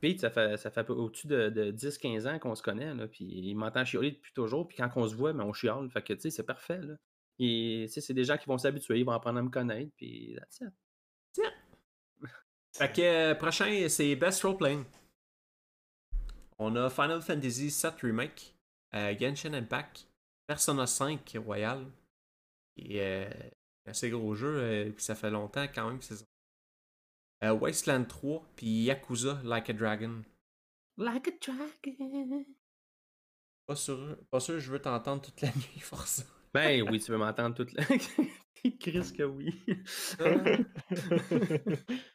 [0.00, 3.24] Pete, ça fait, ça fait au-dessus de, de 10-15 ans qu'on se connaît, là, puis
[3.24, 5.88] il m'entend chialer depuis toujours, puis quand on se voit, mais on chiale.
[5.90, 6.94] Fait que, tu sais, c'est parfait, là.
[7.38, 9.90] Et, tu sais, c'est des gens qui vont s'habituer, ils vont apprendre à me connaître,
[9.96, 10.68] puis that's it.
[12.72, 14.84] Fait que euh, prochain, c'est Best Role Playing.
[16.58, 18.54] On a Final Fantasy VII Remake,
[18.94, 20.06] euh, Genshin Impact,
[20.46, 21.84] Persona 5 Royal,
[22.76, 23.30] et euh,
[23.86, 26.24] assez gros jeu, euh, puis ça fait longtemps quand même que c'est ça.
[27.44, 30.22] Euh, Wasteland 3, puis Yakuza Like a Dragon.
[30.96, 32.44] Like a dragon.
[33.66, 36.24] Pas sûr, pas sûr je veux t'entendre toute la nuit, force.
[36.52, 37.84] Ben oui, tu veux m'entendre toute la.
[38.80, 39.60] Chris que oui.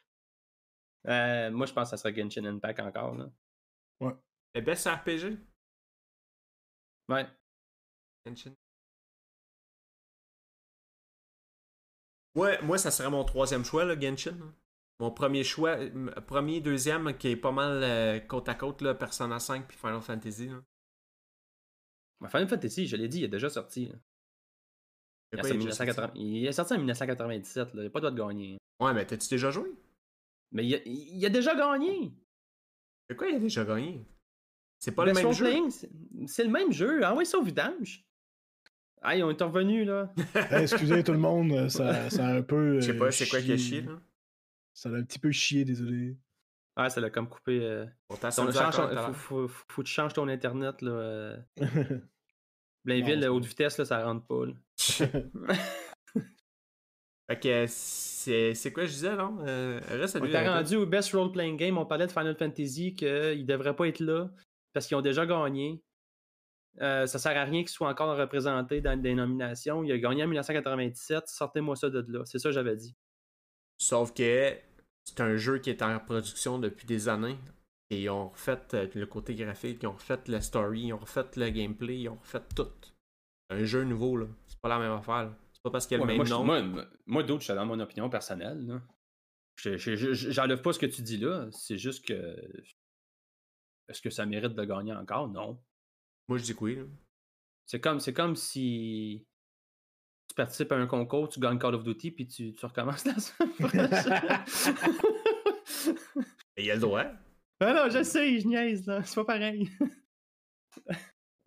[1.08, 3.14] Euh, moi, je pense que ça sera Genshin Impact encore.
[3.16, 3.30] Là.
[4.54, 5.38] Et best RPG?
[7.08, 7.26] Ouais.
[8.26, 8.52] Genshin.
[12.34, 14.36] Ouais, moi, ça serait mon troisième choix, là, Genshin.
[15.00, 18.94] Mon premier choix, m- premier, deuxième, qui est pas mal euh, côte à côte, là,
[18.94, 20.48] Persona 5 puis Final Fantasy.
[20.48, 20.62] Là.
[22.20, 23.86] Mais Final Fantasy, je l'ai dit, il est déjà sorti.
[23.86, 23.94] là.
[25.32, 25.82] Il, est il est déjà sorti?
[25.84, 27.74] 1980 il est sorti en 1997.
[27.74, 27.82] Là.
[27.82, 28.58] Il n'a pas le droit de gagner.
[28.80, 29.70] Ouais, mais t'as-tu déjà joué?
[30.52, 32.12] Mais il a, il a déjà gagné.
[33.08, 34.06] C'est quoi, il a déjà gagné?
[34.78, 35.70] C'est pas le même jeu?
[35.70, 35.90] C'est-
[36.26, 37.00] C'est le même jeu.
[37.04, 38.04] Ah ouais, ça au vidange.
[39.02, 40.12] Hey, on est revenus là.
[40.50, 42.80] Hey, excusez tout le monde, ça, ça a un peu.
[42.80, 44.00] Je sais euh, pas, c'est quoi qui a chié, là?
[44.74, 46.16] Ça a un petit peu chié, désolé.
[46.76, 47.60] Ah, ça l'a comme coupé.
[47.60, 50.90] euh, ton- change faut, faut, faut que tu changes ton internet là.
[50.92, 51.36] euh,
[52.84, 54.46] Blainville, haute vitesse, là, ça rentre pas.
[54.46, 54.52] là.
[57.28, 59.38] Fait que c'est quoi je disais, non?
[59.46, 61.76] Euh, reste On était euh, rendu au Best Role Playing Game.
[61.76, 64.30] On parlait de Final Fantasy qu'ils devraient pas être là
[64.72, 65.82] parce qu'ils ont déjà gagné.
[66.80, 69.82] Euh, ça sert à rien qu'ils soient encore représentés dans des nominations.
[69.82, 71.28] Il a gagné en 1997.
[71.28, 72.24] Sortez-moi ça de là.
[72.24, 72.94] C'est ça que j'avais dit.
[73.78, 74.56] Sauf que
[75.04, 77.38] c'est un jeu qui est en production depuis des années.
[77.90, 80.98] Et ils ont refait euh, le côté graphique, ils ont refait la story, ils ont
[80.98, 82.68] refait le gameplay, ils ont refait tout.
[83.48, 84.26] C'est un jeu nouveau, là.
[84.46, 85.24] C'est pas la même affaire.
[85.24, 85.34] là.
[85.58, 86.40] C'est pas parce qu'il y a Ouais, le même moi, nom.
[86.40, 88.64] je- moi, moi, d'autres, je suis dans mon opinion personnelle.
[88.66, 88.80] là.
[89.56, 89.76] Je-
[90.14, 91.48] J'enlève pas ce que tu dis là.
[91.50, 92.36] C'est juste que.
[93.88, 95.28] Est-ce que ça mérite de gagner encore?
[95.28, 95.60] Non.
[96.28, 96.78] Moi, je dis que oui.
[97.66, 99.26] C'est comme, c'est comme si
[100.28, 103.14] tu participes à un concours, tu gagnes Call of Duty, puis tu, tu recommences la
[103.18, 104.78] semaine.
[106.56, 107.04] Et il y a le droit.
[107.60, 109.02] ah non, je sais, je niaise, là.
[109.02, 109.68] C'est pas pareil.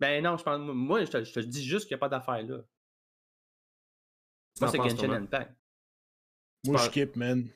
[0.00, 0.58] ben non, je pense.
[0.60, 2.58] Moi, je te, je te dis juste qu'il n'y a pas d'affaire là.
[4.60, 5.16] Moi, c'est Genshin Thomas?
[5.18, 5.56] Impact?
[6.66, 7.48] Moi, je skip, man.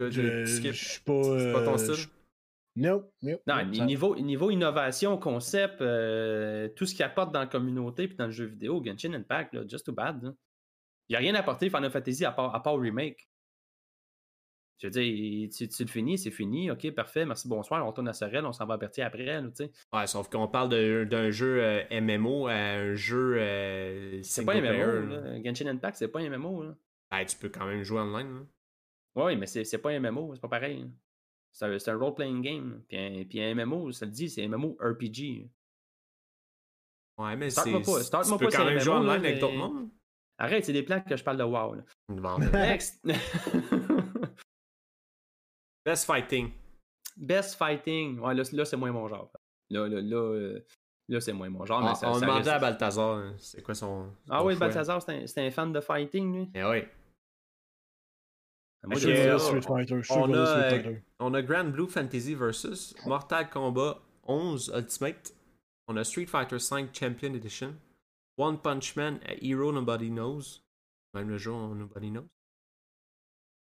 [0.00, 0.72] Je, Je skip?
[0.72, 1.38] je suis pas.
[1.38, 1.94] C'est pas ton euh, style?
[1.94, 2.08] je-
[3.46, 8.16] Non, ça- niveau, niveau innovation, concept, euh, tout ce qu'il apporte dans la communauté puis
[8.16, 10.22] dans le jeu vidéo, Genshin Impact, là, just too bad.
[10.22, 10.32] là.
[11.08, 13.28] Il n'y a rien à apporter Final Fantasy à part, à part remake.
[14.78, 18.08] Je veux dire, tu, tu le finis, c'est fini, ok, parfait, merci, bonsoir, on tourne
[18.08, 19.70] à Sorel, on s'en va à Berthier après, tu sais.
[19.92, 20.68] Ouais, sauf qu'on parle
[21.06, 24.60] d'un jeu euh, MMO à un jeu euh, C'est pas un.
[24.60, 25.42] MMO, là.
[25.44, 26.74] Genshin Impact, c'est pas un MMO, là.
[27.10, 28.34] Ben, tu peux quand même jouer online.
[28.34, 28.40] là.
[29.16, 30.90] Oui, mais c'est pas un MMO, c'est pas pareil.
[31.52, 32.82] C'est un, role-playing game.
[32.88, 35.48] Puis un, puis un MMO, ça le dit, c'est un MMO RPG.
[37.16, 37.62] Ouais, mais c'est.
[37.62, 39.88] Tu peux quand même jouer online avec d'autres mondes.
[40.36, 41.74] Arrête, c'est des plaques que je parle de WoW.
[41.74, 41.82] Là.
[42.08, 42.38] Bon.
[42.38, 43.00] Next!
[45.84, 46.50] Best Fighting.
[47.16, 48.18] Best Fighting.
[48.18, 49.30] Ouais, là, là c'est moins mon genre.
[49.70, 50.60] Là, là, là, euh,
[51.08, 51.80] là, c'est moins mon genre.
[51.82, 54.10] mais Ah, ça, on ça demandait reste- à Balthazar, hein, c'est quoi son.
[54.30, 54.66] Ah son oui, choix?
[54.66, 56.50] Balthazar, c'est un, c'est un fan de fighting, lui.
[56.54, 56.82] Eh oui.
[58.86, 59.96] Moi, Je on- Street Fighter.
[60.02, 61.02] Je suis on pas a, Street Fighter.
[61.20, 65.34] On a Grand Blue Fantasy versus Mortal Kombat 11 Ultimate.
[65.88, 67.74] On a Street Fighter 5 Champion Edition.
[68.36, 70.60] One Punch Man a Hero Nobody Knows.
[71.14, 72.26] Même le jeu on Nobody Knows.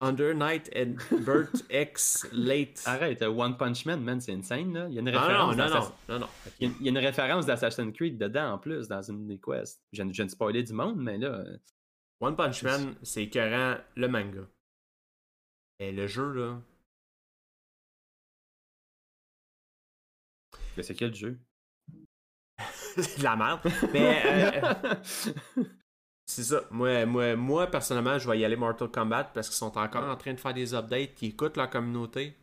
[0.02, 0.95] Under Night and
[1.26, 2.82] Burt X Late.
[2.86, 4.88] Arrête, euh, One Punch Man, man, c'est insane, là.
[4.88, 5.58] Il y a une non, référence.
[5.58, 6.28] non, non, non, non.
[6.60, 9.82] Il y a- une référence d'Assassin's Creed dedans, en plus, dans une des quests.
[9.91, 11.28] Je, viens- je viens de spoiler du monde, mais là...
[11.28, 11.58] euh,
[12.22, 14.41] One Punch Man, c'est écœurant le manga.
[15.80, 16.62] Et le jeu, là.
[20.78, 21.38] mais c'est quel jeu?
[22.95, 23.62] c'est de la merde.
[23.93, 24.22] Mais
[24.64, 24.95] euh,
[26.30, 26.62] c'est ça.
[26.70, 30.16] Moi, moi, moi, personnellement, je vais y aller Mortal Kombat parce qu'ils sont encore en
[30.16, 32.36] train de faire des updates, ils écoutent leur communauté.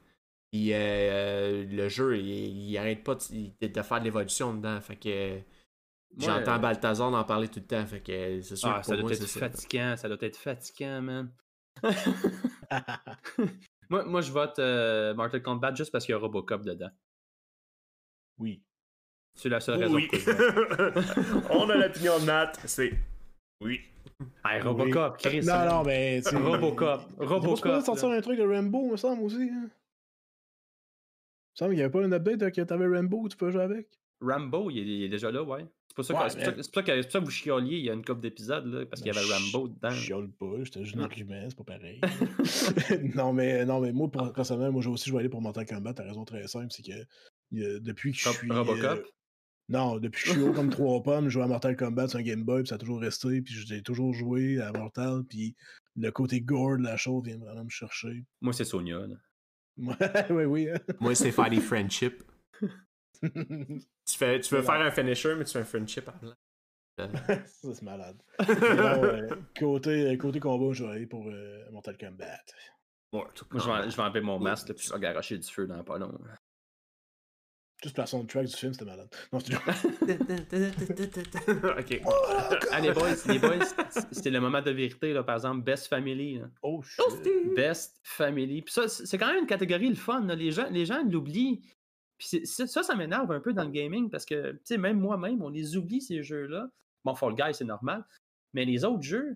[0.50, 2.26] Puis euh, euh, le jeu, il,
[2.70, 4.80] il arrête pas de, de faire de l'évolution dedans.
[4.80, 5.38] Fait que
[6.18, 7.86] j'entends euh, Balthazar en parler tout le temps.
[7.86, 9.38] Fait que c'est sûr Ah, que ça doit moi, être ça.
[9.38, 11.32] fatigant, ça doit être fatigant, man.
[13.88, 16.90] moi, moi, je vote euh, Mortal Kombat juste parce qu'il y a Robocop dedans.
[18.38, 18.64] Oui.
[19.36, 20.08] C'est la seule raison Oui.
[21.50, 22.58] On a l'opinion de Matt.
[22.64, 22.92] C'est
[23.62, 23.80] oui.
[24.44, 25.30] Hey, Robocop, Oui.
[25.30, 25.46] Chris.
[25.46, 26.22] Non, non, mais.
[26.22, 27.02] tu sais, Robocop.
[27.18, 27.56] Robocop.
[27.56, 29.36] supposé sortir un truc de Rambo, me semble aussi.
[29.42, 29.48] Hein?
[29.48, 29.70] Il me
[31.54, 33.88] semble qu'il n'y avait pas une update là, que t'avais Rambo, tu peux jouer avec.
[34.20, 35.66] Rambo, il est, il est déjà là, ouais.
[35.88, 37.12] C'est pour ça que, Ouais, c'est pour ça que- c'est pour ça que, c'est pour
[37.12, 39.26] ça que vous chioliez il y a une couple d'épisodes, là, parce qu'il y avait
[39.34, 39.90] Rambo dedans.
[39.90, 42.00] Je chiale pas, c'était juste un argument, c'est pas pareil.
[43.14, 45.94] non, mais, non, mais moi, personnellement, moi, j'ai aussi joué aller pour Mortal Kombat.
[45.94, 48.50] T'as raison très simple, c'est que depuis que je suis.
[48.50, 49.06] Robocop?
[49.70, 52.08] Euh, non, depuis que je suis haut comme trois pommes, je joue à Mortal Kombat
[52.08, 55.22] sur un Game Boy, puis ça a toujours resté, puis j'ai toujours joué à Mortal,
[55.28, 55.54] puis
[55.96, 58.24] le côté gore de la chose vient vraiment me chercher.
[58.40, 58.98] Moi, c'est Sonia.
[59.06, 59.16] là.
[60.30, 60.70] oui, oui.
[60.70, 60.78] hein.
[61.00, 62.22] Moi, c'est faire des friendships.
[63.22, 66.34] Tu, fais, tu veux faire un finisher, mais tu fais un friendship avant.
[67.00, 67.08] Euh,
[67.46, 68.16] ça, c'est malade.
[68.40, 72.44] Non, euh, côté, côté combat, je vais aller pour euh, Mortal Kombat.
[73.12, 75.66] Moi, je vais, je vais enlever mon masque, là, puis je vais garocher du feu
[75.66, 76.12] dans pas long.
[77.86, 79.08] Juste la soundtrack du film, c'était malade.
[79.32, 79.54] Non, c'est
[80.98, 82.02] ok.
[82.72, 85.86] Ah, les boys, les boys, c- c'était le moment de vérité, là, par exemple, Best
[85.86, 86.38] Family.
[86.38, 86.46] là.
[86.62, 87.54] Oh, shit.
[87.54, 88.62] Best Family.
[88.62, 90.24] Puis ça, c'est c'est quand même une catégorie le fun.
[90.24, 90.34] là.
[90.34, 91.60] Les gens les gens l'oublient.
[92.18, 94.78] Puis c'est- c'est- ça, ça m'énerve un peu dans le gaming parce que, tu sais,
[94.78, 96.68] même moi-même, on les oublie, ces jeux-là.
[97.04, 98.04] Bon, Fall Guys, c'est normal.
[98.52, 99.32] Mais les autres jeux,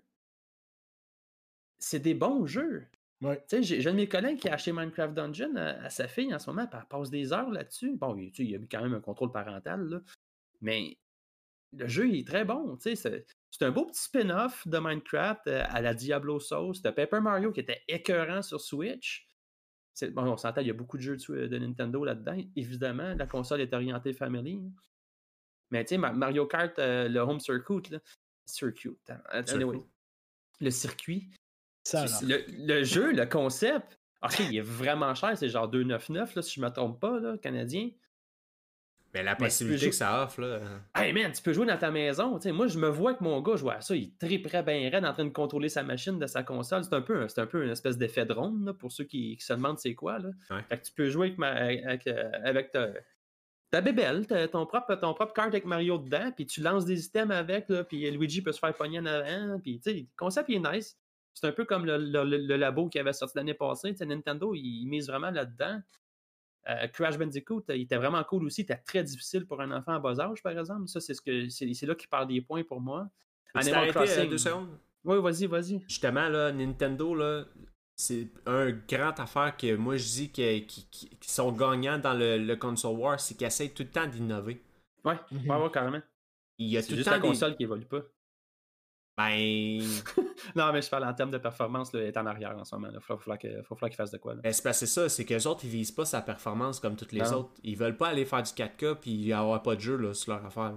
[1.79, 2.85] c'est des bons jeux.
[3.21, 3.43] Ouais.
[3.61, 6.39] J'ai un de mes collègues qui a acheté Minecraft Dungeon à, à sa fille en
[6.39, 7.95] ce moment, elle passe des heures là-dessus.
[7.95, 10.01] Bon, il, il y a eu quand même un contrôle parental, là.
[10.61, 10.97] Mais
[11.73, 12.77] le jeu, il est très bon.
[12.79, 13.25] C'est
[13.61, 16.81] un beau petit spin-off de Minecraft euh, à la Diablo Sauce.
[16.81, 19.27] de Paper Mario qui était écœurant sur Switch.
[20.13, 22.37] Bon, on s'entend, il y a beaucoup de jeux de, Nintendo là-dedans.
[22.55, 24.61] Évidemment, la console est orientée family.
[25.69, 27.99] Mais tu sais, Ma- Mario Kart, euh, le Home Circuit, là,
[28.45, 29.89] Circuit, attends, anyway, Circuit.
[30.59, 31.29] le circuit,
[31.83, 36.41] Ça, le, le jeu, le concept, ok, il est vraiment cher, c'est genre 2,99 là,
[36.41, 37.89] si je ne me trompe pas, là, canadien.
[39.13, 40.61] Mais la possibilité jouer- que ça offre, là.
[40.95, 42.37] Hey man, tu peux jouer dans ta maison.
[42.37, 43.93] tu sais, moi, je me vois que mon gars joue à ça.
[43.93, 46.85] Il est très près, bien raide, en train de contrôler sa machine de sa console.
[46.85, 49.43] C'est un peu, c'est un peu une espèce d'effet drone là, pour ceux qui, qui
[49.45, 50.17] se demandent c'est quoi.
[50.19, 50.29] Là.
[50.49, 50.63] Ouais.
[50.69, 52.87] Fait que tu peux jouer avec, ma- avec, euh, avec ta,
[53.69, 57.05] ta bébelle, ta- ton propre, ton propre carte avec Mario dedans, puis tu lances des
[57.05, 59.59] items avec, là, puis Luigi peut se faire pogner en avant.
[59.59, 60.97] Puis, tu sais, le concept il est nice.
[61.33, 63.95] C'est un peu comme le, le- le- le labo qui avait sorti l'année passée.
[64.01, 65.81] Nintendo, il, il mise vraiment là-dedans.
[66.69, 68.61] Euh, Crash Bandicoot, il était vraiment cool aussi.
[68.61, 70.87] Il était très difficile pour un enfant à bas âge, par exemple.
[70.87, 73.09] Ça, c'est ce que c'est là qu'il parle des points pour moi.
[73.55, 74.29] Animal euh, Crossing.
[74.29, 74.69] deux secondes?
[75.03, 75.81] Oui, vas-y, vas-y.
[75.87, 77.45] Justement, là, Nintendo, là,
[77.95, 82.13] c'est un grand affaire que moi je dis que- qui, qui- qui sont gagnants dans
[82.13, 84.61] le, le console war, c'est qu'ils essayent tout le temps d'innover.
[85.03, 86.01] Ouais, ouais, ouais, carrément.
[86.59, 88.01] Il y a C'est tout le temps la des- console qui évolue pas.
[89.17, 89.81] Ben,
[90.55, 92.73] Non, mais je parle en termes de performance, là, elle est en arrière en ce
[92.75, 92.87] moment.
[92.93, 94.33] Il faut, falloir que- faut falloir qu'il fasse de quoi.
[94.35, 94.41] Là.
[94.41, 97.21] ben, c'est que ça, c'est qu'eux autres, ils visent pas sa performance comme toutes les
[97.21, 97.33] Non.
[97.39, 97.51] autres.
[97.63, 100.45] Ils veulent pas aller faire du 4K puis avoir pas de jeu là, sur leur
[100.45, 100.73] affaire.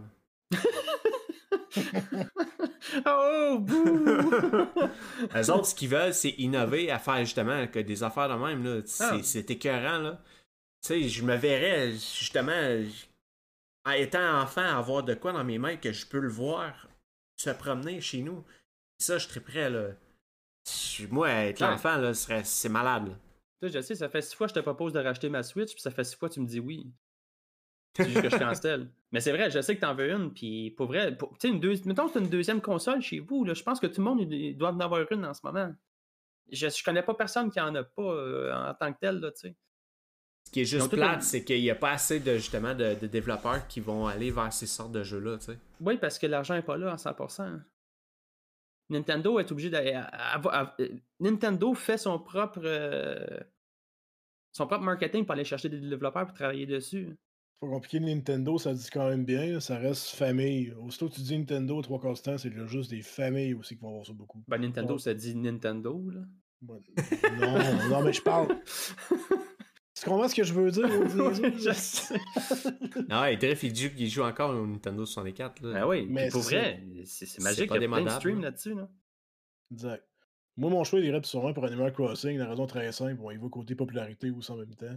[3.07, 4.67] oh, bouh!
[5.37, 8.65] Eux autres, ce qu'ils veulent, c'est innover à faire justement que des affaires de même.
[8.65, 8.83] Là.
[8.85, 9.19] C'est, Ah.
[9.23, 9.99] c'est écœurant.
[9.99, 10.21] Là.
[10.83, 12.53] Tu sais, je me verrais justement,
[13.97, 16.89] étant enfant, avoir de quoi dans mes mains que je peux le voir
[17.37, 18.45] se promener chez nous.
[18.99, 19.71] Ça, je serais prêt.
[19.71, 19.91] Là.
[21.11, 21.69] Moi, être Ouais.
[21.69, 23.09] l'enfant, là, serait, c'est malade.
[23.09, 23.15] là.
[23.63, 25.43] Tu sais, je sais, ça fait six fois que je te propose de racheter ma
[25.43, 26.93] Switch, puis ça fait six fois que tu me dis oui.
[27.97, 28.91] C'est juste que je cancelle.
[29.13, 31.49] Mais c'est vrai, je sais que t'en veux une, puis pour vrai, pour- tu sais,
[31.55, 31.75] une deux...
[31.85, 34.29] mettons que c'est une deuxième console chez vous, là, je pense que tout le monde
[34.59, 35.73] doit en avoir une en ce moment.
[36.51, 39.31] Je, je connais pas personne qui en a pas euh, en tant que tel, là,
[39.31, 39.57] tu sais.
[40.55, 43.07] Ce qui est juste plate, c'est qu'il n'y a pas assez de justement de, de
[43.09, 45.39] développeurs qui vont aller vers ces sortes de jeux-là.
[45.39, 45.59] tu sais.
[45.81, 47.61] Oui, parce que l'argent n'est pas là à 100%.
[48.91, 50.01] Nintendo est obligé d'aller.
[50.79, 50.89] euh,
[51.19, 52.61] Nintendo fait son propre.
[52.65, 53.41] euh,
[54.53, 57.09] son propre marketing pour aller chercher des développeurs pour travailler dessus.
[57.55, 60.73] C'est pas compliqué, Nintendo, ça dit quand même bien, ça reste famille.
[60.81, 63.81] Aussitôt que tu dis Nintendo, trois quarts du temps, c'est juste des familles aussi qui
[63.83, 64.45] vont avoir ça beaucoup.
[64.47, 65.01] Ben, Nintendo, Ouais.
[65.01, 66.21] ça dit Nintendo, là.
[66.69, 66.81] Ouais.
[67.41, 68.49] Non, non, mais je parle.
[69.95, 70.89] Tu comprends ce que je veux dire?
[70.89, 71.75] Je là?
[71.75, 72.15] sais.
[73.11, 75.61] Ah, et Drift, il joue, il joue encore au Nintendo 64.
[75.63, 75.73] Là.
[75.73, 77.69] Ben oui, Mais pour c'est vrai, c'est magique.
[77.69, 78.89] pas Il y a plein de streams là-dessus, là.
[79.71, 80.05] Exact.
[80.57, 83.15] Moi, mon choix il irait sûrement pour Animal Crossing, la raison très simple.
[83.15, 84.97] Bon, il va côté popularité aussi en même temps.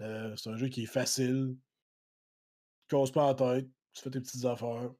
[0.00, 1.56] Euh, c'est un jeu qui est facile.
[2.88, 4.90] Tu casses pas la tête, tu fais tes petites affaires.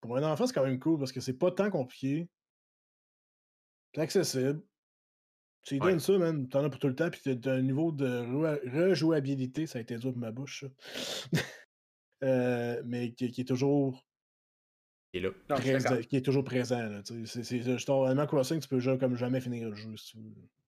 [0.00, 2.28] Pour un enfant, c'est quand même cool parce que c'est pas tant compliqué.
[3.94, 4.62] C'est accessible.
[5.62, 5.90] Tu lui Ouais.
[5.90, 6.48] donnes ça, man.
[6.48, 9.82] T'en as pour tout le temps, puis t'as un niveau de re- rejouabilité, ça a
[9.82, 10.68] été dur pour ma bouche, ça.
[12.22, 14.06] Euh, mais qui, qui est toujours
[15.14, 15.30] Il est là.
[15.48, 16.78] Non, qui est toujours présent.
[16.78, 19.96] Là, c'est, t'en- Animal Crossing, tu peux jouer comme jamais finir le jeu.
[19.96, 20.24] Si tu veux.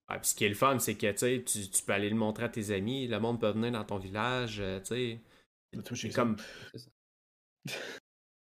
[0.09, 2.49] Ouais, puis ce qui est le fun, c'est que tu, peux aller le montrer à
[2.49, 5.21] tes amis, le monde peut venir dans ton village, euh, tu
[5.75, 5.95] sais.
[5.95, 6.37] Chez comme.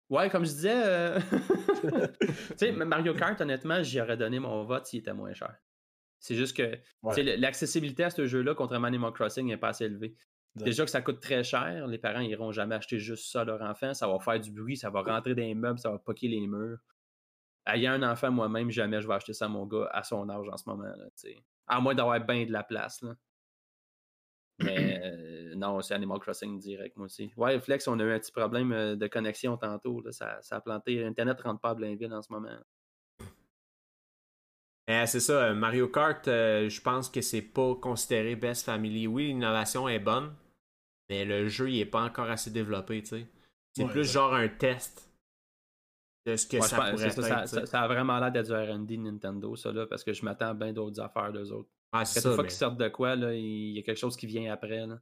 [0.08, 1.20] Ouais, comme je disais, euh,
[2.22, 5.56] tu sais, Mario Kart, honnêtement, j'y aurais donné mon vote s'il était moins cher.
[6.26, 7.36] C'est juste que Ouais.
[7.36, 10.16] l'accessibilité à ce jeu-là, contrairement à Animal Crossing, n'est pas assez élevée.
[10.56, 13.62] Déjà que ça coûte très cher, les parents iront jamais acheter juste ça à leur
[13.62, 16.26] enfant, ça va faire du bruit, ça va rentrer dans les meubles, ça va poquer
[16.26, 16.78] les murs.
[17.66, 20.48] Ayant un enfant moi-même, jamais je vais acheter ça à mon gars à son âge
[20.48, 20.84] en ce moment.
[20.84, 21.06] Là,
[21.68, 23.02] à moins d'avoir bien de la place.
[23.02, 23.14] Là.
[24.58, 27.30] Mais euh, non, c'est Animal Crossing direct, moi aussi.
[27.36, 30.00] Ouais, Flex, on a eu un petit problème euh, de connexion tantôt.
[30.00, 30.10] Là.
[30.10, 31.04] Ça, ça, a planté.
[31.04, 32.56] Internet rentre pas à Blainville en ce moment.
[34.88, 39.06] Eh, c'est ça, Mario Kart, je pense que c'est pas considéré Best Family.
[39.06, 40.32] Oui, l'innovation est bonne,
[41.08, 43.26] mais le jeu, il est pas encore assez développé, tu sais.
[43.74, 45.10] C'est plus genre un test
[46.24, 47.66] de ce que ça pourrait être.
[47.66, 50.54] Ça, a vraiment l'air d'être du R&D Nintendo, ça, là, parce que je m'attends à
[50.54, 51.68] bien d'autres affaires d'eux autres.
[51.92, 52.30] Ah, c'est ça.
[52.30, 54.86] Une fois qu'ils sortent de quoi, là, il y a quelque chose qui vient après,
[54.86, 54.98] là.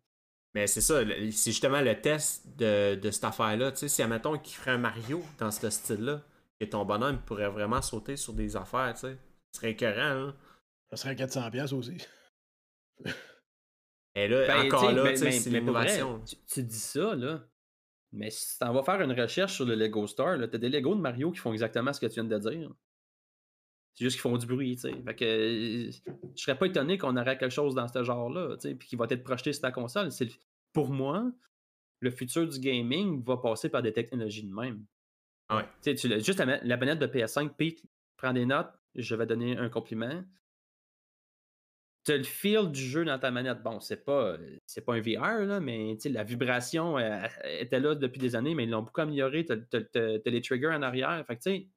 [0.55, 1.01] Mais c'est ça,
[1.32, 3.73] c'est justement le test de, de cette affaire-là.
[3.73, 6.23] Tu sais, si, admettons, qu'il ferait un Mario dans ce style-là,
[6.61, 9.19] que ton bonhomme pourrait vraiment sauter sur des affaires, tu sais.
[9.55, 10.36] Ce serait écœurant, hein.
[10.90, 11.97] Ça serait 400$ aussi.
[14.16, 16.20] Et là, ben, encore là, c'est l'innovation.
[16.24, 17.40] Tu, tu, dis ça, là.
[18.10, 20.97] Mais si tu vas faire une recherche sur le Lego Star, tu as des Lego
[20.97, 22.72] de Mario qui font exactement ce que tu viens de dire.
[23.94, 25.02] C'est juste qu'ils font du bruit, tu sais.
[25.05, 25.90] Fait que
[26.35, 28.97] je serais pas étonné qu'on aurait quelque chose dans ce genre-là, tu sais, puis qui
[28.97, 30.09] va être projeté sur ta console.
[30.72, 31.31] Pour moi,
[32.01, 34.85] le futur du gaming va passer par des technologies de même.
[35.48, 35.68] Ah ouais.
[35.81, 37.85] Tu sais, juste la, la manette de PS5, Pete,
[38.16, 40.23] prends des notes, je vais donner un compliment
[42.05, 43.62] tu as le feel du jeu dans ta manette.
[43.62, 46.99] Bon, c'est pas, c'est pas un VR, là, mais la vibration
[47.45, 49.45] était là depuis des années, mais ils l'ont beaucoup amélioré.
[49.47, 51.25] Tu as, les triggers en arrière.
[51.27, 51.69] Fait que, tu sais,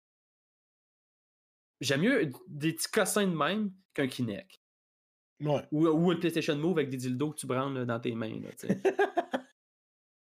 [1.80, 4.60] j'aime mieux des petits cossins de même qu'un Kinect.
[5.39, 5.61] Ouais.
[5.72, 8.41] Ou, ou une PlayStation Move avec des dildos que tu branles dans tes mains.
[8.41, 8.49] Là,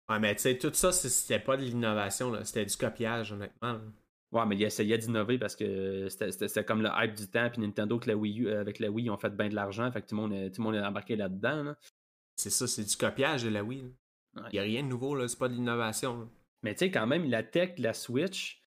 [0.09, 3.81] ouais, mais tu sais, tout ça, c'était pas de l'innovation, c'était du copiage, honnêtement.
[4.31, 7.99] Ouais, mais il essayait d'innover parce que c'était comme le hype du temps, puis Nintendo
[8.05, 10.17] la Wii euh, avec la Wii, ils ont fait bien de l'argent, fait que tout
[10.17, 11.75] le monde, est, tout le monde est embarqué là-dedans.
[12.37, 13.91] C'est ça, c'est du copiage de la Wii.
[14.37, 16.31] Il n'y a rien de nouveau, là, c'est pas de l'innovation.
[16.63, 18.63] Mais tu sais, quand même, la tech, la Switch,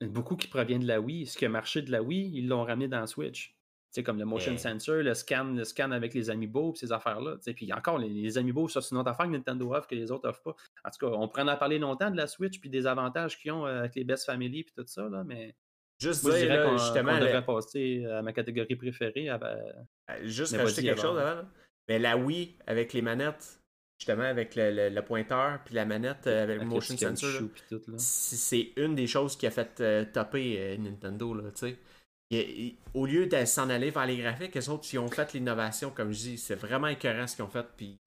[0.00, 1.26] beaucoup qui provient de la Wii.
[1.26, 3.55] Ce qui a marché de la Wii, ils l'ont ramené dans la Switch
[3.96, 7.36] sais, comme le motion sensor, le scan, le scan avec les amiibo, ces affaires-là.
[7.54, 10.10] Puis encore, les, les amiibo, ça, c'est une autre affaire que Nintendo offre que les
[10.10, 10.56] autres offrent pas.
[10.84, 13.52] En tout cas, on pourrait en parler longtemps de la Switch puis des avantages qu'ils
[13.52, 15.54] ont euh, avec les Best Family puis tout ça, là, mais.
[15.98, 17.18] Juste moi, dire, qu'on, justement.
[17.18, 19.30] devrait passer à ma catégorie préférée.
[19.30, 19.72] À, euh,
[20.24, 21.48] Juste rajouter quelque chose avant.
[21.88, 23.60] Mais la Wii, avec les manettes,
[23.98, 27.48] justement, avec le, le, pointeur puis la manette euh, avec, le motion sensor,
[27.96, 31.78] c'est une des choses qui a fait euh, topper Nintendo, là, tu sais
[32.94, 36.12] au lieu de s'en aller vers les graphiques, les autres, ils ont fait l'innovation, comme
[36.12, 36.38] je dis.
[36.38, 37.66] C'est vraiment écœurant ce qu'ils ont fait.
[37.76, 37.98] Puis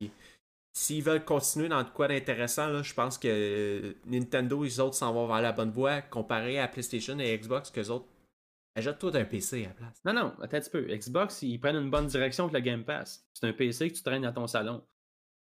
[0.74, 5.41] s'ils veulent continuer dans quoi d'intéressant, je pense que Nintendo, les autres s'en vont vers
[5.41, 8.06] la bonne voie comparé à PlayStation et Xbox, que les autres
[8.76, 10.02] achètent tout un PC à la place.
[10.06, 10.82] Non, non, attends un petit peu.
[10.82, 13.26] Xbox, ils prennent une bonne direction avec le Game Pass.
[13.34, 14.84] C'est un PC que tu traînes dans ton salon.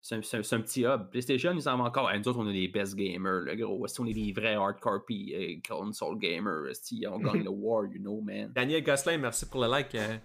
[0.04, 0.20] C'est un,
[0.60, 1.10] petit hub.
[1.12, 2.12] PlayStation, ils en vont encore.
[2.14, 3.86] nous autres, on est les best gamers, le gros.
[4.00, 6.74] On est des vrais hardcore euh, console gamers.
[7.08, 8.52] On gagne le war, you know, man.
[8.52, 9.96] Daniel Gosselin, merci pour le like.
[9.96, 10.20] Hein.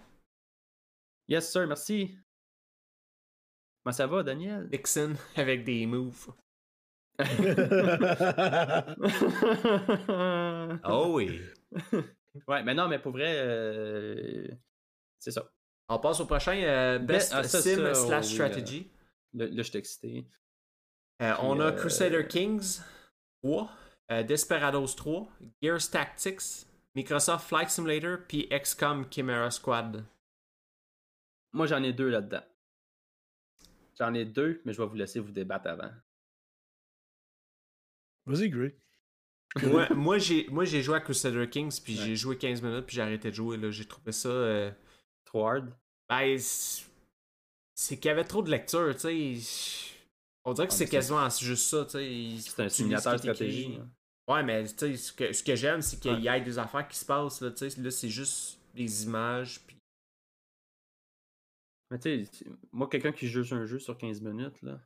[1.29, 2.13] Yes, sir, merci.
[3.81, 4.67] Comment ça va, Daniel?
[4.69, 6.27] Dixon avec des moves.
[10.83, 11.39] oh oui.
[12.49, 14.45] ouais, mais non, mais pour vrai, euh,
[15.19, 15.49] c'est ça.
[15.87, 18.91] On passe au prochain euh, Best ah, Sim slash Strategy.
[19.33, 20.25] Là, je suis excité.
[21.21, 22.79] Euh, on a euh, Crusader Kings
[23.43, 23.71] 3,
[24.11, 25.29] euh, Desperados 3,
[25.61, 26.65] Gears Tactics,
[26.95, 30.05] Microsoft Flight Simulator, puis XCOM Chimera Squad.
[31.51, 32.43] Moi, j'en ai deux là-dedans.
[33.97, 35.91] J'en ai deux, mais je vais vous laisser vous débattre avant.
[38.25, 38.75] Vas-y, Gray.
[39.63, 40.17] moi, moi
[40.65, 43.59] j'ai joué à Crusader Kings, puis j'ai joué 15 minutes, puis j'ai arrêté de jouer.
[43.71, 44.73] J'ai trouvé ça.
[45.25, 45.73] Trop hard?
[46.07, 46.37] Ben,
[47.79, 49.95] c'est qu'il y avait trop de lecture, tu sais.
[50.43, 52.49] On dirait que c'est quasiment juste ça, tu sais.
[52.51, 53.79] C'est un simulateur de stratégie.
[54.27, 56.85] Ouais, mais tu sais, ce que, ce que j'aime, c'est qu'il y ait des affaires
[56.89, 57.81] qui se passent, là, tu sais.
[57.81, 59.77] Là, c'est juste des images, puis.
[61.89, 64.81] Mais tu sais, moi, quelqu'un qui joue un jeu sur 15 minutes, là.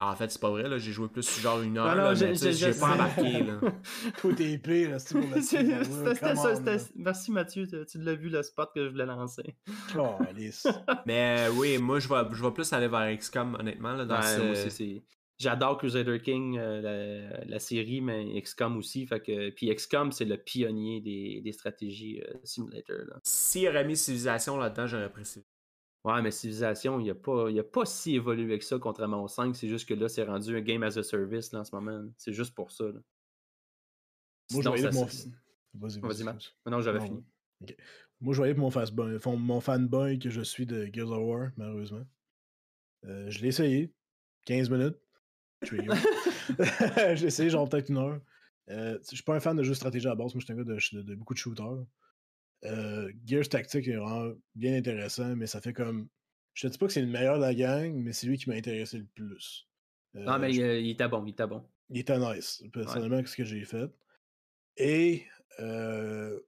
[0.00, 0.78] En fait, c'est pas vrai, là.
[0.78, 3.60] J'ai joué plus genre une heure, non, non, j'ai pas embarqué, là.
[4.16, 8.84] Faut épée, là, c'est pour C'était ça, Merci, Mathieu, tu, l'as vu, le spot que
[8.84, 9.56] je voulais lancer.
[9.96, 10.66] Oh, Alice.
[11.06, 14.20] Mais euh, oui, moi, je vais, je vais plus aller vers XCOM, honnêtement, là, dans
[14.20, 15.00] ce...
[15.36, 19.04] J'adore Crusader King, euh, la, série, mais XCOM aussi.
[19.04, 22.98] Fait que, puis XCOM, c'est le pionnier des, des stratégies euh, simulator.
[23.24, 25.44] S'il y aurait mis Civilisation là-dedans, j'aurais apprécié.
[26.04, 29.56] Ouais, mais Civilisation, il n'a pas, a pas si évolué que ça, contrairement au 5.
[29.56, 32.04] C'est juste que là, c'est rendu un game as a service là, en ce moment.
[32.18, 32.84] C'est juste pour ça.
[32.84, 33.00] Là.
[34.52, 35.06] Moi, je voyais mon.
[35.76, 36.24] Vas-y, vas-y.
[36.70, 37.24] non, j'avais fini.
[38.20, 38.70] Moi, je voyais mon,
[39.38, 42.04] mon fanboy que je suis de Gears of War, malheureusement.
[43.04, 43.92] Euh, je l'ai essayé.
[44.44, 44.98] 15 minutes.
[47.14, 48.20] J'ai essayé genre peut-être une heure.
[48.68, 50.56] Euh, je suis pas un fan de jeux stratégie à base, moi je suis un
[50.56, 51.84] gars de, de beaucoup de shooters.
[52.64, 56.08] Euh, Gears Tactics est vraiment bien intéressant, mais ça fait comme
[56.54, 58.48] Je te dis pas que c'est le meilleur de la gang, mais c'est lui qui
[58.48, 59.68] m'a intéressé le plus.
[60.14, 61.68] non, Euh, mais je- il, il était bon, il était bon.
[61.90, 63.90] il était nice, personnellement, ce que j'ai fait.
[64.76, 65.24] Et
[65.60, 66.38] euh,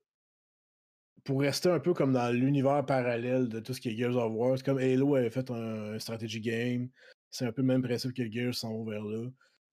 [1.24, 4.32] pour rester un peu comme dans l'univers parallèle de tout ce qui est Gears of
[4.32, 6.88] War, c'est comme Halo avait fait un, un strategy game.
[7.30, 9.28] C'est un peu le même principe que Gears s'en va vers là.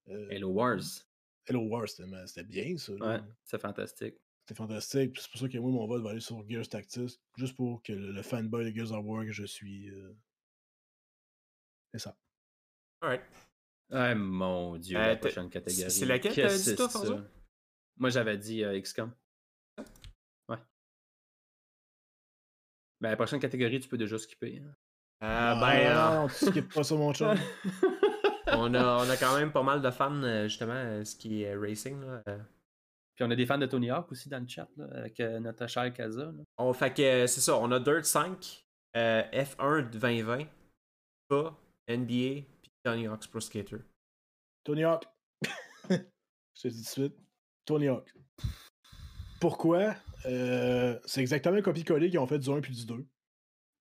[0.08, 0.80] Euh, Halo Wars.
[1.48, 2.92] Halo War, c'était bien ça.
[2.98, 3.06] là.
[3.14, 4.16] Ouais, c'est fantastique.
[4.46, 5.12] C'était fantastique.
[5.12, 7.82] Puis C'est pour ça que moi, mon vote va aller sur Gears Tactics, juste pour
[7.82, 9.88] que le, le fanboy de Gears of War que je suis.
[9.90, 10.12] euh,
[11.92, 12.16] C'est ça.
[13.00, 13.22] Alright.
[13.90, 15.90] Ah mon dieu, Euh, la t'as- prochaine catégorie.
[15.90, 17.16] c'est laquelle t'avais dit, que toi, c'est Forza?
[17.16, 17.30] ça?
[17.96, 19.14] Moi j'avais dit euh, XCOM.
[20.48, 20.56] Ouais.
[23.00, 24.58] Ben la prochaine catégorie, tu peux déjà skipper.
[24.62, 24.74] hein.
[25.22, 27.34] Euh, non, ben, non, non, tu skippes pas ça, mon chum.
[28.48, 32.00] on, a, on a quand même pas mal de fans, justement, ce qui est racing.
[32.00, 32.22] Là.
[33.14, 35.38] Puis on a des fans de Tony Hawk aussi dans le chat, là, avec euh,
[35.40, 36.24] notre cher Kaza.
[36.26, 36.32] là.
[36.58, 38.64] On fait que euh, c'est ça, on a Dirt 5,
[38.96, 40.46] euh, F1 de 2020,
[41.28, 41.56] pas
[41.88, 43.78] NBA, puis Tony Hawk's Pro Skater.
[44.64, 45.04] Tony Hawk.
[45.90, 47.16] Je te dis tout de suite.
[47.66, 48.12] Tony Hawk.
[49.40, 49.94] Pourquoi?
[50.26, 53.06] Euh, C'est exactement un copier-coller qu'ils ont fait du 1 puis du 2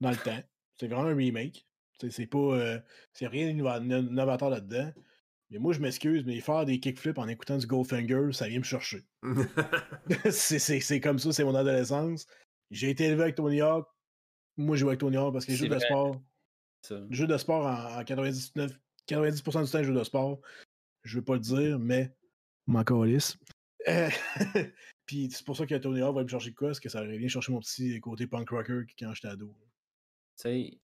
[0.01, 0.39] dans le temps.
[0.79, 1.65] C'est vraiment un remake.
[1.99, 2.37] C'est c'est pas.
[2.37, 2.79] euh,
[3.13, 4.91] c'est rien d'innova- d'innovateur là-dedans.
[5.53, 8.63] Mais moi, je m'excuse, mais faire des kickflips en écoutant du Goldfinger, ça vient me
[8.63, 9.03] chercher.
[10.31, 12.25] c'est- comme ça, c'est mon adolescence.
[12.71, 13.87] J'ai été élevé avec Tony Hawk.
[14.57, 16.19] Moi, je joue avec Tony Hawk parce que les jeux de sport.
[16.89, 18.71] Les jeux de sport en, en 99,
[19.07, 20.41] 90% du temps, jeux de sport.
[21.03, 22.11] Je veux pas le dire, mais
[22.65, 23.37] m'en calisse.
[23.87, 24.09] Euh,
[25.05, 27.03] Puis c'est pour ça que Tony Hawk va me chercher de quoi, parce que ça
[27.03, 29.53] aurait bien chercher mon petit côté punk rocker quand j'étais ado.
[30.37, 30.79] Tu sais,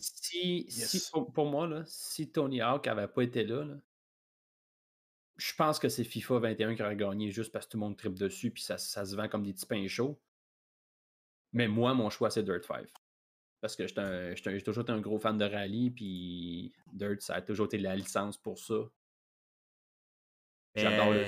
[0.00, 3.74] Si, pour, pour moi, là, si Tony Hawk avait pas été là, là,
[5.36, 7.96] je pense que c'est FIFA 21 qui aurait gagné juste parce que tout le monde
[7.96, 10.20] tripe dessus puis ça, ça se vend comme des petits pains chauds.
[11.52, 12.86] Mais moi, mon choix, c'est Dirt 5.
[13.60, 17.66] Parce que j'ai toujours été un gros fan de rallye, puis Dirt, ça a toujours
[17.66, 18.74] été la licence pour ça.
[20.74, 21.26] J'adore le-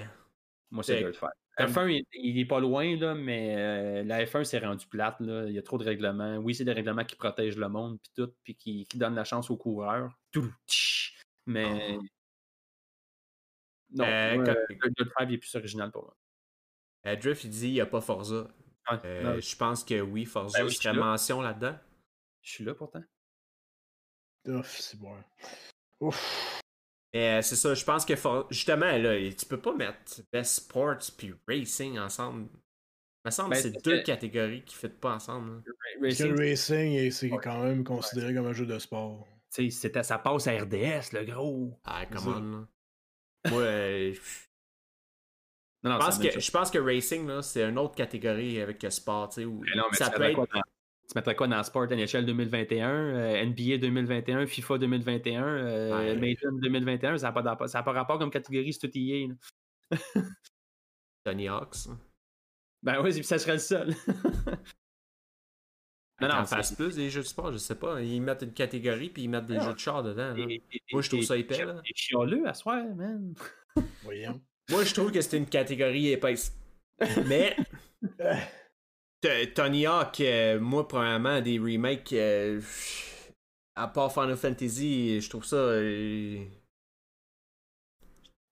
[0.70, 1.31] Moi, c'est C'est- Dirt 5.
[1.56, 5.20] Comme- F1, il, il est pas loin, là, mais euh, la F1 s'est rendu plate.
[5.20, 5.47] Là.
[5.47, 6.36] Il y a trop de règlements.
[6.39, 9.24] Oui, c'est des règlements qui protègent le monde, puis tout, puis qui, qui donnent la
[9.24, 10.18] chance aux coureurs.
[10.32, 10.52] Tout,
[11.47, 11.98] mais.
[13.90, 16.16] Non, Euh, moi, quand- euh, 5 il est plus original pour moi.
[17.06, 18.48] euh, Drift, il dit il n'y a pas Forza.
[19.05, 21.05] Euh, je pense que oui, Forza Ben oui, je suis serait là.
[21.05, 21.78] mention là-dedans.
[22.43, 23.02] je suis là pourtant.
[24.47, 25.16] Ouf, c'est bon.
[26.01, 26.53] Ouf.
[27.15, 30.57] Mais euh, c'est ça, je pense que For- justement, là, tu peux pas mettre Best
[30.57, 32.49] Sports puis Racing ensemble.
[32.53, 35.51] Il me semble Ben, que c'est deux que- catégories qui ne pas ensemble.
[35.51, 35.62] hein.
[35.65, 39.27] Parce que Racing, le racing, est- c'est quand même considéré comme un jeu de sport.
[39.55, 41.78] tu sais, c'était- ça passe à RDS, le gros.
[41.85, 42.15] Ah, on,
[42.51, 42.66] là.
[43.51, 44.20] Moi, euh, je
[45.85, 48.91] Non, non, pense que, je pense que Racing, là, c'est une autre catégorie avec le
[48.91, 50.35] sport, tu sais, où Mais non, mais ça peut être...
[50.35, 50.47] quoi
[51.09, 56.14] Tu mettrais quoi dans Sport NHL 2021, euh, NBA 2021, FIFA 2021, euh, Ouais.
[56.16, 57.18] Madden 2021?
[57.18, 59.28] Ça n'a pas, d'app- ça a pas rapport comme catégorie, c'est tout EA.
[59.28, 59.35] là.
[61.24, 61.86] Tony Hawks.
[61.90, 61.98] hein.
[62.82, 63.89] Ben oui, ça serait le seul.
[66.20, 68.01] non, non, c'est- plus des jeux de sport, je sais pas.
[68.01, 69.64] Ils mettent une catégorie puis ils mettent des Ouais.
[69.64, 70.32] jeux de char dedans.
[70.35, 70.39] là.
[70.48, 71.82] et- et- Moi, je trouve et- ça épais, là.
[71.94, 73.35] chialeux à soir, man.
[74.02, 74.40] Voyons.
[74.70, 76.56] Moi, je trouve que c'est une catégorie épaisse.
[77.26, 77.56] Mais
[79.55, 82.60] Tony Hawk, euh, moi, premièrement, des remakes, euh,
[83.76, 85.56] à part Final Fantasy, je trouve ça.
[85.56, 86.44] euh,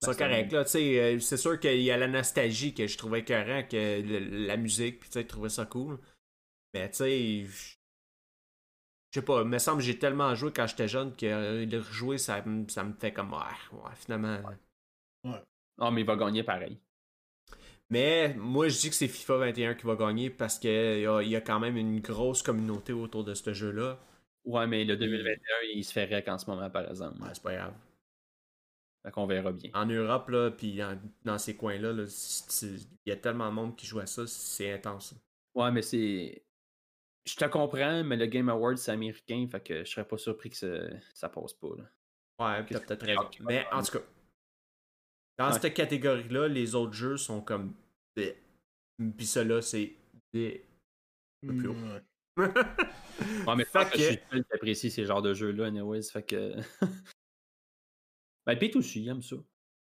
[0.00, 2.86] ça c'est correct, là, tu sais, euh, c'est sûr qu'il y a la nostalgie que
[2.86, 5.98] je trouvais écœurant, que le- la musique, puis tu sais, je trouvais ça cool.
[6.74, 10.88] Mais tu sais, je sais pas, il me semble que j'ai tellement joué quand j'étais
[10.88, 13.38] jeune que le rejouer, ça, me- ça me fait comme, ouais,
[13.72, 14.40] ouais, finalement.
[15.78, 16.80] Ah, mais il va gagner pareil.
[17.92, 21.36] Mais moi, je dis que c'est FIFA 21 qui va gagner parce qu'il y, y
[21.36, 23.98] a quand même une grosse communauté autour de ce jeu-là.
[24.44, 25.38] Ouais, mais le 2021,
[25.74, 27.20] il se fait rec en ce moment, par exemple.
[27.22, 27.74] Ouais, c'est pas grave.
[29.04, 29.70] Fait qu'on verra bien.
[29.74, 30.80] En Europe, là, puis
[31.22, 32.04] dans, ces coins-là, là,
[32.62, 35.14] il y a tellement de monde qui joue à ça, c'est intense.
[35.54, 36.42] Ouais, mais c'est.
[37.26, 40.48] Je te comprends, mais le Game Awards, c'est américain, fait que je serais pas surpris
[40.48, 40.68] que ça,
[41.12, 41.68] ça passe pas.
[41.76, 41.84] Là.
[42.38, 43.28] Ouais, peut-être raison.
[43.40, 44.04] Mais en tout cas,
[45.38, 45.58] dans Ouais.
[45.60, 47.74] cette catégorie-là, les autres jeux sont comme.
[48.14, 49.94] Puis ceux-là, c'est.
[50.32, 50.64] bleh.
[51.42, 51.74] Le plus haut.
[51.74, 52.02] mm, ouais.
[53.46, 56.02] Ouais, mais Fait que je suis que- seul qui apprécie ces genres de jeux-là, anyways,
[56.04, 56.54] fait que.
[58.46, 59.36] ben, Pete aussi, il aime ça.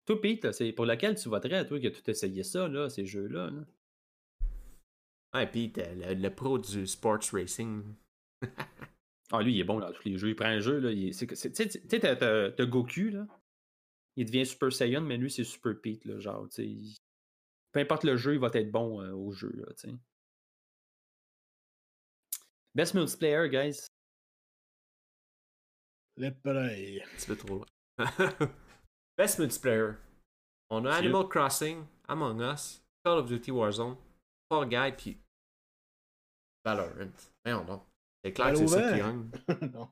[0.06, 3.06] Toi, Pete, là, c'est pour lequel tu voterais, toi, as tout essayé ça, là, ces
[3.06, 3.50] jeux-là.
[3.50, 3.64] Là?
[5.34, 7.84] Ouais, puis t'as le, le pro du sports racing.
[9.30, 10.28] Ah, lui, il est bon dans tous les jeux.
[10.30, 10.90] Il prend un jeu, là.
[11.12, 13.26] c'est que- c'est- Tu sais, tu t'as- Goku, là.
[14.16, 16.18] Il devient Super Saiyan, mais lui, c'est Super Pete, là.
[16.18, 16.66] Genre, tu sais.
[16.66, 16.96] il-
[17.72, 19.92] Peu importe le jeu, il va être bon euh, au jeu, là.
[22.74, 23.86] Best multiplayer, guys.
[26.16, 27.02] Le play.
[27.02, 27.66] Un petit peu trop loin.
[29.18, 29.92] Best multiplayer.
[30.70, 33.96] On a Animal Crossing, Among Us, Call of Duty Warzone,
[34.48, 35.22] Fall Guy, puis
[36.64, 37.12] Valorant.
[37.44, 37.82] Voyons donc.
[38.24, 39.30] C'est clair que c'est ça qui gagne.
[39.72, 39.90] non.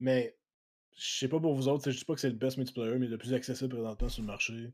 [0.00, 0.38] Mais,
[0.96, 3.06] je sais pas pour vous autres, je dis pas que c'est le best multiplayer, mais
[3.06, 4.72] le plus accessible présentement sur le marché.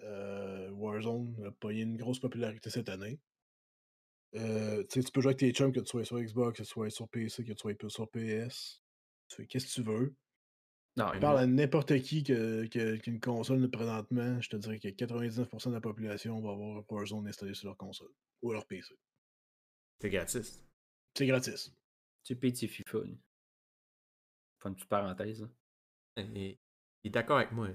[0.00, 3.18] Euh, Warzone a pogné une grosse popularité cette année.
[4.34, 6.90] Euh, tu peux jouer avec tes chums, que tu sois sur Xbox, que tu sois
[6.90, 8.82] sur PC, que tu sois sur PS.
[9.28, 10.14] Tu fais qu'est-ce que tu veux.
[10.96, 14.88] Non, Tu parles à n'importe qui que, que- qu'une console présentement, je te dirais que
[14.88, 18.12] 99% de la population va avoir Warzone installé sur leur console
[18.42, 18.94] ou leur PC.
[20.00, 20.62] C'est gratis.
[21.14, 21.72] C'est gratis.
[22.24, 22.98] Tu payes tes FIFA.
[24.58, 25.48] Faut une petite parenthèse.
[26.16, 26.58] Et-
[27.04, 27.68] Il est d'accord avec moi.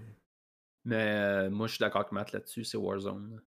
[0.86, 3.42] Mais euh, moi, je suis d'accord avec Matt là-dessus, c'est Warzone.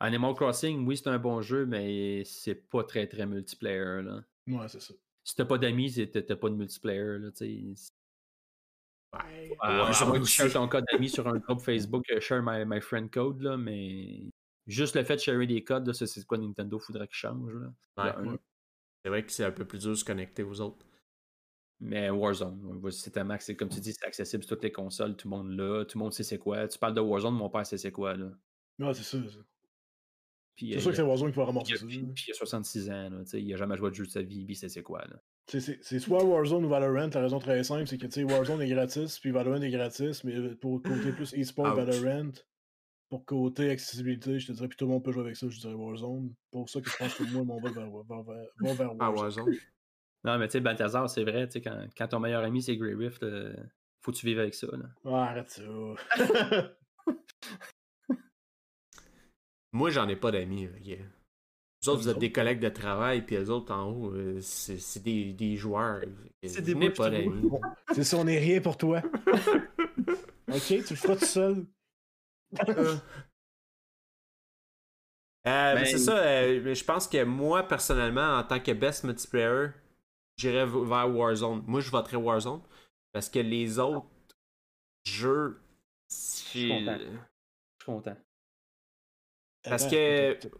[0.00, 4.02] Animal Crossing, oui, c'est un bon jeu, mais c'est pas très très multiplayer.
[4.02, 4.24] Là.
[4.48, 4.94] Ouais, c'est ça.
[5.22, 7.18] Si t'as pas d'amis, c'est- t'as pas de multiplayer.
[7.18, 7.92] Là, tu sais.
[9.14, 9.50] Ouais.
[9.92, 10.32] Tu aussi.
[10.32, 13.56] shares ton code d'amis sur un groupe Facebook, euh, share my, my friend code, là,
[13.56, 14.22] mais
[14.66, 17.52] juste le fait de sharer des codes, c'est quoi Nintendo faudrait qu'il change.
[17.54, 17.72] Là?
[18.04, 18.30] Ouais.
[18.30, 18.38] Un.
[19.04, 20.84] C'est vrai que c'est un peu plus dur de se connecter aux autres.
[21.84, 25.16] Mais Warzone, c'est tellement que c'est comme tu dis, c'est accessible sur toutes les consoles,
[25.16, 26.68] tout le monde là, tout le monde sait c'est quoi.
[26.68, 28.14] Tu parles de Warzone, mon père sait c'est quoi.
[28.16, 28.30] Là.
[28.78, 29.18] Ouais, c'est ça.
[30.56, 31.46] C'est euh, sûr que il c'est Warzone qui va a-
[31.76, 31.86] ça.
[31.86, 34.10] puis- il a 66 ans, là, tu sais, il a jamais joué de jeu de
[34.10, 35.00] sa vie, puis sait c'est quoi.
[35.06, 35.20] Là.
[35.48, 38.24] C'est- C'est c'est soit Warzone ou Valorant, la raison très simple, c'est que tu sais,
[38.24, 41.74] Warzone est gratis, puis Valorant est gratis, mais pour côté plus e-sport.
[41.74, 42.30] Valorant,
[43.08, 45.58] pour côté accessibilité, je te dirais, puis tout le monde peut jouer avec ça, je
[45.58, 46.32] dirais Warzone.
[46.52, 49.52] Pour ça que je pense que moi, mon vote va vers, vers, vers Ah, Warzone.
[50.24, 52.76] Non, mais tu sais, Balthazar, c'est vrai, tu sais, quand, quand ton meilleur ami c'est
[52.76, 53.52] Grey Rift, euh,
[54.02, 54.68] faut que tu vives avec ça.
[54.68, 54.84] Là.
[55.04, 55.62] Ah, arrête ça.
[59.72, 60.68] Moi, j'en ai pas d'amis.
[60.82, 60.96] gars.
[61.82, 62.20] Vous autres, vous êtes autres?
[62.20, 66.02] des collègues de travail, puis les autres en haut, euh, c'est c'est des, des joueurs.
[66.44, 67.50] C'est Je des pas d'amis.
[67.92, 69.02] C'est ça, on est rien pour toi.
[70.48, 71.66] ok, tu le feras tout seul.
[75.44, 78.70] Euh, mais Ben- c'est ça, euh, mais je pense que moi, personnellement, en tant que
[78.70, 79.70] best multiplayer,
[80.42, 81.62] j'irais vers Warzone.
[81.66, 82.62] Moi, je voterais Warzone.
[83.12, 84.06] Parce que les autres
[85.04, 85.60] jeux.
[86.08, 86.98] suis content.
[86.98, 88.16] Je suis content.
[89.62, 90.56] Parce Attends, que- t'as- t'as-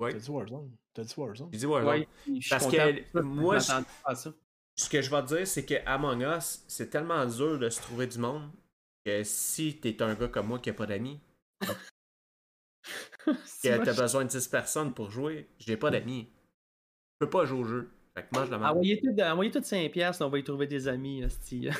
[0.00, 0.12] Ouais.
[0.12, 0.76] T'as dit Warzone?
[0.92, 1.48] T'as dit Warzone?
[1.52, 1.88] J'ai dit Warzone.
[2.00, 4.30] Ouais, je suis Parce que moi, je.
[4.76, 7.80] Ce que je vais te dire, c'est que Among Us, c'est tellement dur de se
[7.80, 8.50] trouver du monde
[9.04, 11.20] que si t'es un gars comme moi qui a pas d'amis,
[13.24, 16.28] que t'as je- besoin de 10 personnes pour jouer, j'ai pas d'amis.
[17.20, 17.90] Je peux pas jouer au jeu.
[18.16, 18.70] Fait que moi, je demande.
[18.70, 21.68] Envoyez tout, envoyez tout 5$, piastres, on va y trouver des amis, hostie.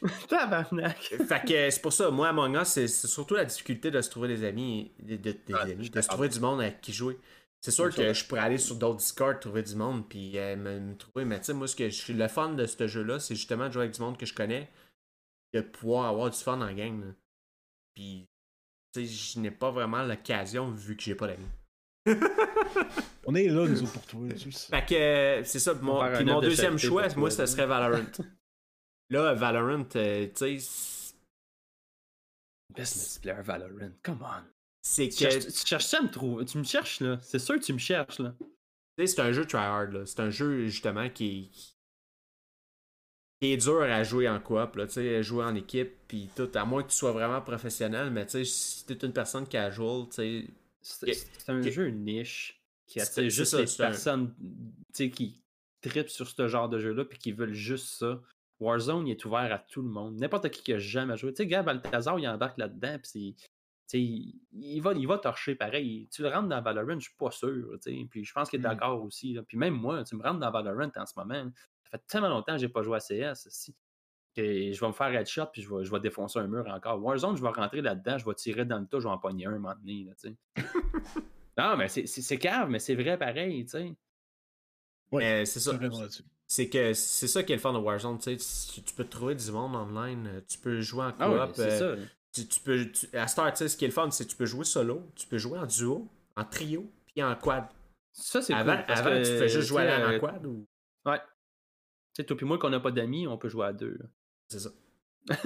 [0.28, 0.98] Tabarnak.
[0.98, 4.10] Fait que c'est pour ça, moi, Among Us, c'est c'est surtout la difficulté de se
[4.10, 6.92] trouver des amis, de, de- des Ah, amis, de se trouver du monde avec qui
[6.92, 7.18] jouer.
[7.60, 10.78] C'est sûr que je pourrais aller sur d'autres Discord, trouver du monde, puis euh, me,
[10.78, 11.24] me trouver.
[11.24, 13.66] Mais tu sais, moi, ce que je suis le fun de ce jeu-là, c'est justement
[13.66, 14.70] de jouer avec du monde que je connais,
[15.52, 17.00] de pouvoir avoir du fun en gang.
[17.04, 17.12] là.
[17.96, 18.28] Puis,
[18.94, 21.48] tu sais, je n'ai pas vraiment l'occasion vu que j'ai pas d'amis.
[23.26, 24.70] On est là, nous autres, pour sais.
[24.70, 25.74] Fait que c'est ça.
[25.74, 28.04] Mon, puis mon de deuxième choix, moi, ce serait Valorant.
[29.10, 31.14] Là, Valorant, euh, tu sais,
[32.74, 34.44] Best multiplayer Valorant, come on.
[34.82, 35.30] c'est Tu que.
[35.30, 36.44] cherches, tu cherches ça à me trouver?
[36.44, 37.18] Tu me cherches, là.
[37.22, 38.34] C'est sûr que tu me cherches, là.
[38.38, 38.46] Tu
[38.98, 40.06] sais, c'est un jeu tryhard, là.
[40.06, 41.58] C'est un jeu, justement, qui est...
[43.40, 44.86] qui est dur à jouer en coop, là.
[44.86, 46.50] Tu sais, jouer en équipe, puis tout.
[46.54, 50.06] À moins que tu sois vraiment professionnel, mais tu sais, si t'es une personne casual,
[50.08, 50.44] tu sais...
[50.92, 54.34] C'est un jeu niche qui C'est- attire juste ça, les un- personnes
[54.92, 55.42] qui
[55.82, 58.20] tripent sur ce genre de jeu-là puis qui veulent juste ça.
[58.60, 60.16] Warzone, il est ouvert à tout le monde.
[60.18, 61.32] N'importe qui qui a jamais joué.
[61.32, 63.36] Tu sais, Gab Balthazar, il embarque là-dedans, puis
[63.92, 66.08] il, il va, il va torcher pareil.
[66.10, 67.78] Tu le rentres dans Valorant, je suis pas sûr.
[68.10, 68.70] Puis je pense qu'il est Mm.
[68.70, 69.34] d'accord aussi.
[69.34, 69.42] là.
[69.44, 71.34] Puis même moi, tu me rentres dans Valorant en ce moment.
[71.44, 71.50] là.
[71.84, 73.46] Ça fait tellement longtemps que j'ai pas joué à CS.
[73.48, 73.74] Si,
[74.42, 77.02] que je vais me faire headshot puis je vais, je vais défoncer un mur encore.
[77.02, 79.46] Warzone, je vais rentrer là-dedans, je vais tirer dans le tas, je vais en pogner
[79.46, 80.04] un un moment donné.
[80.04, 80.36] Là, tu sais.
[81.58, 83.94] non, mais c'est- c'est c'est cave, mais c'est vrai pareil, tu sais.
[85.10, 85.72] Ouais, Mais c'est ça.
[86.50, 88.82] C'est que c'est ça qui est le fun de Warzone, tu sais.
[88.82, 91.20] Tu, peux trouver du monde online, euh, tu peux jouer en coop.
[91.20, 92.02] Ah ouais, c'est euh, ça.
[92.32, 94.30] tu, tu peux, tu- à Star, tu sais, ce qui est le fun, c'est que
[94.30, 97.64] tu peux jouer solo, tu peux jouer en duo, en trio, puis en quad.
[98.12, 98.86] Ça, c'est Avant, cool.
[98.86, 100.66] parce avant que, tu fais juste jouer à la- en euh, quad ou.
[101.04, 101.18] Ouais.
[101.18, 101.24] Tu
[102.16, 103.96] sais, toi puis moi, qu'on n'a pas d'amis, on peut jouer à deux.
[104.00, 104.06] là.
[104.48, 104.70] C'est ça.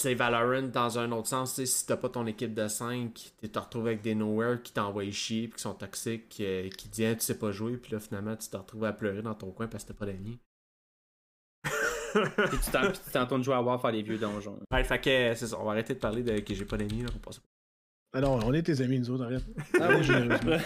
[0.00, 3.34] Sais, Valorant, dans un autre sens, tu sais, si t'as pas ton équipe de 5,
[3.40, 6.88] tu te retrouves avec des nowhere qui t'envoient chier, puis qui sont toxiques, euh, qui
[6.88, 9.34] disent Ah, tu sais pas jouer, puis là finalement tu te retrouves à pleurer dans
[9.34, 10.40] ton coin parce que t'as pas d'amis.
[11.62, 14.58] Puis tu t'en- puis tu t'entends de jouer à War faire des vieux donjons.
[14.72, 17.02] ouais, fait que c'est ça, on va arrêter de parler de que j'ai pas d'amis,
[17.02, 17.40] là, on passe.
[18.14, 19.44] Ah non, on est tes amis, nous autres, arrête.
[19.80, 20.56] Ah oui, généreusement.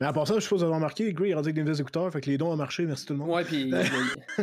[0.00, 2.10] Mais à part ça, je suppose avoir remarqué, Grey est rendu avec des nouveaux écouteurs,
[2.12, 3.30] fait que les dons ont marché, merci tout le monde.
[3.30, 3.74] Ouais, puis il n'y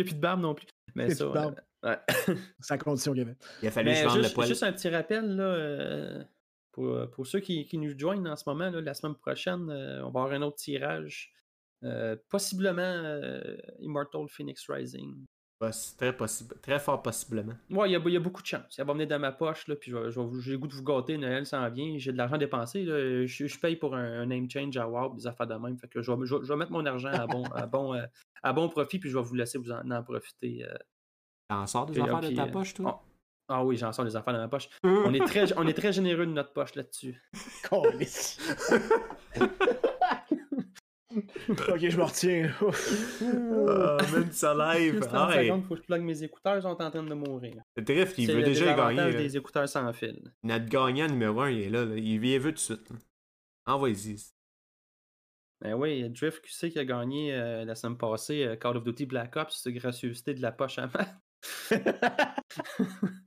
[0.00, 0.66] a plus de barbe non plus.
[0.94, 1.60] Mais ça, barbe.
[1.82, 1.98] ouais.
[2.70, 3.36] La condition qu'il y avait.
[3.62, 4.48] Il a fallu Mais vende le juste, poil.
[4.48, 6.24] juste un petit rappel, là, euh,
[6.72, 10.00] pour, pour ceux qui, qui nous joignent en ce moment, là, la semaine prochaine, euh,
[10.04, 11.32] on va avoir un autre tirage.
[11.84, 15.26] Euh, possiblement euh, Immortal Phoenix Rising.
[15.98, 17.54] Très, possible, très fort possiblement.
[17.70, 18.62] Ouais, il y, a- il y a beaucoup de chance.
[18.70, 19.92] Ça va venir dans ma poche, là, puis
[20.40, 21.16] j'ai le goût de vous gâter.
[21.18, 21.94] Noël s'en vient.
[21.98, 22.84] J'ai de l'argent dépensé.
[22.84, 23.24] là.
[23.26, 25.78] Je, je paye pour un, un name change à WoW, des affaires de même.
[25.78, 27.94] Fait que je vais, je vais- je vais mettre mon argent à bon, à bon,
[27.94, 28.04] euh,
[28.42, 30.64] à bon profit, puis je vais vous laisser vous en, en profiter.
[30.68, 30.74] euh.
[31.48, 33.02] T'en sors des Puis, affaires puis, de ta euh, poche, toi?
[33.04, 33.08] oh,
[33.48, 34.68] Ah oui, j'en sors des affaires dans ma poche.
[34.84, 37.20] On est très, on est très généreux de notre poche là-dessus.
[41.48, 42.52] Ok, je me retiens.
[42.62, 43.22] Ouf.
[43.68, 44.94] Ah, même ça live.
[44.96, 47.62] Juste 30 secondes, faut que je plug mes écouteurs, ils sont en train de mourir.
[47.76, 49.12] Drift, il veut déjà gagner.
[49.12, 50.20] des écouteurs sans fil.
[50.42, 51.84] Notre gagnant numéro 1, il est là.
[51.84, 51.96] là.
[51.96, 52.88] Il y est vu tout de suite.
[53.66, 54.32] Envoyez-y.
[55.60, 59.06] Ben oui, Drift QC qui a gagné euh, la semaine passée euh, Call of Duty
[59.06, 61.06] Black Ops, c'est gracieuseté de la poche à main.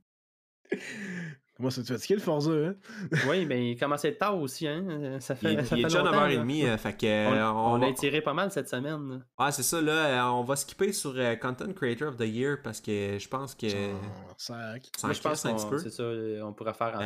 [1.56, 2.74] Comment ça, tu fatigué le Forza, hein?
[3.30, 5.18] oui, mais il commence à être tard aussi, hein.
[5.20, 6.28] Ça fait, Il, ça il est déjà longtemps, là.
[6.28, 7.06] 9h30, euh, fait que.
[7.06, 9.24] On, euh, on on va- a tiré pas mal cette semaine.
[9.38, 10.26] Ah, c'est ça, là.
[10.26, 13.54] euh, On va skipper sur euh, Content Creator of the Year parce que je pense
[13.54, 13.66] que.
[13.66, 13.96] Oh,
[14.36, 14.86] sac.
[14.98, 15.78] ça Moi, je pense crisse un petit qu'on peu.
[15.78, 16.04] c'est ça,
[16.46, 17.04] on pourrait faire en fait.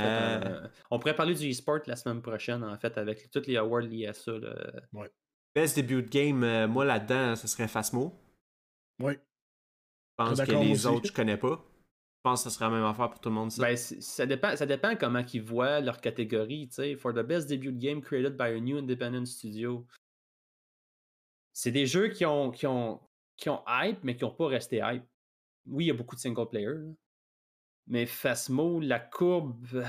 [0.48, 3.82] Un- on pourrait parler du e-sport la semaine prochaine, en fait, avec tous les awards
[3.82, 4.32] liés à ça.
[4.32, 4.52] là.
[5.54, 8.14] Best debut de game, euh, moi là-dedans, ce serait Phasmo.
[9.00, 9.12] Oui.
[9.14, 10.86] Je pense que les moi aussi.
[10.86, 11.64] autres, je connais pas.
[12.20, 13.50] Je pense que ce serait la même affaire pour tout le monde.
[13.50, 13.62] Ça.
[13.62, 16.68] Ben, ça dépend, ça dépend comment ils voient leur catégorie.
[16.98, 19.86] For the best debut game created by a new independent studio.
[21.54, 23.00] C'est des jeux qui ont, qui ont,
[23.38, 25.04] qui ont hype, mais qui n'ont pas resté hype.
[25.64, 26.92] Oui, il y a beaucoup de single player, là.
[27.86, 29.84] mais Phasmo, la courbe euh,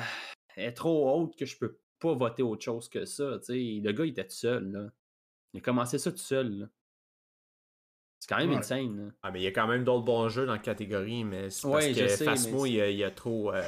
[0.55, 3.39] est trop haute que je peux pas voter autre chose que ça.
[3.49, 4.89] Le gars, il était tout seul.
[5.53, 6.69] Il a commencé ça tout seul.
[8.31, 8.55] Quand même Ouais.
[8.57, 9.11] insane, là.
[9.23, 11.63] Ah, mais il y a quand même d'autres bons jeux dans la catégorie, mais c'est
[11.69, 13.53] parce Ouais, que sais, mais il y a, il y a trop.
[13.53, 13.61] euh,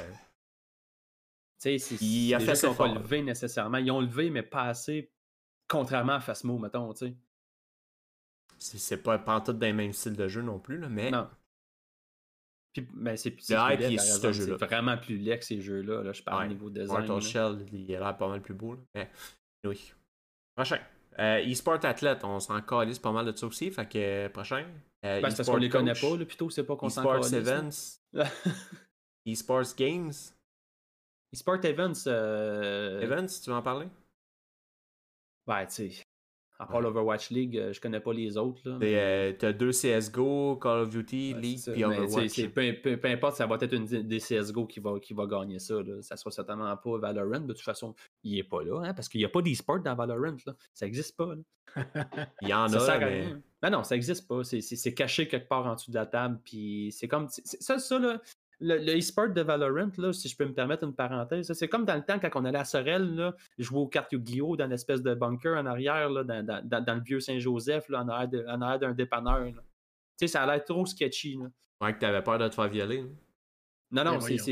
[1.61, 3.77] Tu sais, Il a fait pas levé nécessairement.
[3.77, 5.11] Ils ont levé, mais pas assez,
[5.67, 7.15] contrairement à Phasmo, mettons, tu sais.
[8.57, 11.11] c'est c'est pas pantoute dans les mêmes styles de jeu non plus, là, mais.
[11.11, 11.29] Non.
[12.73, 13.45] Puis, ben, c'est Le plus
[13.91, 14.57] hype, ce jeu-là.
[14.59, 16.01] C'est vraiment plus laid que ces jeux-là.
[16.03, 16.11] Là.
[16.11, 16.45] Je parle Ouais.
[16.45, 17.05] au niveau design.
[17.05, 17.21] Mortal.
[17.21, 18.73] Shell, il a l'air pas mal plus beau.
[18.73, 18.79] Là.
[18.95, 19.11] Mais,
[19.65, 19.93] oui.
[20.55, 20.79] Prochain.
[21.19, 23.69] Euh, eSport Athlete, on s'en calisse pas mal de ça aussi.
[23.71, 24.65] Fait que euh, prochain.
[25.05, 27.01] Euh, Ben, c'est parce eSport qu'on les connaît pas, là, plutôt, c'est pas qu'on s'en
[27.01, 28.01] eSports calisse.
[28.13, 28.23] Events,
[29.25, 30.13] eSports Games.
[31.31, 32.07] eSport Events.
[32.07, 33.87] Events, tu veux en parler?
[35.45, 36.03] ben, tu sais,
[36.59, 38.77] à part l'Overwatch League, euh, je connais pas les autres, là.
[38.79, 41.71] T'es, euh, T'as deux CSGO, Call of Duty, Ouais, League, ça.
[41.73, 42.49] puis Mais, Overwatch.
[42.53, 45.59] peu, peu- peu importe, ça va être une des CSGO qui va, qui va gagner
[45.59, 45.75] ça.
[45.81, 46.01] Là.
[46.01, 47.41] Ça sera certainement pas Valorant.
[47.41, 47.93] De toute façon,
[48.23, 50.37] il est pas là, hein, parce qu'il n'y a pas d'e-sport dans Valorant.
[50.45, 50.53] Là.
[50.73, 51.33] Ça n'existe pas.
[52.41, 53.05] Il y en Ça a, à mais.
[53.25, 53.41] rien.
[53.61, 54.43] Ben non, ça n'existe pas.
[54.43, 56.39] C'est- C'est c'est caché quelque part en dessous de la table.
[56.43, 57.27] Puis c'est comme.
[57.29, 58.21] Ça, ça là,
[58.63, 61.95] le, e-sport de Valorant, là, si je peux me permettre une parenthèse, c'est comme dans
[61.95, 64.55] le temps quand on allait à Sorel, là, jouer aux cartes Yu-Gi-Oh!
[64.55, 68.07] dans l'espèce de bunker en arrière, là, dans, dans- dans- le vieux Saint-Joseph, là, en
[68.07, 69.39] arrière de- en arrière d'un dépanneur.
[69.45, 69.51] là.
[69.51, 69.61] Tu
[70.21, 71.35] sais, ça a l'air trop sketchy.
[71.37, 71.47] Là.
[71.81, 72.99] Ouais, que t'avais peur de te faire violer.
[73.01, 73.09] hein.
[73.91, 74.45] Non, non, c'est vraiment.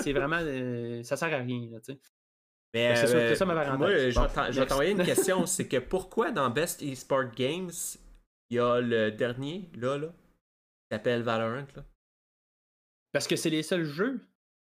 [0.00, 0.38] c'est- vraiment.
[0.40, 1.98] euh, ça sert à rien, là, tu sais.
[2.72, 3.78] Mais c'est ça- euh, ma parenthèse.
[3.78, 4.68] Moi, je Bon, je vais next.
[4.68, 5.46] t'envoyer une question.
[5.46, 7.70] c'est que pourquoi dans Best eSport Games,
[8.48, 10.14] il y a le dernier, là, là, qui
[10.92, 11.84] s'appelle Valorant, là?
[13.12, 14.20] Parce que c'est les seuls jeux.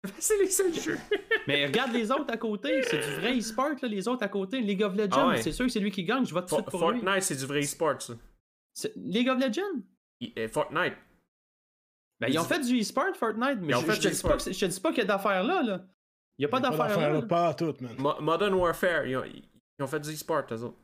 [0.19, 0.99] c'est les seuls jeux.
[1.47, 2.83] Mais regarde les autres à côté.
[2.85, 4.61] C'est du vrai e-sport, là, les autres à côté.
[4.61, 5.43] League of Legends, Ah ouais.
[5.43, 6.25] c'est sûr que c'est lui qui gagne.
[6.25, 7.01] Je vote tout pour lui.
[7.01, 8.15] Fortnite, c'est du vrai e-sport, ça.
[8.73, 9.83] C'est- League of Legends?
[10.39, 10.95] Euh, Fortnite.
[12.21, 14.59] Ben, ils ont fait du e-sport, Fortnite, mais je, je te dis pas que je
[14.61, 15.87] te dis pas qu'il y a d'affaires là, là.
[16.39, 17.23] Il n'y a pas d'affaires d'affaire là.
[17.23, 17.95] pas à tout, man.
[17.99, 20.77] Mo- Modern Warfare, ils ont, ils ont fait du e-sport, eux autres.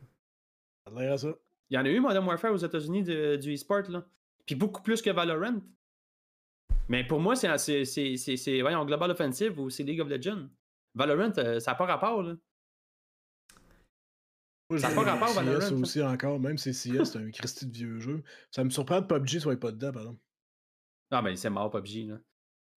[0.86, 1.34] Ça a l'air à ça.
[1.70, 4.04] Il y en a eu Modern Warfare aux États-Unis de- du e-sport, là.
[4.46, 5.60] Puis beaucoup plus que Valorant.
[6.88, 10.08] Mais pour moi, c'est, c'est, c'est, c'est, c'est- voyons, Global Offensive ou c'est League of
[10.08, 10.48] Legends.
[10.94, 12.34] Valorant, euh, ça n'a pas rapport, là.
[14.70, 17.30] Moi, Ça a je pas rapport, CS Valorant, aussi encore, même si CS c'est un
[17.30, 18.22] Christy de vieux jeu.
[18.50, 20.20] Ça me surprend que PUBG soit pas dedans, par exemple.
[21.10, 22.18] Ah, ben, c'est mort, PUBG, là.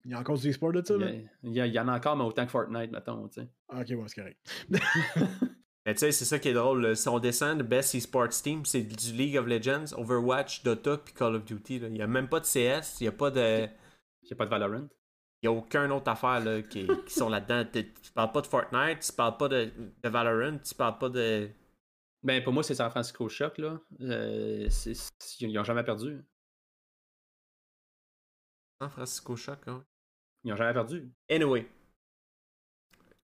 [0.04, 1.10] Il y a encore du e-sport de ça, Il y, là?
[1.42, 3.48] il y a- il y en a encore, mais autant que Fortnite, mettons, tu sais.
[3.68, 4.38] Ah, ok, ouais, c'est correct.
[5.86, 6.82] Mais tu sais, c'est ça qui est drôle.
[6.82, 6.94] là.
[6.94, 11.14] Si on descend de Best eSports Team, c'est du League of Legends, Overwatch, Dota, puis
[11.14, 11.78] Call of Duty.
[11.80, 11.88] là.
[11.88, 13.66] Il n'y a même pas de CS, il n'y a pas de.
[14.22, 14.88] Il n'y a pas de Valorant.
[15.42, 17.64] Il n'y a aucune autre affaire là, qui, qui sont là-dedans.
[17.72, 19.72] Tu parles pas de Fortnite, tu parles pas de,
[20.02, 21.50] de Valorant, tu parles pas de.
[22.22, 23.80] Ben, pour moi, c'est San Francisco Shock, là.
[24.00, 24.68] Euh,
[25.40, 26.22] ils n'ont jamais perdu.
[28.80, 29.84] San Francisco Shock, hein.
[30.44, 31.10] Ils n'ont jamais perdu.
[31.30, 31.66] Anyway.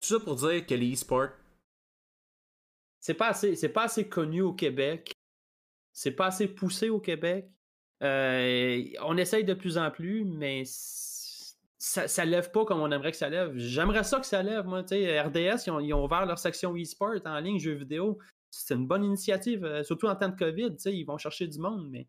[0.01, 1.31] Tout ça pour dire que les e-sports,
[3.01, 5.12] c'est pas assez, c'est pas assez connu au Québec.
[5.93, 7.51] C'est pas assez poussé au Québec.
[8.02, 10.64] Euh, on essaye de plus en plus, mais
[11.78, 13.56] ça, ça lève pas comme on aimerait que ça lève.
[13.56, 14.81] J'aimerais ça que ça lève, moi.
[14.81, 18.18] RDS, ils ont, ils ont, ouvert leur section e-sport en ligne, jeux vidéo.
[18.51, 20.77] C'est une bonne initiative, euh, surtout en temps de COVID.
[20.86, 22.06] Ils vont chercher du monde, mais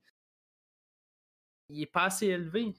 [1.69, 2.73] il est pas assez élevé.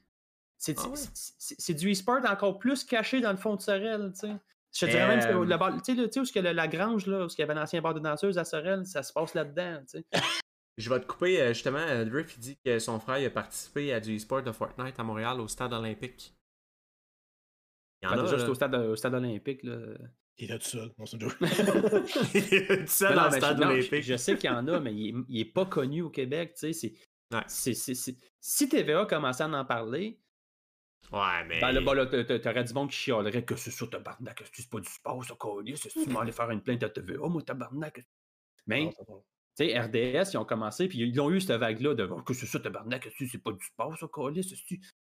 [0.57, 4.13] C'est ah du e-sport encore plus caché dans le fond de Sorel.
[4.73, 7.39] Je te dirais même que le, tu sais, où que la grange, là, où il
[7.39, 9.83] y avait un ancien bar de danseuse à Sorel, ça se passe là-dedans.
[10.79, 13.93] Je vais te couper, euh, justement, euh, Drift il dit que son frère a participé
[13.93, 16.33] à du e-sport de Fortnite à Montréal au stade olympique.
[18.01, 19.65] Il y en a, déjà, au stade, au stade olympique.
[19.65, 19.77] Là.
[20.39, 21.17] Il est tout seul, non, c'est
[22.35, 24.05] il est tout seul dans le stade olympique.
[24.05, 26.55] Je, sais qu'il y en a, mais il n'est est pas connu au Québec.
[26.55, 26.95] Tu sais,
[27.49, 30.21] c'est, si TVA commençait à en parler,
[31.13, 31.61] Ouais, mais.
[31.61, 32.07] Ben là, ben là
[32.39, 35.35] t'aurais du monde qui chialerait que c'est ça, tabarnak, c'est pas du sport, ça,
[35.77, 38.05] c'est tu m'en aller faire une plainte à TVA, oh, moi, tabarnak?
[38.67, 38.91] Mais,
[39.59, 42.33] tu sais, RDS, ils ont commencé, puis ils ont eu cette vague-là de oh, que
[42.33, 44.07] c'est ça, tabarnak, c'est pas du sport, ça,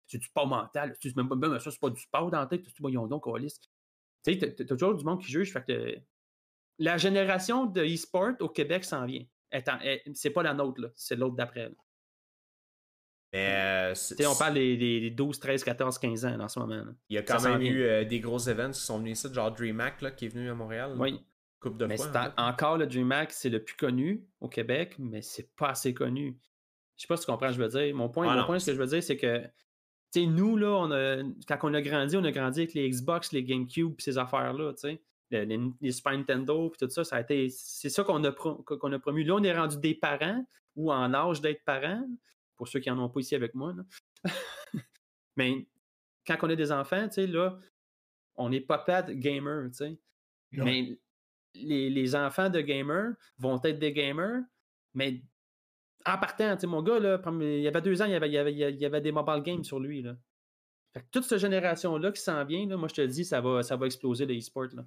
[0.07, 2.65] c'est du sport mental, c'est même, même ça, c'est pas du sport dans la tête,
[2.79, 3.59] voyons donc, colis.
[4.25, 5.99] Tu sais, t'as toujours du monde qui juge, fait que
[6.79, 9.25] la génération de e-sport au Québec s'en vient.
[10.15, 11.73] C'est pas la nôtre, c'est l'autre d'après.
[13.33, 16.85] Mais, euh, on parle des, 12, 13, 14, 15 ans en ce moment.
[17.09, 19.51] Il y a quand même eu euh, des gros événements qui sont venus ici, genre
[19.51, 20.95] DreamHack là, qui est venu à Montréal.
[20.97, 21.21] Oui.
[21.65, 25.55] Coupe de mais fois, encore le DreamHack, c'est le plus connu au Québec, mais c'est
[25.57, 26.39] pas assez connu.
[26.97, 27.97] Je sais pas si tu comprends ce que je veux dire.
[27.97, 29.43] Mon point, mon point ce que je veux dire, c'est que
[30.21, 33.43] nous, là, on a, quand on a grandi, on a grandi avec les Xbox, les
[33.43, 34.73] GameCube, ces affaires-là,
[35.31, 37.49] les, les, Super Nintendo, puis tout ça, ça a été.
[37.49, 39.25] C'est ça qu'on a, qu'on a promu.
[39.25, 40.45] Là, on est rendu des parents
[40.77, 42.07] ou en âge d'être parents
[42.57, 43.75] pour ceux qui n'en ont pas ici avec moi.
[45.37, 45.67] Mais
[46.27, 47.59] quand on a des enfants, tu sais, là,
[48.37, 49.99] on est pas de gamer, tu sais.
[50.53, 50.99] Mais
[51.55, 54.43] les, enfants de gamers vont être des gamers,
[54.95, 55.23] mais
[56.07, 58.53] en partant, tu sais, mon gars, là, il y avait deux ans, il y avait,
[58.53, 60.17] il y avait, des mobile games sur lui, là.
[61.11, 63.77] toute cette génération-là qui s'en vient, là, moi, je te le dis, ça va, ça
[63.77, 64.85] va exploser les e-sports, là.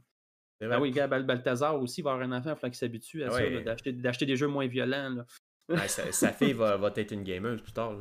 [0.61, 4.25] Ah oui, Gab Balthazar aussi va avoir un enfant, il qu'il s'habitue à ça, d'acheter
[4.25, 5.09] des jeux moins violents.
[5.09, 5.25] Là
[5.87, 7.97] sa, fille va, va, être une gameuse plus tard.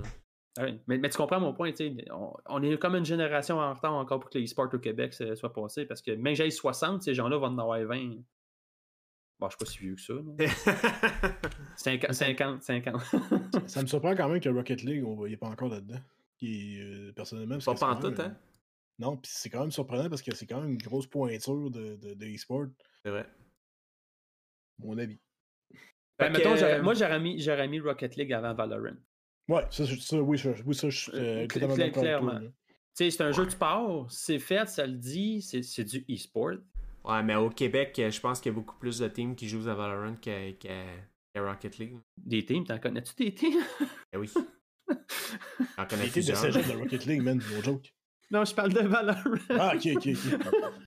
[0.59, 1.71] Ah mais, tu comprends mon point,
[2.11, 5.53] on, on, est comme une génération en retard encore pour que l'e-sport au Québec soit
[5.53, 8.15] passé, parce que même j'ai 60, ces gens-là vont en avoir 20.
[9.39, 10.15] Bon, je suis pas si vieux que ça.
[11.77, 13.01] 50, 50, 50.
[13.67, 16.01] ça me surprend quand même que Rocket League, il n'est pas encore là-dedans.
[16.43, 18.37] Euh, personnellement, pas en tout, hein?
[18.99, 21.97] Non, puis c'est quand même surprenant parce que c'est quand même une grosse pointure de,
[21.97, 22.67] de, de e-sport.
[23.05, 23.27] C'est vrai.
[24.79, 25.19] Mon avis.
[26.19, 27.37] Ben, mettons, moi, j'aurais mis,
[27.69, 28.97] mis, Rocket League avant Valorant.
[29.49, 32.41] Ouais, ça, ça oui, ça, oui, ça je euh, clairement.
[32.95, 36.57] C'est un jeu de sport, c'est fait, ça le dit, c'est du e-sport.
[37.07, 39.69] Ouais, mais au Québec, je pense qu'il y a beaucoup plus de teams qui jouent
[39.69, 41.99] à Valorant qu'à Rocket League.
[42.17, 43.63] Des teams, t'en connais-tu des teams?
[44.13, 44.31] Eh oui.
[45.77, 46.09] T'en connais.
[46.09, 47.93] Des de Rocket League, man, no joke.
[48.31, 49.37] Non, je parle de Valorant.
[49.51, 50.55] Ah, ok, ok, ok.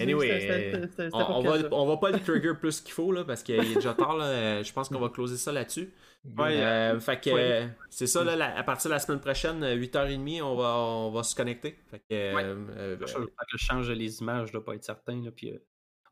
[0.00, 3.74] Anyway, on, va, on va pas le trigger plus qu'il faut là, parce qu'il est
[3.74, 4.16] déjà tard.
[4.16, 5.92] Là, je pense qu'on va closer ça là-dessus.
[6.38, 10.54] Ouais, euh, fait que c'est ça, là, à partir de la semaine prochaine, 8h30, on
[10.54, 11.76] va, on va se connecter.
[11.90, 15.20] Fait que, euh, je, que je change les images, je dois pas être certain.
[15.20, 15.58] Là, puis, euh,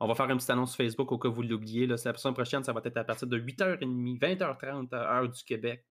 [0.00, 1.86] on va faire une petite annonce Facebook au cas où vous l'oubliez.
[1.86, 5.86] La semaine prochaine, ça va être à partir de 8h30, 20h30, heure du Québec.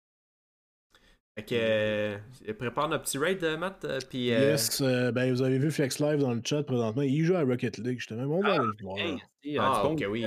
[1.36, 3.86] Fait que euh, prépare notre petit raid, euh, Matt.
[3.86, 7.02] Euh, puis, Yes, ben vous avez vu Flex Live dans le chat présentement.
[7.02, 8.26] Il joue à Rocket League, justement.
[8.26, 9.84] Bon, on va ah, aller le voir.
[9.84, 10.26] ah, ok, oui.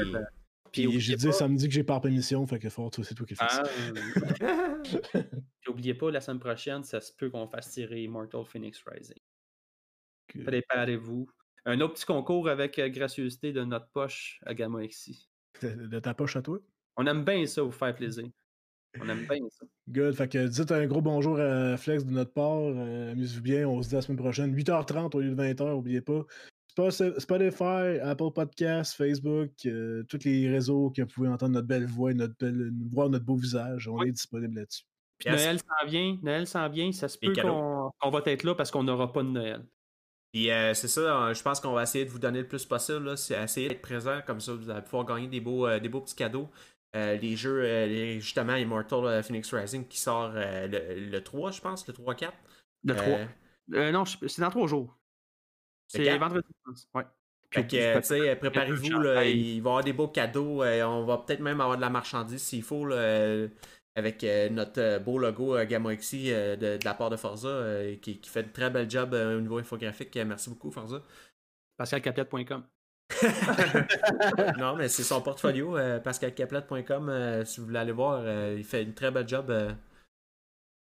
[0.73, 3.47] Puis j'ai dit samedi que j'ai pas permission, fait que fort, c'est toi qui fais
[3.47, 3.63] ça.
[5.67, 9.21] N'oubliez pas, la semaine prochaine, ça se peut qu'on fasse tirer Immortal Phoenix Rising.
[10.47, 11.29] Préparez-vous.
[11.67, 15.29] Un autre petit concours avec gracieuseté de notre poche à Gamma XI.
[15.63, 16.59] De ta poche à toi?
[16.97, 18.29] On aime bien ça, vous faire plaisir.
[19.01, 19.65] On aime bien ça.
[19.89, 20.15] Good.
[20.15, 22.61] Fait que dites un gros bonjour à Flex de notre part.
[22.61, 23.69] Euh, amusez-vous bien.
[23.69, 24.55] On se dit la semaine prochaine.
[24.55, 26.25] 8h30 au lieu de 20h, n'oubliez pas.
[27.19, 32.15] Spotify, Apple Podcasts, Facebook, euh, tous les réseaux que vous pouvez entendre notre belle voix,
[32.15, 33.89] notre belle, voir notre beau visage.
[33.89, 34.85] On est disponible là-dessus.
[35.27, 36.19] Noël s'en vient.
[36.23, 36.93] Noël s'en vient.
[36.93, 39.65] Ça se peut qu'on va être là parce qu'on n'aura pas de Noël.
[40.33, 43.19] Puis euh, c'est ça, je pense qu'on va essayer de vous donner le plus possible.
[43.19, 46.17] C'est essayer d'être présent, comme ça vous allez pouvoir gagner des beaux, des beaux petits
[46.17, 46.49] cadeaux.
[46.95, 51.87] Euh, les jeux, euh, justement, Immortal euh, Phoenix Rising qui sort le, 3, je pense,
[51.87, 52.33] le 3-4.
[52.85, 53.93] Le 3.
[53.93, 54.99] non, c'est dans 3 jours.
[55.89, 56.49] C'est vendredi,
[56.95, 57.05] Ouais.
[57.51, 60.63] Fait que, tu sais, préparez-vous, il va y avoir des beaux cadeaux.
[60.63, 62.91] on va peut-être même avoir de la marchandise s'il faut,
[63.95, 68.53] avec notre beau logo Gamma XI de, la part de Forza, qui, qui, fait de
[68.53, 70.17] très bel job au niveau infographique.
[70.17, 71.03] merci beaucoup, Forza.
[71.77, 72.65] PascalCaplet.com
[74.59, 77.09] non, mais c'est son portfolio, euh, pascalcaplet.com.
[77.09, 79.51] euh, si vous voulez aller voir, euh, il fait une très belle job.
[79.51, 79.73] euh.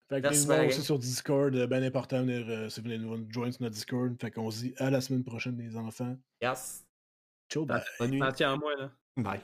[0.09, 2.69] Fait que Merci, venez nous voir aussi sur Discord, euh, bien important de venir, euh,
[2.69, 4.13] si vous voulez nous joindre sur notre Discord.
[4.19, 6.15] Fait qu'on se dit à la semaine prochaine, les enfants.
[6.41, 6.85] Yes.
[7.49, 7.81] Ciao, bye.
[7.99, 8.19] Bonne nuit.
[8.19, 8.91] T'en tiens à moi, là.
[9.17, 9.41] Bye.